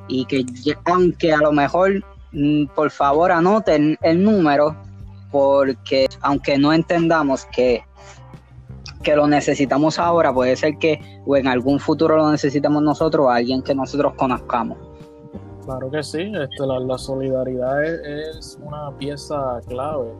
Y 0.09 0.25
que 0.25 0.45
aunque 0.85 1.33
a 1.33 1.39
lo 1.39 1.53
mejor, 1.53 2.03
mm, 2.33 2.67
por 2.75 2.91
favor, 2.91 3.31
anoten 3.31 3.97
el 4.03 4.23
número, 4.23 4.77
porque 5.31 6.09
aunque 6.21 6.59
no 6.59 6.73
entendamos 6.73 7.45
que 7.47 7.85
que 9.03 9.17
lo 9.17 9.27
necesitamos 9.27 9.99
ahora, 9.99 10.33
puede 10.33 10.57
ser 10.57 10.77
que 10.77 11.01
o 11.25 11.37
en 11.37 11.49
algún 11.49 11.81
futuro 11.81 12.17
lo 12.17 12.31
necesitemos 12.31 12.83
nosotros 12.83 13.27
o 13.27 13.31
alguien 13.31 13.63
que 13.63 13.75
nosotros 13.75 14.13
conozcamos. 14.15 14.77
Claro 15.65 15.91
que 15.91 16.03
sí, 16.03 16.33
este, 16.35 16.67
la, 16.67 16.99
solidaridad 16.99 17.83
es, 17.85 18.59
una 18.63 18.91
pieza 18.99 19.61
clave 19.69 20.11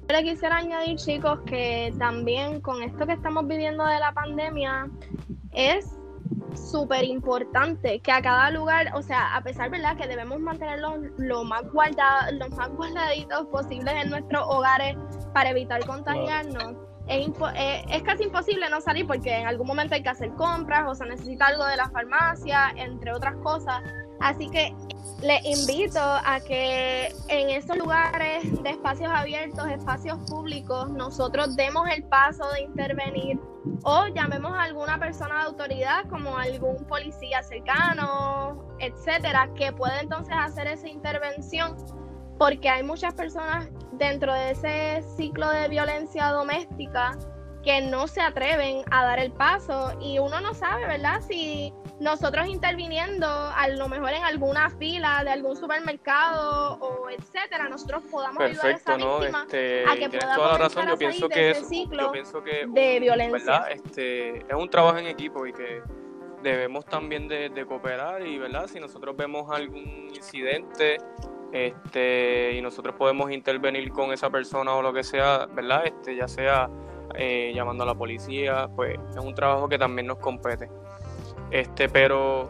le 0.10 0.24
quisiera 0.24 0.58
añadir, 0.58 0.98
chicos, 0.98 1.40
que 1.46 1.94
también 1.98 2.60
con 2.62 2.84
esto 2.84 3.06
que 3.06 3.14
estamos 3.14 3.48
viviendo 3.48 3.86
de 3.86 4.00
la 4.00 4.12
pandemia, 4.14 4.90
es 5.52 5.95
súper 6.56 7.04
importante 7.04 8.00
que 8.00 8.12
a 8.12 8.22
cada 8.22 8.50
lugar, 8.52 8.92
o 8.96 9.02
sea, 9.02 9.36
a 9.36 9.42
pesar, 9.42 9.70
¿verdad?, 9.70 9.98
que 9.98 10.08
debemos 10.08 10.40
mantenerlos 10.40 11.00
lo 11.18 11.44
más 11.44 11.64
guardados, 11.72 12.34
los 12.34 12.50
más 12.52 12.70
guardaditos 12.70 13.48
posibles 13.48 13.94
en 14.04 14.10
nuestros 14.10 14.44
hogares 14.48 14.96
para 15.34 15.50
evitar 15.50 15.86
contagiarnos. 15.86 16.76
Es, 17.08 17.28
eh, 17.56 17.86
es, 17.90 18.02
casi 18.02 18.24
imposible 18.24 18.68
no 18.70 18.82
salir 18.82 19.06
porque 19.06 19.38
en 19.38 19.46
algún 19.46 19.68
momento 19.68 19.94
hay 19.94 20.02
que 20.02 20.10
hacer 20.10 20.34
compras 20.34 20.86
o 20.88 20.96
se 20.96 21.06
necesita 21.06 21.48
algo 21.48 21.66
de 21.66 21.78
la 21.78 21.90
farmacia, 21.90 22.74
entre 22.76 23.14
otras 23.14 23.36
cosas. 23.44 23.84
Así 24.20 24.50
que 24.50 24.74
les 25.22 25.44
invito 25.46 26.00
a 26.00 26.40
que 26.40 27.08
en 27.30 27.50
esos 27.50 27.78
lugares 27.78 28.62
de 28.62 28.70
espacios 28.70 29.12
abiertos, 29.14 29.68
espacios 29.68 30.20
públicos, 30.30 30.90
nosotros 30.90 31.56
demos 31.56 31.90
el 31.90 32.04
paso 32.04 32.50
de 32.52 32.62
intervenir 32.62 33.40
o 33.84 34.08
llamemos 34.08 34.54
a 34.54 34.64
alguna 34.64 35.00
persona 35.00 35.40
de 35.40 35.46
autoridad 35.46 36.06
como 36.10 36.38
algún 36.38 36.78
policía 36.86 37.42
cercano, 37.44 38.64
etcétera, 38.80 39.50
que 39.56 39.72
pueda 39.72 40.00
entonces 40.02 40.36
hacer 40.38 40.68
esa 40.68 40.88
intervención 40.90 41.76
porque 42.38 42.70
hay 42.70 42.84
muchas 42.84 43.14
personas 43.14 43.70
dentro 43.94 44.34
de 44.34 44.52
ese 44.52 45.04
ciclo 45.16 45.50
de 45.50 45.68
violencia 45.70 46.28
doméstica 46.28 47.18
que 47.64 47.82
no 47.82 48.08
se 48.08 48.22
atreven 48.22 48.84
a 48.92 49.06
dar 49.06 49.20
el 49.20 49.32
paso 49.32 49.98
y 50.00 50.20
uno 50.20 50.40
no 50.42 50.54
sabe, 50.54 50.86
¿verdad? 50.86 51.22
Si 51.22 51.74
nosotros 52.00 52.48
interviniendo 52.48 53.28
a 53.28 53.68
lo 53.70 53.88
mejor 53.88 54.12
en 54.12 54.24
alguna 54.24 54.70
fila 54.70 55.24
de 55.24 55.32
algún 55.32 55.56
supermercado 55.56 56.78
o 56.80 57.10
etcétera, 57.10 57.70
nosotros 57.70 58.04
podamos 58.12 58.42
ayudar 58.42 58.66
a 58.66 58.72
esa 58.72 58.96
víctima 58.96 59.44
este, 59.44 59.86
a 59.88 59.96
que 59.96 60.10
pueda 60.10 60.36
toda 60.36 60.52
la 60.54 60.58
razón. 60.58 60.88
Yo 60.88 60.98
pienso 60.98 61.30
que 61.30 61.52
es, 61.52 61.70
yo 61.70 62.12
pienso 62.12 62.44
que 62.44 62.66
de 62.68 63.00
violencia. 63.00 63.66
Este, 63.70 64.40
es 64.40 64.56
un 64.56 64.70
trabajo 64.70 64.98
en 64.98 65.08
equipo 65.08 65.46
y 65.48 65.54
que 65.54 65.82
debemos 66.44 66.86
también 66.86 67.28
de, 67.28 67.50
de 67.50 67.66
cooperar 67.66 68.26
y 68.26 68.38
verdad 68.38 68.68
si 68.68 68.80
nosotros 68.80 69.16
vemos 69.18 69.50
algún 69.50 70.12
incidente 70.14 70.98
este 71.52 72.54
y 72.54 72.62
nosotros 72.62 72.96
podemos 72.96 73.32
intervenir 73.32 73.92
con 73.92 74.12
esa 74.12 74.30
persona 74.30 74.74
o 74.74 74.82
lo 74.82 74.94
que 74.94 75.04
sea, 75.04 75.46
¿verdad? 75.48 75.86
Este, 75.86 76.16
ya 76.16 76.28
sea 76.28 76.70
eh, 77.16 77.54
llamando 77.56 77.84
a 77.84 77.88
la 77.88 77.96
policía, 77.96 78.68
pues 78.76 79.00
es 79.10 79.18
un 79.18 79.34
trabajo 79.34 79.70
que 79.70 79.78
también 79.78 80.08
nos 80.08 80.18
compete. 80.18 80.70
Este, 81.52 81.90
pero 81.90 82.50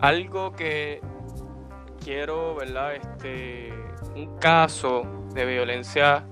algo 0.00 0.52
que 0.52 1.00
quiero, 2.02 2.54
¿verdad? 2.56 2.94
Este, 2.94 3.72
un 4.14 4.38
caso 4.38 5.02
de 5.34 5.44
violencia 5.44 6.26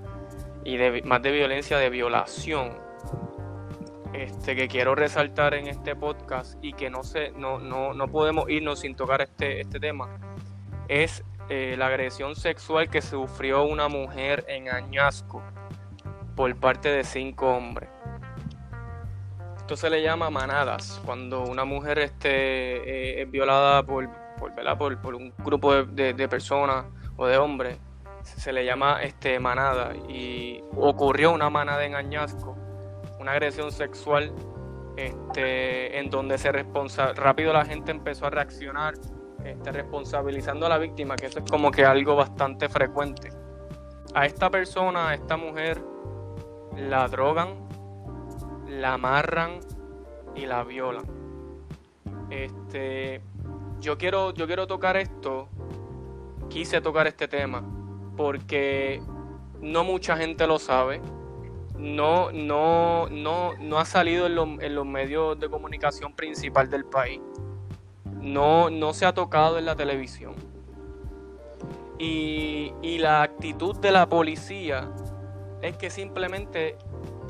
y 0.63 0.77
de, 0.77 1.01
más 1.03 1.21
de 1.21 1.31
violencia 1.31 1.77
de 1.77 1.89
violación 1.89 2.77
este, 4.13 4.55
que 4.55 4.67
quiero 4.67 4.95
resaltar 4.95 5.53
en 5.53 5.67
este 5.67 5.95
podcast 5.95 6.57
y 6.61 6.73
que 6.73 6.89
no, 6.89 7.03
sé, 7.03 7.31
no, 7.31 7.59
no, 7.59 7.93
no 7.93 8.07
podemos 8.07 8.49
irnos 8.49 8.79
sin 8.79 8.95
tocar 8.95 9.21
este, 9.21 9.61
este 9.61 9.79
tema 9.79 10.19
es 10.87 11.23
eh, 11.49 11.75
la 11.77 11.87
agresión 11.87 12.35
sexual 12.35 12.89
que 12.89 13.01
sufrió 13.01 13.63
una 13.63 13.87
mujer 13.87 14.45
en 14.47 14.69
Añasco 14.69 15.43
por 16.35 16.55
parte 16.55 16.89
de 16.89 17.03
cinco 17.03 17.47
hombres. 17.47 17.89
Esto 19.67 19.75
se 19.75 19.89
le 19.89 20.01
llama 20.01 20.29
manadas, 20.29 21.01
cuando 21.05 21.43
una 21.43 21.65
mujer 21.65 21.99
este, 21.99 22.29
eh, 22.29 23.21
es 23.21 23.29
violada 23.29 23.83
por, 23.83 24.09
por, 24.39 25.01
por, 25.01 25.13
un 25.13 25.33
grupo 25.39 25.83
de, 25.83 26.29
personas 26.29 26.85
o 27.17 27.27
de 27.27 27.37
hombres, 27.37 27.77
se 28.23 28.53
le 28.53 28.63
llama 28.63 29.03
este, 29.03 29.41
manada. 29.41 29.93
Y 30.07 30.63
ocurrió 30.73 31.33
una 31.33 31.49
manada 31.49 31.83
en 31.83 31.95
Añasco, 31.95 32.55
una 33.19 33.33
agresión 33.33 33.73
sexual 33.73 34.31
este, 34.95 35.99
en 35.99 36.09
donde 36.11 36.37
se 36.37 36.49
responsa 36.53 37.11
rápido 37.11 37.51
la 37.51 37.65
gente 37.65 37.91
empezó 37.91 38.27
a 38.27 38.29
reaccionar 38.29 38.93
este, 39.43 39.73
responsabilizando 39.73 40.65
a 40.65 40.69
la 40.69 40.77
víctima, 40.77 41.17
que 41.17 41.25
eso 41.25 41.39
es 41.39 41.51
como 41.51 41.71
que 41.71 41.83
algo 41.83 42.15
bastante 42.15 42.69
frecuente. 42.69 43.31
A 44.13 44.25
esta 44.25 44.49
persona, 44.49 45.09
a 45.09 45.13
esta 45.13 45.35
mujer, 45.35 45.83
la 46.77 47.09
drogan, 47.09 47.66
la 48.69 48.93
amarran 48.93 49.59
y 50.35 50.45
la 50.45 50.63
violan. 50.63 51.05
Este, 52.29 53.21
yo 53.79 53.97
quiero, 53.97 54.33
yo 54.33 54.47
quiero 54.47 54.67
tocar 54.67 54.97
esto, 54.97 55.47
quise 56.49 56.81
tocar 56.81 57.07
este 57.07 57.27
tema, 57.27 57.63
porque 58.15 59.01
no 59.61 59.83
mucha 59.83 60.17
gente 60.17 60.47
lo 60.47 60.59
sabe. 60.59 61.01
No, 61.77 62.31
no, 62.31 63.07
no, 63.09 63.53
no 63.59 63.79
ha 63.79 63.85
salido 63.85 64.25
en, 64.25 64.61
en 64.61 64.75
los 64.75 64.85
medios 64.85 65.39
de 65.39 65.47
comunicación 65.47 66.13
principal 66.13 66.69
del 66.69 66.85
país 66.85 67.21
no, 68.27 68.69
no 68.69 68.93
se 68.93 69.05
ha 69.05 69.13
tocado 69.13 69.57
en 69.57 69.65
la 69.65 69.75
televisión. 69.75 70.35
Y, 71.99 72.73
la 72.99 73.21
actitud 73.21 73.75
de 73.77 73.91
la 73.91 74.09
policía 74.09 74.89
es 75.61 75.77
que 75.77 75.89
simplemente 75.89 76.75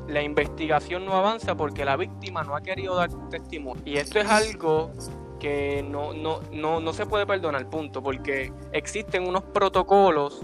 la 0.08 0.22
investigación 0.22 1.04
no 1.04 1.14
avanza 1.14 1.56
porque 1.56 1.84
la 1.84 1.96
víctima 1.96 2.42
no 2.42 2.56
ha 2.56 2.62
querido 2.62 2.96
dar 2.96 3.10
testimonio. 3.28 3.82
Y 3.84 3.96
esto 3.98 4.18
es 4.18 4.28
algo 4.28 4.90
que 5.38 5.84
no, 5.88 6.12
no, 6.12 6.40
no, 6.50 6.80
no 6.80 6.92
se 6.92 7.06
puede 7.06 7.26
perdonar, 7.26 7.68
punto, 7.68 8.02
porque 8.02 8.52
existen 8.72 9.28
unos 9.28 9.44
protocolos 9.44 10.40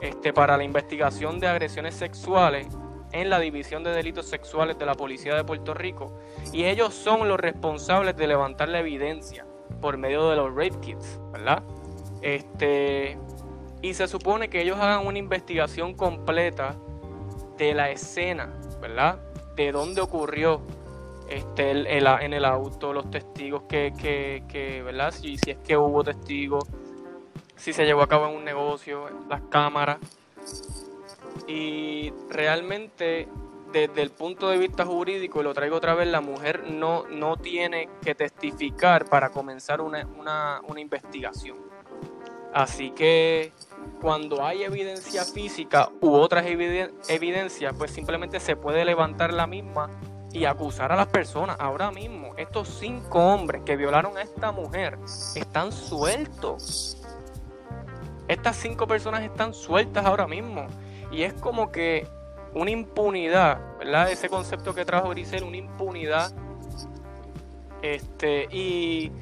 este, 0.00 0.32
para 0.32 0.56
la 0.56 0.64
investigación 0.64 1.38
de 1.38 1.48
agresiones 1.48 1.94
sexuales 1.94 2.66
en 3.12 3.28
la 3.28 3.38
División 3.38 3.84
de 3.84 3.90
Delitos 3.90 4.26
Sexuales 4.26 4.78
de 4.78 4.86
la 4.86 4.94
Policía 4.94 5.34
de 5.34 5.44
Puerto 5.44 5.74
Rico 5.74 6.18
y 6.52 6.64
ellos 6.64 6.94
son 6.94 7.28
los 7.28 7.38
responsables 7.38 8.16
de 8.16 8.26
levantar 8.26 8.68
la 8.68 8.80
evidencia 8.80 9.46
por 9.80 9.98
medio 9.98 10.30
de 10.30 10.36
los 10.36 10.50
rape 10.50 10.80
kits, 10.80 11.20
¿verdad? 11.32 11.62
Este, 12.22 13.18
y 13.82 13.94
se 13.94 14.08
supone 14.08 14.48
que 14.48 14.62
ellos 14.62 14.78
hagan 14.78 15.06
una 15.06 15.18
investigación 15.18 15.94
completa 15.94 16.76
de 17.58 17.74
la 17.74 17.90
escena, 17.90 18.52
¿verdad? 18.82 19.18
De 19.56 19.72
dónde 19.72 20.02
ocurrió 20.02 20.60
este, 21.30 21.70
en 21.70 22.32
el 22.34 22.44
auto, 22.44 22.92
los 22.92 23.10
testigos 23.10 23.62
que, 23.62 23.94
que, 23.96 24.82
¿verdad? 24.82 25.12
Si, 25.12 25.38
si 25.38 25.52
es 25.52 25.58
que 25.58 25.78
hubo 25.78 26.04
testigos, 26.04 26.64
si 27.56 27.72
se 27.72 27.86
llevó 27.86 28.02
a 28.02 28.08
cabo 28.08 28.28
en 28.28 28.36
un 28.36 28.44
negocio, 28.44 29.08
las 29.30 29.40
cámaras. 29.42 29.98
Y 31.46 32.12
realmente 32.28 33.28
desde 33.72 34.02
el 34.02 34.10
punto 34.10 34.48
de 34.50 34.58
vista 34.58 34.84
jurídico, 34.84 35.40
y 35.40 35.44
lo 35.44 35.54
traigo 35.54 35.76
otra 35.76 35.94
vez, 35.94 36.06
la 36.08 36.20
mujer 36.20 36.70
no, 36.70 37.06
no 37.08 37.36
tiene 37.36 37.88
que 38.02 38.14
testificar 38.14 39.06
para 39.06 39.30
comenzar 39.30 39.80
una, 39.80 40.60
investigación. 40.76 41.56
Así 42.52 42.90
que 42.90 43.52
cuando 44.00 44.44
hay 44.44 44.64
evidencia 44.64 45.24
física 45.24 45.90
u 46.00 46.12
otras 46.12 46.44
evidencias, 46.46 47.74
pues 47.76 47.90
simplemente 47.90 48.40
se 48.40 48.56
puede 48.56 48.84
levantar 48.84 49.32
la 49.32 49.46
misma 49.46 49.90
y 50.32 50.44
acusar 50.44 50.92
a 50.92 50.96
las 50.96 51.06
personas. 51.08 51.56
Ahora 51.60 51.90
mismo, 51.90 52.34
estos 52.36 52.68
cinco 52.68 53.18
hombres 53.18 53.62
que 53.64 53.76
violaron 53.76 54.16
a 54.16 54.22
esta 54.22 54.50
mujer 54.50 54.98
están 55.34 55.72
sueltos. 55.72 56.98
Estas 58.28 58.56
cinco 58.56 58.86
personas 58.86 59.22
están 59.22 59.52
sueltas 59.54 60.04
ahora 60.04 60.26
mismo. 60.26 60.66
Y 61.10 61.22
es 61.22 61.34
como 61.34 61.70
que 61.70 62.08
una 62.54 62.70
impunidad, 62.70 63.60
¿verdad? 63.78 64.10
Ese 64.10 64.28
concepto 64.28 64.74
que 64.74 64.84
trajo 64.84 65.10
Grisel, 65.10 65.44
una 65.44 65.58
impunidad 65.58 66.32
este, 67.82 68.48
y, 68.50 69.12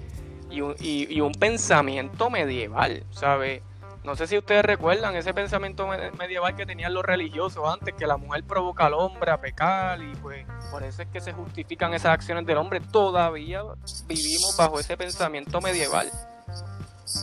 y, 0.51 0.61
un, 0.61 0.75
y, 0.79 1.21
un 1.21 1.33
pensamiento 1.33 2.31
medieval, 2.31 3.05
¿sabe? 3.11 3.63
No 4.03 4.17
sé 4.17 4.27
si 4.27 4.39
ustedes 4.39 4.65
recuerdan 4.65 5.15
ese 5.15 5.35
pensamiento 5.35 5.87
medieval 6.19 6.57
que 6.57 6.65
tenían 6.65 6.95
los 6.95 7.05
religiosos 7.05 7.63
antes, 7.69 7.95
que 7.95 8.07
la 8.07 8.17
mujer 8.17 8.45
provoca 8.45 8.87
al 8.87 8.95
hombre 8.95 9.31
a 9.31 9.41
pecar 9.41 10.03
y 10.03 10.15
pues 10.17 10.47
por 10.71 10.83
eso 10.83 11.03
es 11.03 11.09
que 11.09 11.21
se 11.21 11.33
justifican 11.33 11.93
esas 11.93 12.13
acciones 12.13 12.47
del 12.47 12.57
hombre. 12.57 12.81
Todavía 12.81 13.63
vivimos 14.07 14.57
bajo 14.57 14.81
ese 14.81 14.97
pensamiento 14.97 15.61
medieval. 15.61 16.11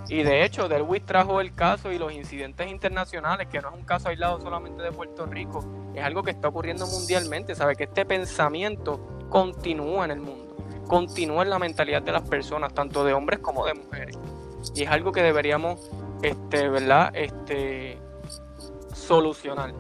Y 0.10 0.24
de 0.24 0.44
hecho, 0.44 0.68
Derwis 0.68 1.06
trajo 1.06 1.42
el 1.42 1.54
caso 1.56 1.92
y 1.92 1.98
los 1.98 2.12
incidentes 2.12 2.68
internacionales, 2.68 3.48
que 3.48 3.62
no 3.62 3.70
es 3.70 3.76
un 3.76 3.86
caso 3.86 4.10
aislado 4.10 4.40
solamente 4.42 4.84
de 4.84 4.92
Puerto 4.92 5.26
Rico, 5.26 5.66
es 5.96 6.04
algo 6.04 6.24
que 6.24 6.32
está 6.32 6.50
ocurriendo 6.50 6.86
mundialmente. 6.88 7.56
Sabe 7.56 7.76
que 7.76 7.86
este 7.86 8.06
pensamiento 8.06 9.00
continúa 9.30 10.06
en 10.06 10.12
el 10.12 10.20
mundo, 10.20 10.56
continúa 10.88 11.44
en 11.44 11.50
la 11.50 11.60
mentalidad 11.60 12.02
de 12.02 12.12
las 12.12 12.28
personas, 12.28 12.74
tanto 12.74 13.04
de 13.04 13.14
hombres 13.14 13.40
como 13.40 13.66
de 13.66 13.74
mujeres. 13.74 14.18
Y 14.76 14.84
es 14.84 14.90
algo 14.90 15.12
que 15.12 15.22
deberíamos, 15.22 15.80
este, 16.22 16.70
¿verdad? 16.70 17.12
Este, 17.14 18.00
solucionar. 18.94 19.74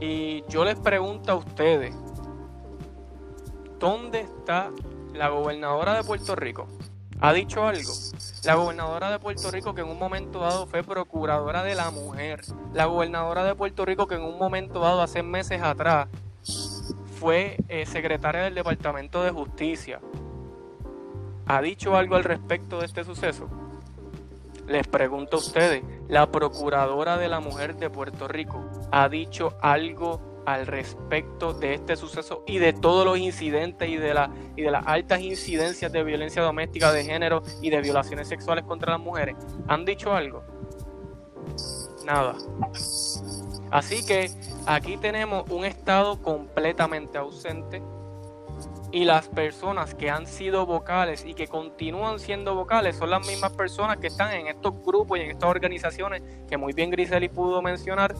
Y 0.00 0.42
yo 0.48 0.64
les 0.64 0.78
pregunto 0.78 1.32
a 1.32 1.34
ustedes, 1.36 1.94
¿dónde 3.78 4.20
está 4.20 4.70
la 5.12 5.28
gobernadora 5.28 5.94
de 5.94 6.04
Puerto 6.04 6.34
Rico? 6.36 6.66
¿Ha 7.20 7.32
dicho 7.32 7.66
algo? 7.66 7.92
la 8.44 8.54
gobernadora 8.54 9.10
de 9.10 9.18
Puerto 9.18 9.50
Rico 9.50 9.74
que 9.74 9.82
en 9.82 9.88
un 9.88 9.98
momento 9.98 10.40
dado 10.40 10.66
fue 10.66 10.82
procuradora 10.82 11.62
de 11.62 11.74
la 11.74 11.90
mujer, 11.90 12.40
la 12.72 12.86
gobernadora 12.86 13.44
de 13.44 13.54
Puerto 13.54 13.84
Rico 13.84 14.06
que 14.06 14.14
en 14.14 14.22
un 14.22 14.38
momento 14.38 14.80
dado 14.80 15.02
hace 15.02 15.22
meses 15.22 15.60
atrás 15.62 16.08
fue 17.18 17.58
eh, 17.68 17.84
secretaria 17.84 18.42
del 18.42 18.54
Departamento 18.54 19.22
de 19.22 19.30
Justicia. 19.30 20.00
¿Ha 21.46 21.60
dicho 21.60 21.96
algo 21.96 22.14
al 22.14 22.24
respecto 22.24 22.80
de 22.80 22.86
este 22.86 23.04
suceso? 23.04 23.48
Les 24.70 24.86
pregunto 24.86 25.36
a 25.36 25.40
ustedes, 25.40 25.82
¿la 26.06 26.30
Procuradora 26.30 27.18
de 27.18 27.28
la 27.28 27.40
Mujer 27.40 27.74
de 27.74 27.90
Puerto 27.90 28.28
Rico 28.28 28.64
ha 28.92 29.08
dicho 29.08 29.56
algo 29.60 30.44
al 30.46 30.68
respecto 30.68 31.52
de 31.52 31.74
este 31.74 31.96
suceso 31.96 32.44
y 32.46 32.58
de 32.58 32.72
todos 32.72 33.04
los 33.04 33.18
incidentes 33.18 33.88
y 33.88 33.96
de, 33.96 34.14
la, 34.14 34.30
y 34.54 34.62
de 34.62 34.70
las 34.70 34.86
altas 34.86 35.22
incidencias 35.22 35.90
de 35.90 36.04
violencia 36.04 36.42
doméstica 36.42 36.92
de 36.92 37.02
género 37.02 37.42
y 37.60 37.70
de 37.70 37.80
violaciones 37.80 38.28
sexuales 38.28 38.64
contra 38.64 38.92
las 38.92 39.00
mujeres? 39.00 39.34
¿Han 39.66 39.84
dicho 39.84 40.14
algo? 40.14 40.44
Nada. 42.04 42.36
Así 43.72 44.06
que 44.06 44.30
aquí 44.66 44.96
tenemos 44.98 45.50
un 45.50 45.64
Estado 45.64 46.22
completamente 46.22 47.18
ausente 47.18 47.82
y 48.92 49.04
las 49.04 49.28
personas 49.28 49.94
que 49.94 50.10
han 50.10 50.26
sido 50.26 50.66
vocales 50.66 51.24
y 51.24 51.34
que 51.34 51.46
continúan 51.46 52.18
siendo 52.18 52.54
vocales 52.54 52.96
son 52.96 53.10
las 53.10 53.26
mismas 53.26 53.52
personas 53.52 53.98
que 53.98 54.08
están 54.08 54.32
en 54.32 54.48
estos 54.48 54.74
grupos 54.84 55.18
y 55.18 55.22
en 55.22 55.30
estas 55.30 55.48
organizaciones 55.48 56.22
que 56.48 56.56
muy 56.56 56.72
bien 56.72 56.90
Griseli 56.90 57.28
pudo 57.28 57.62
mencionar 57.62 58.14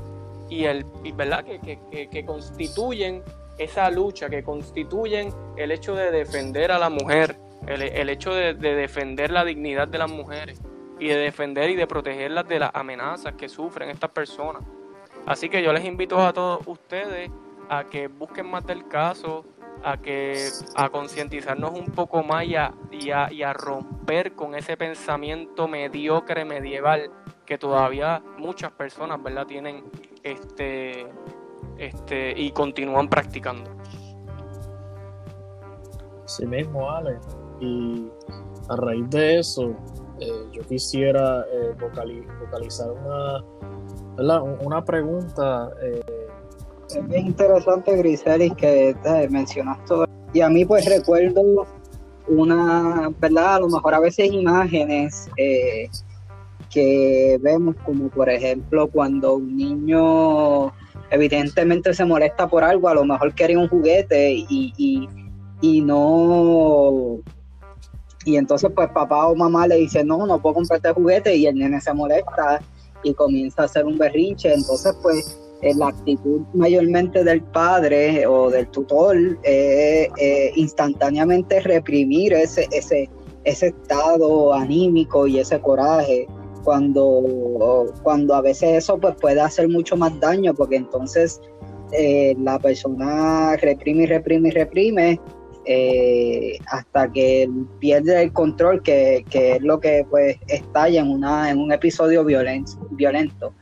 y 0.49 0.65
el 0.65 0.85
verdad 1.15 1.45
que, 1.45 2.25
constituyen 2.25 3.23
esa 3.59 3.91
lucha, 3.91 4.29
que 4.29 4.43
constituyen 4.43 5.33
el 5.57 5.71
hecho 5.71 5.95
de 5.95 6.11
defender 6.11 6.73
a 6.73 6.79
la 6.79 6.91
mujer, 6.91 7.37
el, 7.67 8.09
hecho 8.09 8.35
de, 8.35 8.55
de, 8.55 8.75
defender 8.75 9.31
la 9.31 9.45
dignidad 9.45 9.87
de 9.87 9.99
las 9.99 10.11
mujeres 10.11 10.61
y 10.99 11.09
de 11.09 11.17
defender 11.17 11.71
y 11.71 11.77
de 11.77 11.87
protegerlas 11.87 12.49
de 12.49 12.59
las 12.59 12.71
amenazas 12.75 13.35
que 13.35 13.49
sufren 13.49 13.91
estas 13.91 14.11
personas. 14.11 14.63
Así 15.27 15.49
que 15.49 15.63
yo 15.63 15.73
les 15.73 15.85
invito 15.85 16.19
a 16.21 16.33
todos 16.33 16.67
ustedes 16.67 17.31
a 17.69 17.85
que 17.85 18.09
busquen 18.09 18.51
más 18.51 18.67
del 18.67 18.89
caso, 18.89 19.45
a 19.83 19.97
que 19.97 20.49
a 20.75 20.89
concientizarnos 20.89 21.73
un 21.73 21.87
poco 21.87 22.23
más 22.23 22.45
y 22.45 22.57
a, 22.57 22.73
y, 22.91 23.43
a, 23.43 23.53
romper 23.53 24.35
con 24.35 24.55
ese 24.55 24.77
pensamiento 24.77 25.69
mediocre 25.69 26.45
medieval 26.45 27.11
que 27.47 27.59
todavía 27.59 28.23
muchas 28.39 28.71
personas 28.73 29.23
verdad 29.23 29.47
tienen 29.47 29.85
este 30.23 31.07
este 31.79 32.39
y 32.39 32.51
continúan 32.53 33.09
practicando. 33.09 33.71
Sí 36.27 36.47
mismo 36.47 36.91
Ale. 36.91 37.19
Y 37.61 38.09
a 38.69 38.77
raíz 38.77 39.09
de 39.11 39.39
eso 39.39 39.75
eh, 40.21 40.49
yo 40.53 40.63
quisiera 40.63 41.45
eh, 41.53 41.75
vocalizar 41.81 42.91
una 42.91 43.45
una 44.61 44.85
pregunta 44.85 45.71
eh, 45.83 46.20
es 46.97 47.09
bien 47.09 47.27
interesante, 47.27 47.97
Griselis, 47.97 48.55
que 48.55 48.97
te 49.03 49.29
mencionas 49.29 49.85
todo. 49.85 50.07
Y 50.33 50.41
a 50.41 50.49
mí, 50.49 50.65
pues 50.65 50.87
recuerdo 50.87 51.67
una, 52.29 53.11
¿verdad? 53.19 53.57
A 53.57 53.61
lo 53.61 53.69
mejor 53.69 53.95
a 53.95 54.01
veces 54.01 54.33
imágenes 54.33 55.29
eh, 55.37 55.89
que 56.71 57.39
vemos, 57.43 57.75
como 57.85 58.09
por 58.09 58.29
ejemplo, 58.31 58.89
cuando 58.89 59.35
un 59.35 59.57
niño 59.57 60.73
evidentemente 61.11 61.93
se 61.93 62.05
molesta 62.05 62.49
por 62.49 62.63
algo, 62.63 62.89
a 62.89 62.95
lo 62.95 63.05
mejor 63.05 63.35
quiere 63.35 63.57
un 63.57 63.69
juguete 63.69 64.33
y, 64.49 65.09
y, 65.61 65.81
no. 65.83 67.19
Y 68.25 68.37
entonces, 68.37 68.71
pues 68.75 68.89
papá 68.91 69.27
o 69.27 69.35
mamá 69.35 69.67
le 69.67 69.77
dice, 69.77 70.05
no, 70.05 70.27
no 70.27 70.41
puedo 70.41 70.57
comprarte 70.57 70.93
juguete, 70.93 71.35
y 71.35 71.47
el 71.47 71.57
nene 71.57 71.81
se 71.81 71.93
molesta 71.93 72.61
y 73.03 73.15
comienza 73.15 73.63
a 73.63 73.65
hacer 73.65 73.85
un 73.85 73.99
berrinche. 73.99 74.53
Entonces, 74.55 74.95
pues 75.03 75.39
la 75.77 75.89
actitud 75.89 76.41
mayormente 76.55 77.23
del 77.23 77.43
padre 77.43 78.27
o 78.27 78.51
del 78.51 78.69
tutor 78.69 79.17
es 79.43 80.09
instantáneamente 80.57 81.61
reprimir 81.61 82.33
ese, 82.33 82.67
ese, 82.73 83.11
ese 83.45 83.69
estado 83.69 84.55
anímico 84.55 85.27
y 85.27 85.39
ese 85.39 85.61
coraje 85.61 86.27
cuando, 86.65 87.93
cuando 88.03 88.35
a 88.35 88.43
veces 88.43 88.85
eso 88.85 88.99
pues 88.99 89.15
puede 89.21 89.41
hacer 89.41 89.69
mucho 89.69 89.97
más 89.97 90.19
daño 90.21 90.55
porque 90.55 90.77
entonces 90.77 91.41
eh, 91.93 92.35
la 92.39 92.59
persona 92.59 93.57
reprime 93.57 94.05
y 94.05 94.07
reprime 94.07 94.49
y 94.49 94.53
reprime 94.53 95.21
eh, 95.67 96.59
hasta 96.69 97.11
que 97.13 97.49
pierde 97.79 98.23
el 98.23 98.33
control 98.33 98.83
que, 98.83 99.25
que, 99.29 99.53
es 99.57 99.63
lo 99.63 99.81
que 99.81 100.07
pues 100.09 100.37
estalla 100.49 101.01
en, 101.01 101.11
una, 101.11 101.51
en 101.51 101.59
un 101.59 101.73
episodio 101.73 102.25
violento, 102.25 102.73
violento 102.93 103.53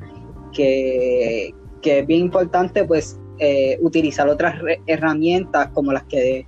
que, 0.52 1.54
que 1.80 2.00
es 2.00 2.06
bien 2.06 2.20
importante 2.20 2.84
pues 2.84 3.18
eh, 3.38 3.78
utilizar 3.80 4.28
otras 4.28 4.56
herramientas 4.86 5.68
como 5.68 5.92
las 5.92 6.04
que 6.04 6.46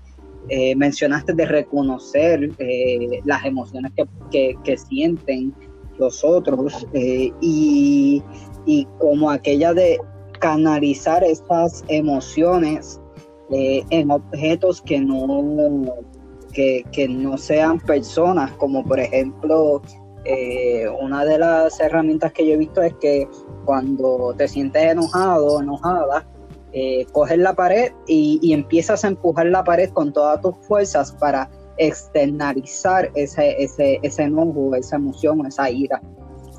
eh, 0.49 0.75
mencionaste 0.75 1.33
de 1.35 1.47
reconocer 1.47 2.51
eh, 2.59 3.21
las 3.25 3.45
emociones 3.45 3.93
que, 4.33 4.77
sienten 4.77 5.55
los 5.99 6.25
otros 6.25 6.87
y, 6.93 8.23
como 8.99 9.31
aquella 9.31 9.73
de 9.73 9.99
canalizar 10.41 11.23
estas 11.23 11.85
emociones 11.89 13.01
en 13.51 14.11
objetos 14.11 14.81
que 14.83 15.01
no 15.01 15.85
que, 16.53 16.85
que, 16.91 17.09
no 17.09 17.37
sean 17.37 17.79
personas 17.79 18.51
como 18.53 18.85
por 18.85 18.99
ejemplo 18.99 19.83
una 21.01 21.25
de 21.25 21.39
las 21.39 21.81
herramientas 21.81 22.33
que 22.33 22.47
yo 22.47 22.55
he 22.55 22.57
visto 22.59 22.83
es 22.83 22.95
que 22.95 23.29
cuando 23.65 24.35
te 24.37 24.49
sientes 24.49 24.83
enojado, 24.83 25.61
enojada, 25.61 26.27
eh, 26.73 27.05
coges 27.11 27.39
la 27.39 27.55
pared 27.55 27.91
y, 28.07 28.53
empiezas 28.53 29.05
a 29.05 29.09
empujar 29.09 29.47
la 29.47 29.65
pared 29.65 29.91
con 29.91 30.13
todas 30.13 30.41
tus 30.41 30.57
fuerzas 30.69 31.11
para 31.13 31.51
externalizar 31.79 33.11
ese, 33.15 33.61
ese, 33.61 33.99
ese 34.03 34.23
enojo, 34.23 34.75
esa 34.77 34.97
emoción, 34.97 35.45
esa 35.47 35.69
ira, 35.69 36.01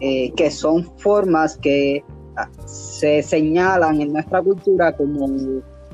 eh, 0.01 0.31
que 0.35 0.51
son 0.51 0.91
formas 0.97 1.57
que 1.57 2.03
ah, 2.35 2.49
se 2.65 3.23
señalan 3.23 4.01
en 4.01 4.11
nuestra 4.11 4.41
cultura 4.41 4.95
como 4.97 5.27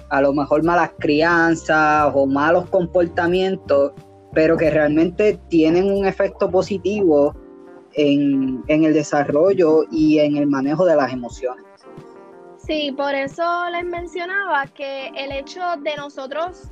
a 0.09 0.21
lo 0.21 0.33
mejor 0.33 0.63
malas 0.63 0.91
crianzas 0.97 2.11
o 2.15 2.25
malos 2.25 2.67
comportamientos, 2.69 3.91
pero 4.33 4.57
que 4.57 4.71
realmente 4.71 5.39
tienen 5.47 5.91
un 5.91 6.07
efecto 6.07 6.49
positivo 6.49 7.35
en, 7.97 8.63
el 8.67 8.93
desarrollo 8.93 9.83
y 9.91 10.19
en 10.19 10.37
el 10.37 10.47
manejo 10.47 10.85
de 10.85 10.95
las 10.95 11.11
emociones. 11.11 11.65
Sí, 12.57 12.93
por 12.97 13.15
eso 13.15 13.43
les 13.71 13.85
mencionaba 13.85 14.65
que 14.67 15.07
el 15.15 15.31
hecho 15.31 15.61
de 15.83 15.95
nosotros, 15.95 16.69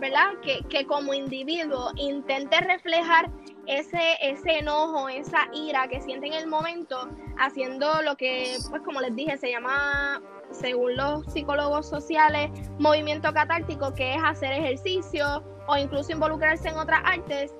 ¿verdad? 0.00 0.32
Que, 0.42 0.60
que 0.68 0.84
como 0.86 1.14
individuo 1.14 1.92
intente 1.96 2.60
reflejar 2.60 3.30
ese, 3.66 4.16
ese 4.20 4.58
enojo, 4.58 5.08
esa 5.08 5.48
ira 5.52 5.86
que 5.88 6.00
siente 6.00 6.26
en 6.26 6.32
el 6.32 6.48
momento, 6.48 7.08
haciendo 7.38 8.02
lo 8.02 8.16
que, 8.16 8.56
pues 8.70 8.82
como 8.82 9.00
les 9.00 9.14
dije, 9.14 9.36
se 9.36 9.50
llama, 9.50 10.20
según 10.50 10.96
los 10.96 11.24
psicólogos 11.32 11.88
sociales, 11.88 12.50
movimiento 12.80 13.32
catártico, 13.32 13.94
que 13.94 14.14
es 14.14 14.22
hacer 14.24 14.52
ejercicio 14.52 15.44
o 15.68 15.76
incluso 15.76 16.10
involucrarse 16.10 16.68
en 16.68 16.76
otras 16.76 17.00
artes, 17.04 17.54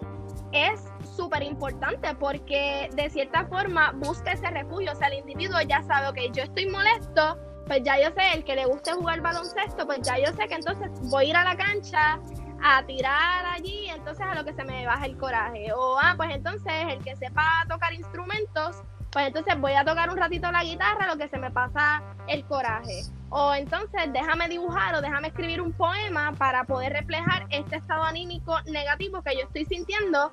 es 0.52 0.89
súper 1.20 1.42
importante 1.42 2.14
porque 2.14 2.88
de 2.94 3.10
cierta 3.10 3.44
forma 3.44 3.92
busca 3.96 4.32
ese 4.32 4.48
refugio. 4.50 4.92
O 4.92 4.94
sea, 4.94 5.08
el 5.08 5.18
individuo 5.18 5.60
ya 5.60 5.82
sabe, 5.82 6.08
ok, 6.08 6.32
yo 6.34 6.44
estoy 6.44 6.66
molesto, 6.66 7.38
pues 7.66 7.82
ya 7.84 8.00
yo 8.00 8.08
sé, 8.16 8.32
el 8.32 8.42
que 8.42 8.56
le 8.56 8.64
guste 8.64 8.92
jugar 8.92 9.20
baloncesto, 9.20 9.86
pues 9.86 10.00
ya 10.00 10.16
yo 10.18 10.32
sé 10.32 10.48
que 10.48 10.54
entonces 10.54 10.88
voy 11.10 11.26
a 11.26 11.28
ir 11.28 11.36
a 11.36 11.44
la 11.44 11.56
cancha 11.56 12.18
a 12.62 12.82
tirar 12.86 13.44
allí, 13.54 13.88
entonces 13.90 14.24
a 14.26 14.34
lo 14.34 14.44
que 14.44 14.54
se 14.54 14.64
me 14.64 14.86
baja 14.86 15.04
el 15.04 15.18
coraje. 15.18 15.70
O, 15.74 15.98
ah, 16.00 16.14
pues 16.16 16.30
entonces 16.34 16.72
el 16.88 17.04
que 17.04 17.14
sepa 17.16 17.66
tocar 17.68 17.92
instrumentos, 17.92 18.82
pues 19.12 19.26
entonces 19.26 19.60
voy 19.60 19.72
a 19.72 19.84
tocar 19.84 20.08
un 20.08 20.16
ratito 20.16 20.50
la 20.50 20.64
guitarra, 20.64 21.06
lo 21.06 21.18
que 21.18 21.28
se 21.28 21.36
me 21.36 21.50
pasa 21.50 22.02
el 22.28 22.46
coraje. 22.46 23.02
O 23.28 23.52
entonces 23.52 24.10
déjame 24.10 24.48
dibujar 24.48 24.94
o 24.94 25.02
déjame 25.02 25.28
escribir 25.28 25.60
un 25.60 25.72
poema 25.72 26.32
para 26.32 26.64
poder 26.64 26.94
reflejar 26.94 27.46
este 27.50 27.76
estado 27.76 28.04
anímico 28.04 28.56
negativo 28.64 29.22
que 29.22 29.34
yo 29.34 29.42
estoy 29.42 29.66
sintiendo 29.66 30.30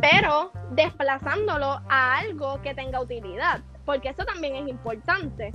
pero 0.00 0.50
desplazándolo 0.70 1.80
a 1.88 2.18
algo 2.18 2.60
que 2.62 2.74
tenga 2.74 3.00
utilidad, 3.00 3.60
porque 3.84 4.10
eso 4.10 4.24
también 4.24 4.56
es 4.56 4.68
importante. 4.68 5.52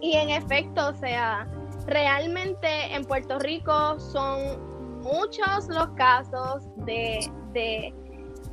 Y 0.00 0.16
en 0.16 0.30
efecto, 0.30 0.88
o 0.88 0.94
sea, 0.94 1.46
realmente 1.86 2.94
en 2.94 3.04
Puerto 3.04 3.38
Rico 3.38 3.98
son 3.98 5.00
muchos 5.00 5.68
los 5.68 5.88
casos 5.96 6.62
de, 6.84 7.30
de, 7.52 7.94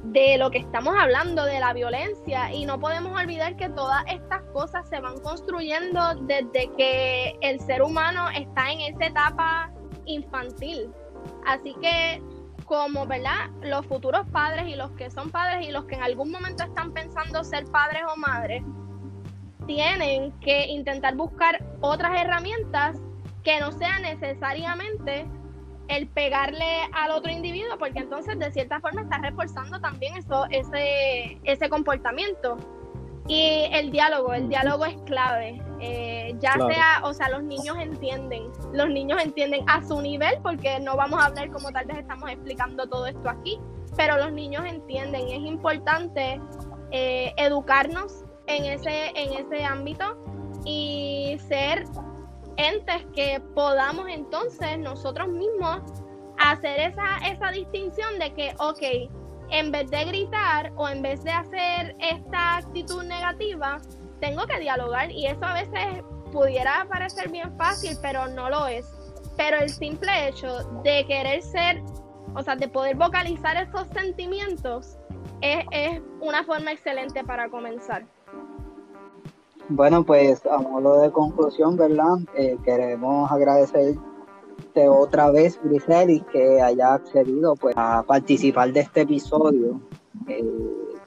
de 0.06 0.38
lo 0.38 0.50
que 0.50 0.60
estamos 0.60 0.96
hablando, 0.98 1.46
de 1.46 1.60
la 1.60 1.74
violencia, 1.74 2.52
y 2.54 2.66
no 2.66 2.80
podemos 2.80 3.20
olvidar 3.20 3.56
que 3.58 3.70
todas 3.70 4.04
estas 4.08 4.42
cosas 4.54 4.88
se 4.90 5.00
van 5.00 5.20
construyendo 5.20 6.16
desde 6.22 6.72
que 6.78 7.38
el 7.42 7.60
ser 7.60 7.82
humano 7.82 8.30
está 8.30 8.72
en 8.72 8.82
esa 8.82 9.06
etapa 9.06 9.72
infantil. 10.06 10.90
Así 11.46 11.76
que 11.82 12.22
como, 12.66 13.06
¿verdad? 13.06 13.50
Los 13.62 13.86
futuros 13.86 14.28
padres 14.32 14.68
y 14.68 14.76
los 14.76 14.92
que 14.92 15.10
son 15.10 15.30
padres 15.30 15.68
y 15.68 15.72
los 15.72 15.86
que 15.86 15.96
en 15.96 16.04
algún 16.04 16.32
momento 16.32 16.64
están 16.64 16.92
pensando 16.92 17.44
ser 17.44 17.66
padres 17.66 18.04
o 18.14 18.18
madres, 18.18 18.64
tienen 19.66 20.32
que 20.40 20.68
intentar 20.68 21.16
buscar 21.16 21.64
otras 21.82 22.20
herramientas 22.20 22.98
que 23.44 23.60
no 23.60 23.72
sean 23.72 24.02
necesariamente 24.02 25.26
el 25.88 26.08
pegarle 26.08 26.90
al 26.94 27.12
otro 27.12 27.32
individuo, 27.32 27.78
porque 27.78 28.00
entonces 28.00 28.38
de 28.40 28.52
cierta 28.52 28.80
forma 28.80 29.02
está 29.02 29.20
reforzando 29.20 29.80
también 29.80 30.18
eso, 30.18 30.46
ese, 30.50 31.40
ese 31.44 31.70
comportamiento. 31.70 32.58
Y 33.28 33.68
el 33.72 33.92
diálogo, 33.92 34.34
el 34.34 34.50
diálogo 34.50 34.86
es 34.86 34.96
clave. 35.06 35.62
Eh, 35.80 36.36
ya 36.40 36.54
sea, 36.54 37.02
o 37.04 37.14
sea, 37.14 37.30
los 37.30 37.44
niños 37.44 37.78
entienden, 37.80 38.52
los 38.72 38.88
niños 38.90 39.22
entienden 39.22 39.64
a 39.68 39.84
su 39.84 40.00
nivel, 40.02 40.38
porque 40.44 40.80
no 40.80 40.96
vamos 40.96 41.22
a 41.22 41.26
hablar 41.26 41.50
como 41.50 41.72
tal 41.72 41.86
vez 41.86 41.98
estamos 41.98 42.30
explicando 42.30 42.88
todo 42.88 43.08
esto 43.08 43.30
aquí, 43.30 43.60
pero 43.98 44.18
los 44.18 44.32
niños 44.32 44.64
entienden. 44.66 45.28
Es 45.28 45.40
importante 45.40 46.40
eh, 46.92 47.34
educarnos 47.38 48.24
en 48.48 48.66
ese, 48.66 49.12
en 49.16 49.46
ese 49.46 49.64
ámbito 49.64 50.18
y 50.66 51.38
ser 51.48 51.86
entes 52.58 53.06
que 53.14 53.42
podamos 53.54 54.08
entonces 54.08 54.80
nosotros 54.80 55.28
mismos 55.28 55.82
hacer 56.38 56.92
esa, 56.92 57.18
esa 57.28 57.52
distinción 57.52 58.20
de 58.20 58.34
que, 58.34 58.54
ok, 58.60 59.10
en 59.50 59.72
vez 59.72 59.90
de 59.90 60.06
gritar 60.06 60.72
o 60.76 60.88
en 60.88 61.02
vez 61.02 61.24
de 61.24 61.32
hacer 61.32 61.96
esta 62.00 62.58
actitud 62.58 63.04
negativa, 63.04 63.80
tengo 64.20 64.46
que 64.46 64.60
dialogar 64.60 65.12
y 65.12 65.28
eso 65.28 65.44
a 65.44 65.54
veces 65.54 66.04
pudiera 66.32 66.86
parecer 66.90 67.30
bien 67.30 67.56
fácil, 67.58 67.98
pero 68.02 68.28
no 68.28 68.50
lo 68.50 68.68
es. 68.68 68.86
Pero 69.38 69.58
el 69.58 69.70
simple 69.70 70.28
hecho 70.28 70.64
de 70.84 71.06
querer 71.06 71.42
ser, 71.42 71.82
o 72.36 72.42
sea, 72.42 72.56
de 72.56 72.68
poder 72.68 72.96
vocalizar 72.96 73.58
esos 73.58 73.88
sentimientos 73.90 74.98
es, 75.42 75.66
es 75.72 76.02
una 76.22 76.44
forma 76.44 76.72
excelente 76.72 77.24
para 77.24 77.50
comenzar. 77.50 78.06
Bueno, 79.68 80.04
pues 80.04 80.46
a 80.46 80.60
modo 80.60 81.02
de 81.02 81.12
conclusión, 81.12 81.76
¿verdad? 81.76 82.20
Eh, 82.38 82.58
queremos 82.64 83.32
agradecerte 84.76 84.90
otra 84.90 85.32
vez, 85.32 85.60
Griselis, 85.64 86.24
que 86.32 86.62
haya 86.62 86.96
accedido 86.96 87.56
pues, 87.56 87.76
a 87.78 88.04
participar 88.04 88.72
de 88.74 88.82
este 88.82 89.02
episodio, 89.02 89.80
eh, 90.28 90.44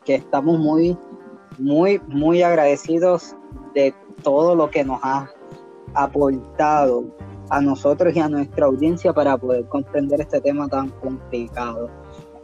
que 0.05 0.17
estamos 0.17 0.59
muy, 0.59 0.97
muy, 1.59 2.01
muy 2.09 2.43
agradecidos 2.43 3.37
de 3.75 3.95
todo 4.23 4.55
lo 4.55 4.71
que 4.71 4.85
nos 4.85 5.01
ha 5.03 5.29
aportado 5.95 7.05
a 7.51 7.61
nosotros 7.61 8.15
y 8.15 8.21
a 8.21 8.29
nuestra 8.29 8.67
audiencia 8.67 9.13
para 9.13 9.37
poder 9.37 9.67
comprender 9.67 10.21
este 10.21 10.41
tema 10.41 10.69
tan 10.69 10.91
complicado. 10.91 11.91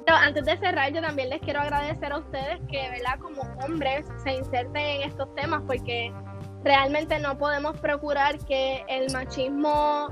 antes 0.07 0.45
de 0.45 0.57
cerrar, 0.59 0.93
yo 0.93 1.01
también 1.01 1.29
les 1.31 1.41
quiero 1.41 1.61
agradecer 1.61 2.13
a 2.13 2.19
ustedes 2.19 2.61
que, 2.71 2.89
¿verdad? 2.91 3.19
Como 3.21 3.43
hombres 3.65 4.07
se 4.23 4.35
inserten 4.35 4.77
en 4.77 5.03
estos 5.09 5.35
temas 5.35 5.63
porque 5.67 6.13
realmente 6.63 7.19
no 7.19 7.37
podemos 7.37 7.77
procurar 7.79 8.39
que 8.47 8.85
el 8.89 9.13
machismo 9.13 10.09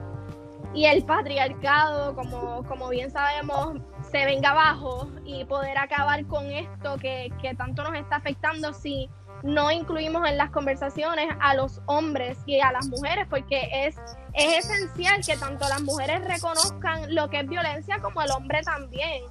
y 0.74 0.86
el 0.86 1.04
patriarcado, 1.04 2.14
como, 2.14 2.64
como 2.64 2.88
bien 2.88 3.10
sabemos, 3.10 3.76
se 4.10 4.24
venga 4.24 4.50
abajo 4.50 5.08
y 5.24 5.44
poder 5.44 5.76
acabar 5.78 6.26
con 6.26 6.50
esto 6.50 6.96
que, 6.98 7.30
que 7.40 7.54
tanto 7.54 7.82
nos 7.84 7.94
está 7.94 8.16
afectando 8.16 8.72
si 8.72 9.08
no 9.42 9.70
incluimos 9.70 10.28
en 10.28 10.38
las 10.38 10.50
conversaciones 10.50 11.28
a 11.40 11.54
los 11.54 11.80
hombres 11.86 12.38
y 12.46 12.60
a 12.60 12.72
las 12.72 12.86
mujeres, 12.88 13.26
porque 13.28 13.68
es, 13.72 13.96
es 14.34 14.64
esencial 14.64 15.20
que 15.26 15.36
tanto 15.36 15.68
las 15.68 15.82
mujeres 15.82 16.24
reconozcan 16.24 17.14
lo 17.14 17.28
que 17.28 17.40
es 17.40 17.48
violencia 17.48 17.98
como 18.00 18.22
el 18.22 18.30
hombre 18.30 18.62
también. 18.62 19.24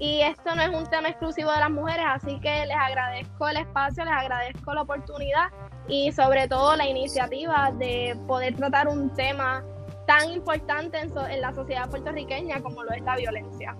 Y 0.00 0.20
esto 0.20 0.54
no 0.54 0.62
es 0.62 0.68
un 0.68 0.86
tema 0.86 1.08
exclusivo 1.08 1.50
de 1.50 1.58
las 1.58 1.70
mujeres, 1.70 2.06
así 2.08 2.38
que 2.40 2.66
les 2.66 2.76
agradezco 2.76 3.48
el 3.48 3.58
espacio, 3.58 4.04
les 4.04 4.14
agradezco 4.14 4.72
la 4.72 4.82
oportunidad 4.82 5.50
y 5.88 6.12
sobre 6.12 6.46
todo 6.46 6.76
la 6.76 6.86
iniciativa 6.86 7.72
de 7.72 8.16
poder 8.26 8.54
tratar 8.54 8.86
un 8.86 9.12
tema 9.14 9.64
tan 10.08 10.32
importante 10.32 10.96
en, 10.96 11.40
la 11.42 11.54
sociedad 11.54 11.90
puertorriqueña 11.90 12.62
como 12.62 12.82
lo 12.82 12.92
es 12.92 13.02
la 13.02 13.14
violencia. 13.14 13.76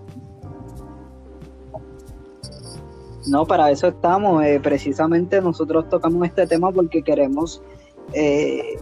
No, 3.26 3.46
para 3.46 3.70
eso 3.70 3.88
estamos. 3.88 4.44
Eh, 4.44 4.60
precisamente 4.62 5.40
nosotros 5.40 5.88
tocamos 5.88 6.26
este 6.26 6.46
tema 6.46 6.70
porque 6.70 7.02
queremos 7.02 7.62
eh, 8.12 8.76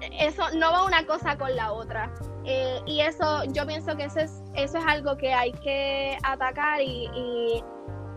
eso 0.00 0.42
no 0.54 0.72
va 0.72 0.84
una 0.84 1.06
cosa 1.06 1.36
con 1.36 1.54
la 1.54 1.72
otra. 1.72 2.12
Eh, 2.44 2.80
y 2.86 3.00
eso, 3.00 3.44
yo 3.44 3.66
pienso 3.66 3.96
que 3.96 4.04
eso 4.04 4.20
es, 4.20 4.42
eso 4.54 4.78
es 4.78 4.84
algo 4.86 5.16
que 5.16 5.32
hay 5.32 5.52
que 5.52 6.16
atacar 6.22 6.80
y, 6.80 7.62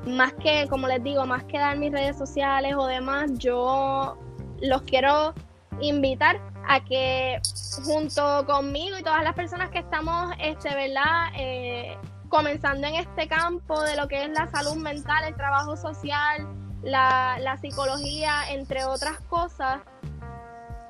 más 0.06 0.34
que, 0.34 0.68
como 0.70 0.88
les 0.88 1.02
digo, 1.04 1.26
más 1.26 1.44
que 1.46 1.58
dar 1.58 1.78
mis 1.78 1.92
redes 1.92 2.18
sociales 2.18 2.76
o 2.78 2.86
demás, 2.88 3.32
yo 3.36 4.18
los 4.62 4.82
quiero 4.84 5.34
invitar 5.80 6.40
a 6.68 6.84
que 6.84 7.40
junto 7.86 8.46
conmigo 8.46 8.98
y 8.98 9.04
todas 9.04 9.24
las 9.24 9.34
personas 9.34 9.70
que 9.70 9.80
estamos, 9.80 10.32
este, 10.40 10.74
¿verdad? 10.76 11.28
Eh, 11.38 11.98
comenzando 12.30 12.88
en 12.88 12.96
este 12.96 13.28
campo 13.28 13.82
de 13.82 13.96
lo 13.96 14.08
que 14.08 14.24
es 14.24 14.30
la 14.30 14.48
salud 14.48 14.76
mental, 14.76 15.24
el 15.24 15.36
trabajo 15.36 15.78
social, 15.78 16.48
la, 16.84 17.58
psicología, 17.62 18.50
entre 18.50 18.86
otras 18.86 19.20
cosas, 19.30 19.82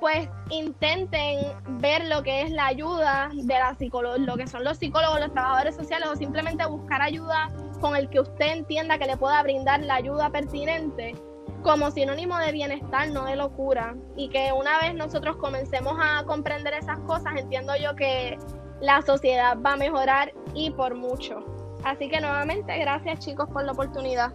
pues 0.04 0.28
intenten 0.49 1.54
ver 1.80 2.04
lo 2.08 2.24
que 2.24 2.41
es 2.41 2.51
la 2.51 2.66
ayuda 2.66 3.30
de 3.34 3.54
la 3.54 3.74
psicología, 3.76 4.26
lo 4.26 4.36
que 4.36 4.47
son 4.47 4.66
los 4.66 4.78
psicólogos, 4.78 5.18
los 5.22 5.32
trabajadores 5.32 5.78
sociales 5.78 6.10
o 6.12 6.16
simplemente 6.18 6.66
buscar 6.66 7.01
ayuda 7.01 7.49
con 7.80 7.95
el 7.95 8.10
que 8.10 8.20
usted 8.20 8.47
entienda 8.47 8.97
que 8.97 9.06
le 9.06 9.16
pueda 9.16 9.41
brindar 9.43 9.80
la 9.80 9.95
ayuda 9.95 10.30
pertinente 10.30 11.16
como 11.62 11.89
sinónimo 11.89 12.38
de 12.38 12.51
bienestar, 12.51 13.12
no 13.12 13.24
de 13.24 13.38
locura. 13.38 13.95
Y 14.18 14.28
que 14.28 14.51
una 14.51 14.78
vez 14.82 14.93
nosotros 14.93 15.38
comencemos 15.38 15.93
a 15.97 16.26
comprender 16.26 16.74
esas 16.74 16.99
cosas, 17.08 17.38
entiendo 17.38 17.72
yo 17.82 17.95
que 17.95 18.38
la 18.82 19.01
sociedad 19.04 19.58
va 19.66 19.72
a 19.72 19.78
mejorar 19.78 20.34
y 20.54 20.70
por 20.72 20.95
mucho. 20.95 21.45
Así 21.86 22.10
que 22.10 22.20
nuevamente, 22.20 22.78
gracias 22.78 23.20
chicos 23.20 23.47
por 23.47 23.64
la 23.64 23.72
oportunidad. 23.72 24.34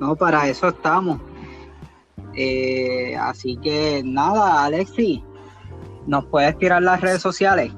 No, 0.00 0.16
para 0.16 0.48
eso 0.48 0.68
estamos. 0.68 1.20
Eh, 2.34 3.16
así 3.16 3.56
que 3.58 4.02
nada, 4.04 4.64
Alexi, 4.64 5.22
¿nos 6.06 6.24
puedes 6.26 6.56
tirar 6.58 6.82
las 6.82 7.00
redes 7.00 7.22
sociales? 7.22 7.72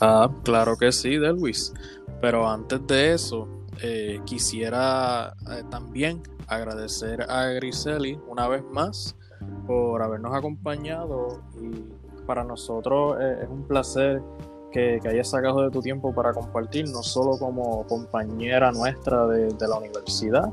Ah, 0.00 0.30
claro 0.42 0.76
que 0.76 0.92
sí, 0.92 1.16
Delwis. 1.16 1.72
Pero 2.20 2.48
antes 2.48 2.86
de 2.86 3.14
eso, 3.14 3.48
eh, 3.82 4.20
quisiera 4.24 5.34
eh, 5.50 5.62
también 5.70 6.22
agradecer 6.46 7.22
a 7.30 7.46
Griseli 7.46 8.18
una 8.28 8.48
vez 8.48 8.62
más 8.72 9.16
por 9.66 10.02
habernos 10.02 10.34
acompañado 10.34 11.42
y 11.60 11.84
para 12.24 12.44
nosotros 12.44 13.16
es 13.20 13.48
un 13.48 13.64
placer 13.66 14.22
que, 14.76 15.08
hayas 15.08 15.30
sacado 15.30 15.62
de 15.62 15.70
tu 15.70 15.80
tiempo 15.80 16.14
para 16.14 16.32
compartir, 16.32 16.88
no 16.90 17.02
solo 17.02 17.38
como 17.38 17.86
compañera 17.86 18.72
nuestra 18.72 19.26
de, 19.26 19.54
la 19.66 19.78
universidad, 19.78 20.50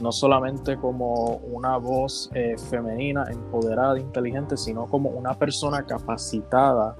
no 0.00 0.12
solamente 0.12 0.76
como 0.76 1.36
una 1.52 1.76
voz 1.78 2.30
eh, 2.34 2.56
femenina, 2.70 3.24
empoderada, 3.30 3.98
inteligente, 3.98 4.56
sino 4.56 4.86
como 4.86 5.10
una 5.10 5.34
persona 5.34 5.84
capacitada 5.84 6.96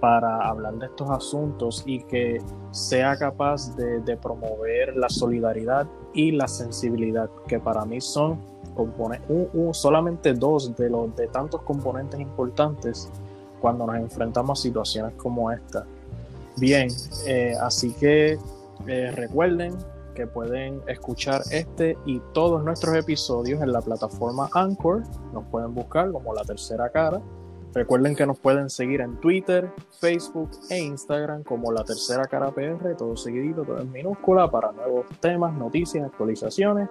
para 0.00 0.46
hablar 0.46 0.74
de 0.74 0.86
estos 0.86 1.08
asuntos 1.10 1.82
y 1.86 2.02
que 2.04 2.38
sea 2.72 3.16
capaz 3.16 3.74
de, 3.76 4.16
promover 4.18 4.94
la 4.96 5.08
solidaridad 5.08 5.86
y 6.12 6.32
la 6.32 6.46
sensibilidad, 6.46 7.30
que 7.48 7.58
para 7.58 7.86
mí 7.86 8.00
son 8.02 8.38
solamente 9.72 10.34
dos 10.34 10.76
de 10.76 10.90
los 10.90 11.16
de 11.16 11.28
tantos 11.28 11.62
componentes 11.62 12.20
importantes 12.20 13.08
cuando 13.60 13.86
nos 13.86 13.96
enfrentamos 13.96 14.58
a 14.58 14.62
situaciones 14.62 15.14
como 15.14 15.50
esta. 15.50 15.86
Bien, 16.58 16.88
eh, 17.26 17.54
así 17.60 17.92
que 17.94 18.38
eh, 18.86 19.10
recuerden 19.12 19.74
que 20.14 20.26
pueden 20.26 20.80
escuchar 20.86 21.42
este 21.50 21.98
y 22.06 22.20
todos 22.32 22.64
nuestros 22.64 22.96
episodios 22.96 23.60
en 23.62 23.72
la 23.72 23.80
plataforma 23.82 24.48
Anchor. 24.54 25.02
Nos 25.32 25.44
pueden 25.46 25.74
buscar 25.74 26.10
como 26.12 26.32
la 26.32 26.42
tercera 26.42 26.88
cara. 26.90 27.20
Recuerden 27.74 28.14
que 28.14 28.24
nos 28.24 28.38
pueden 28.38 28.70
seguir 28.70 29.00
en 29.00 29.16
Twitter, 29.20 29.68
Facebook 29.98 30.50
e 30.70 30.78
Instagram 30.78 31.42
como 31.42 31.72
la 31.72 31.82
tercera 31.82 32.24
cara 32.26 32.52
PR, 32.52 32.94
todo 32.96 33.16
seguidito, 33.16 33.62
todo 33.62 33.80
en 33.80 33.90
minúscula, 33.90 34.48
para 34.48 34.70
nuevos 34.70 35.06
temas, 35.20 35.52
noticias, 35.54 36.06
actualizaciones 36.06 36.88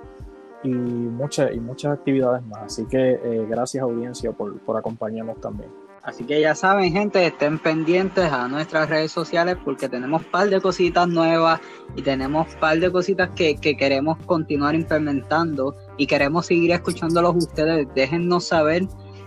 y, 0.62 0.70
muchas 0.70 1.54
y 1.54 1.60
muchas 1.62 1.94
actividades 1.94 2.46
más. 2.46 2.64
Así 2.64 2.86
que 2.86 3.14
eh, 3.14 3.46
gracias 3.50 3.82
audiencia 3.82 4.34
por, 4.34 4.60
por 4.60 4.76
acompañarnos 4.76 5.40
también. 5.40 5.83
Así 6.04 6.26
que 6.26 6.42
ya 6.42 6.54
saben, 6.54 6.92
gente, 6.92 7.26
estén 7.26 7.58
pendientes 7.58 8.26
a 8.26 8.50
nuestras 8.50 8.90
redes 8.90 9.10
sociales 9.10 9.56
porque 9.64 9.88
tenemos 9.88 10.22
un 10.22 10.32
par 10.32 10.50
de 10.50 10.60
cositas 10.60 11.08
nuevas 11.08 11.62
y 11.96 12.02
tenemos 12.02 12.54
un 12.54 12.60
par 12.60 12.78
de 12.78 12.92
cositas 12.92 13.30
que, 13.30 13.56
queremos 13.56 14.18
continuar 14.26 14.76
implementando 14.76 15.78
y 15.98 16.06
queremos 16.06 16.48
seguir 16.48 16.72
escuchándolos 16.72 17.36
ustedes. 17.38 17.88
Déjennos 17.96 18.44
saber 18.48 18.86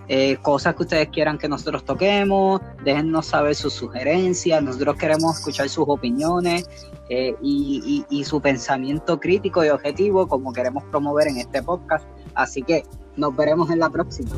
eh, 0.08 0.36
cosas 0.42 0.74
que 0.74 0.82
ustedes 0.82 1.08
quieran 1.08 1.38
que 1.38 1.48
nosotros 1.48 1.82
toquemos, 1.82 2.60
déjennos 2.84 3.24
saber 3.24 3.54
sus 3.54 3.72
sugerencias, 3.72 4.62
nosotros 4.62 4.96
queremos 4.96 5.38
escuchar 5.38 5.70
sus 5.70 5.86
opiniones 5.88 6.68
eh, 7.08 7.34
y, 7.40 8.04
y 8.10 8.24
su 8.24 8.42
pensamiento 8.42 9.18
crítico 9.18 9.64
y 9.64 9.70
objetivo 9.70 10.28
como 10.28 10.52
queremos 10.52 10.84
promover 10.84 11.28
en 11.28 11.38
este 11.38 11.62
podcast. 11.62 12.06
Así 12.34 12.62
que 12.62 12.82
nos 13.16 13.34
veremos 13.34 13.70
en 13.70 13.78
la 13.78 13.88
próxima. 13.88 14.30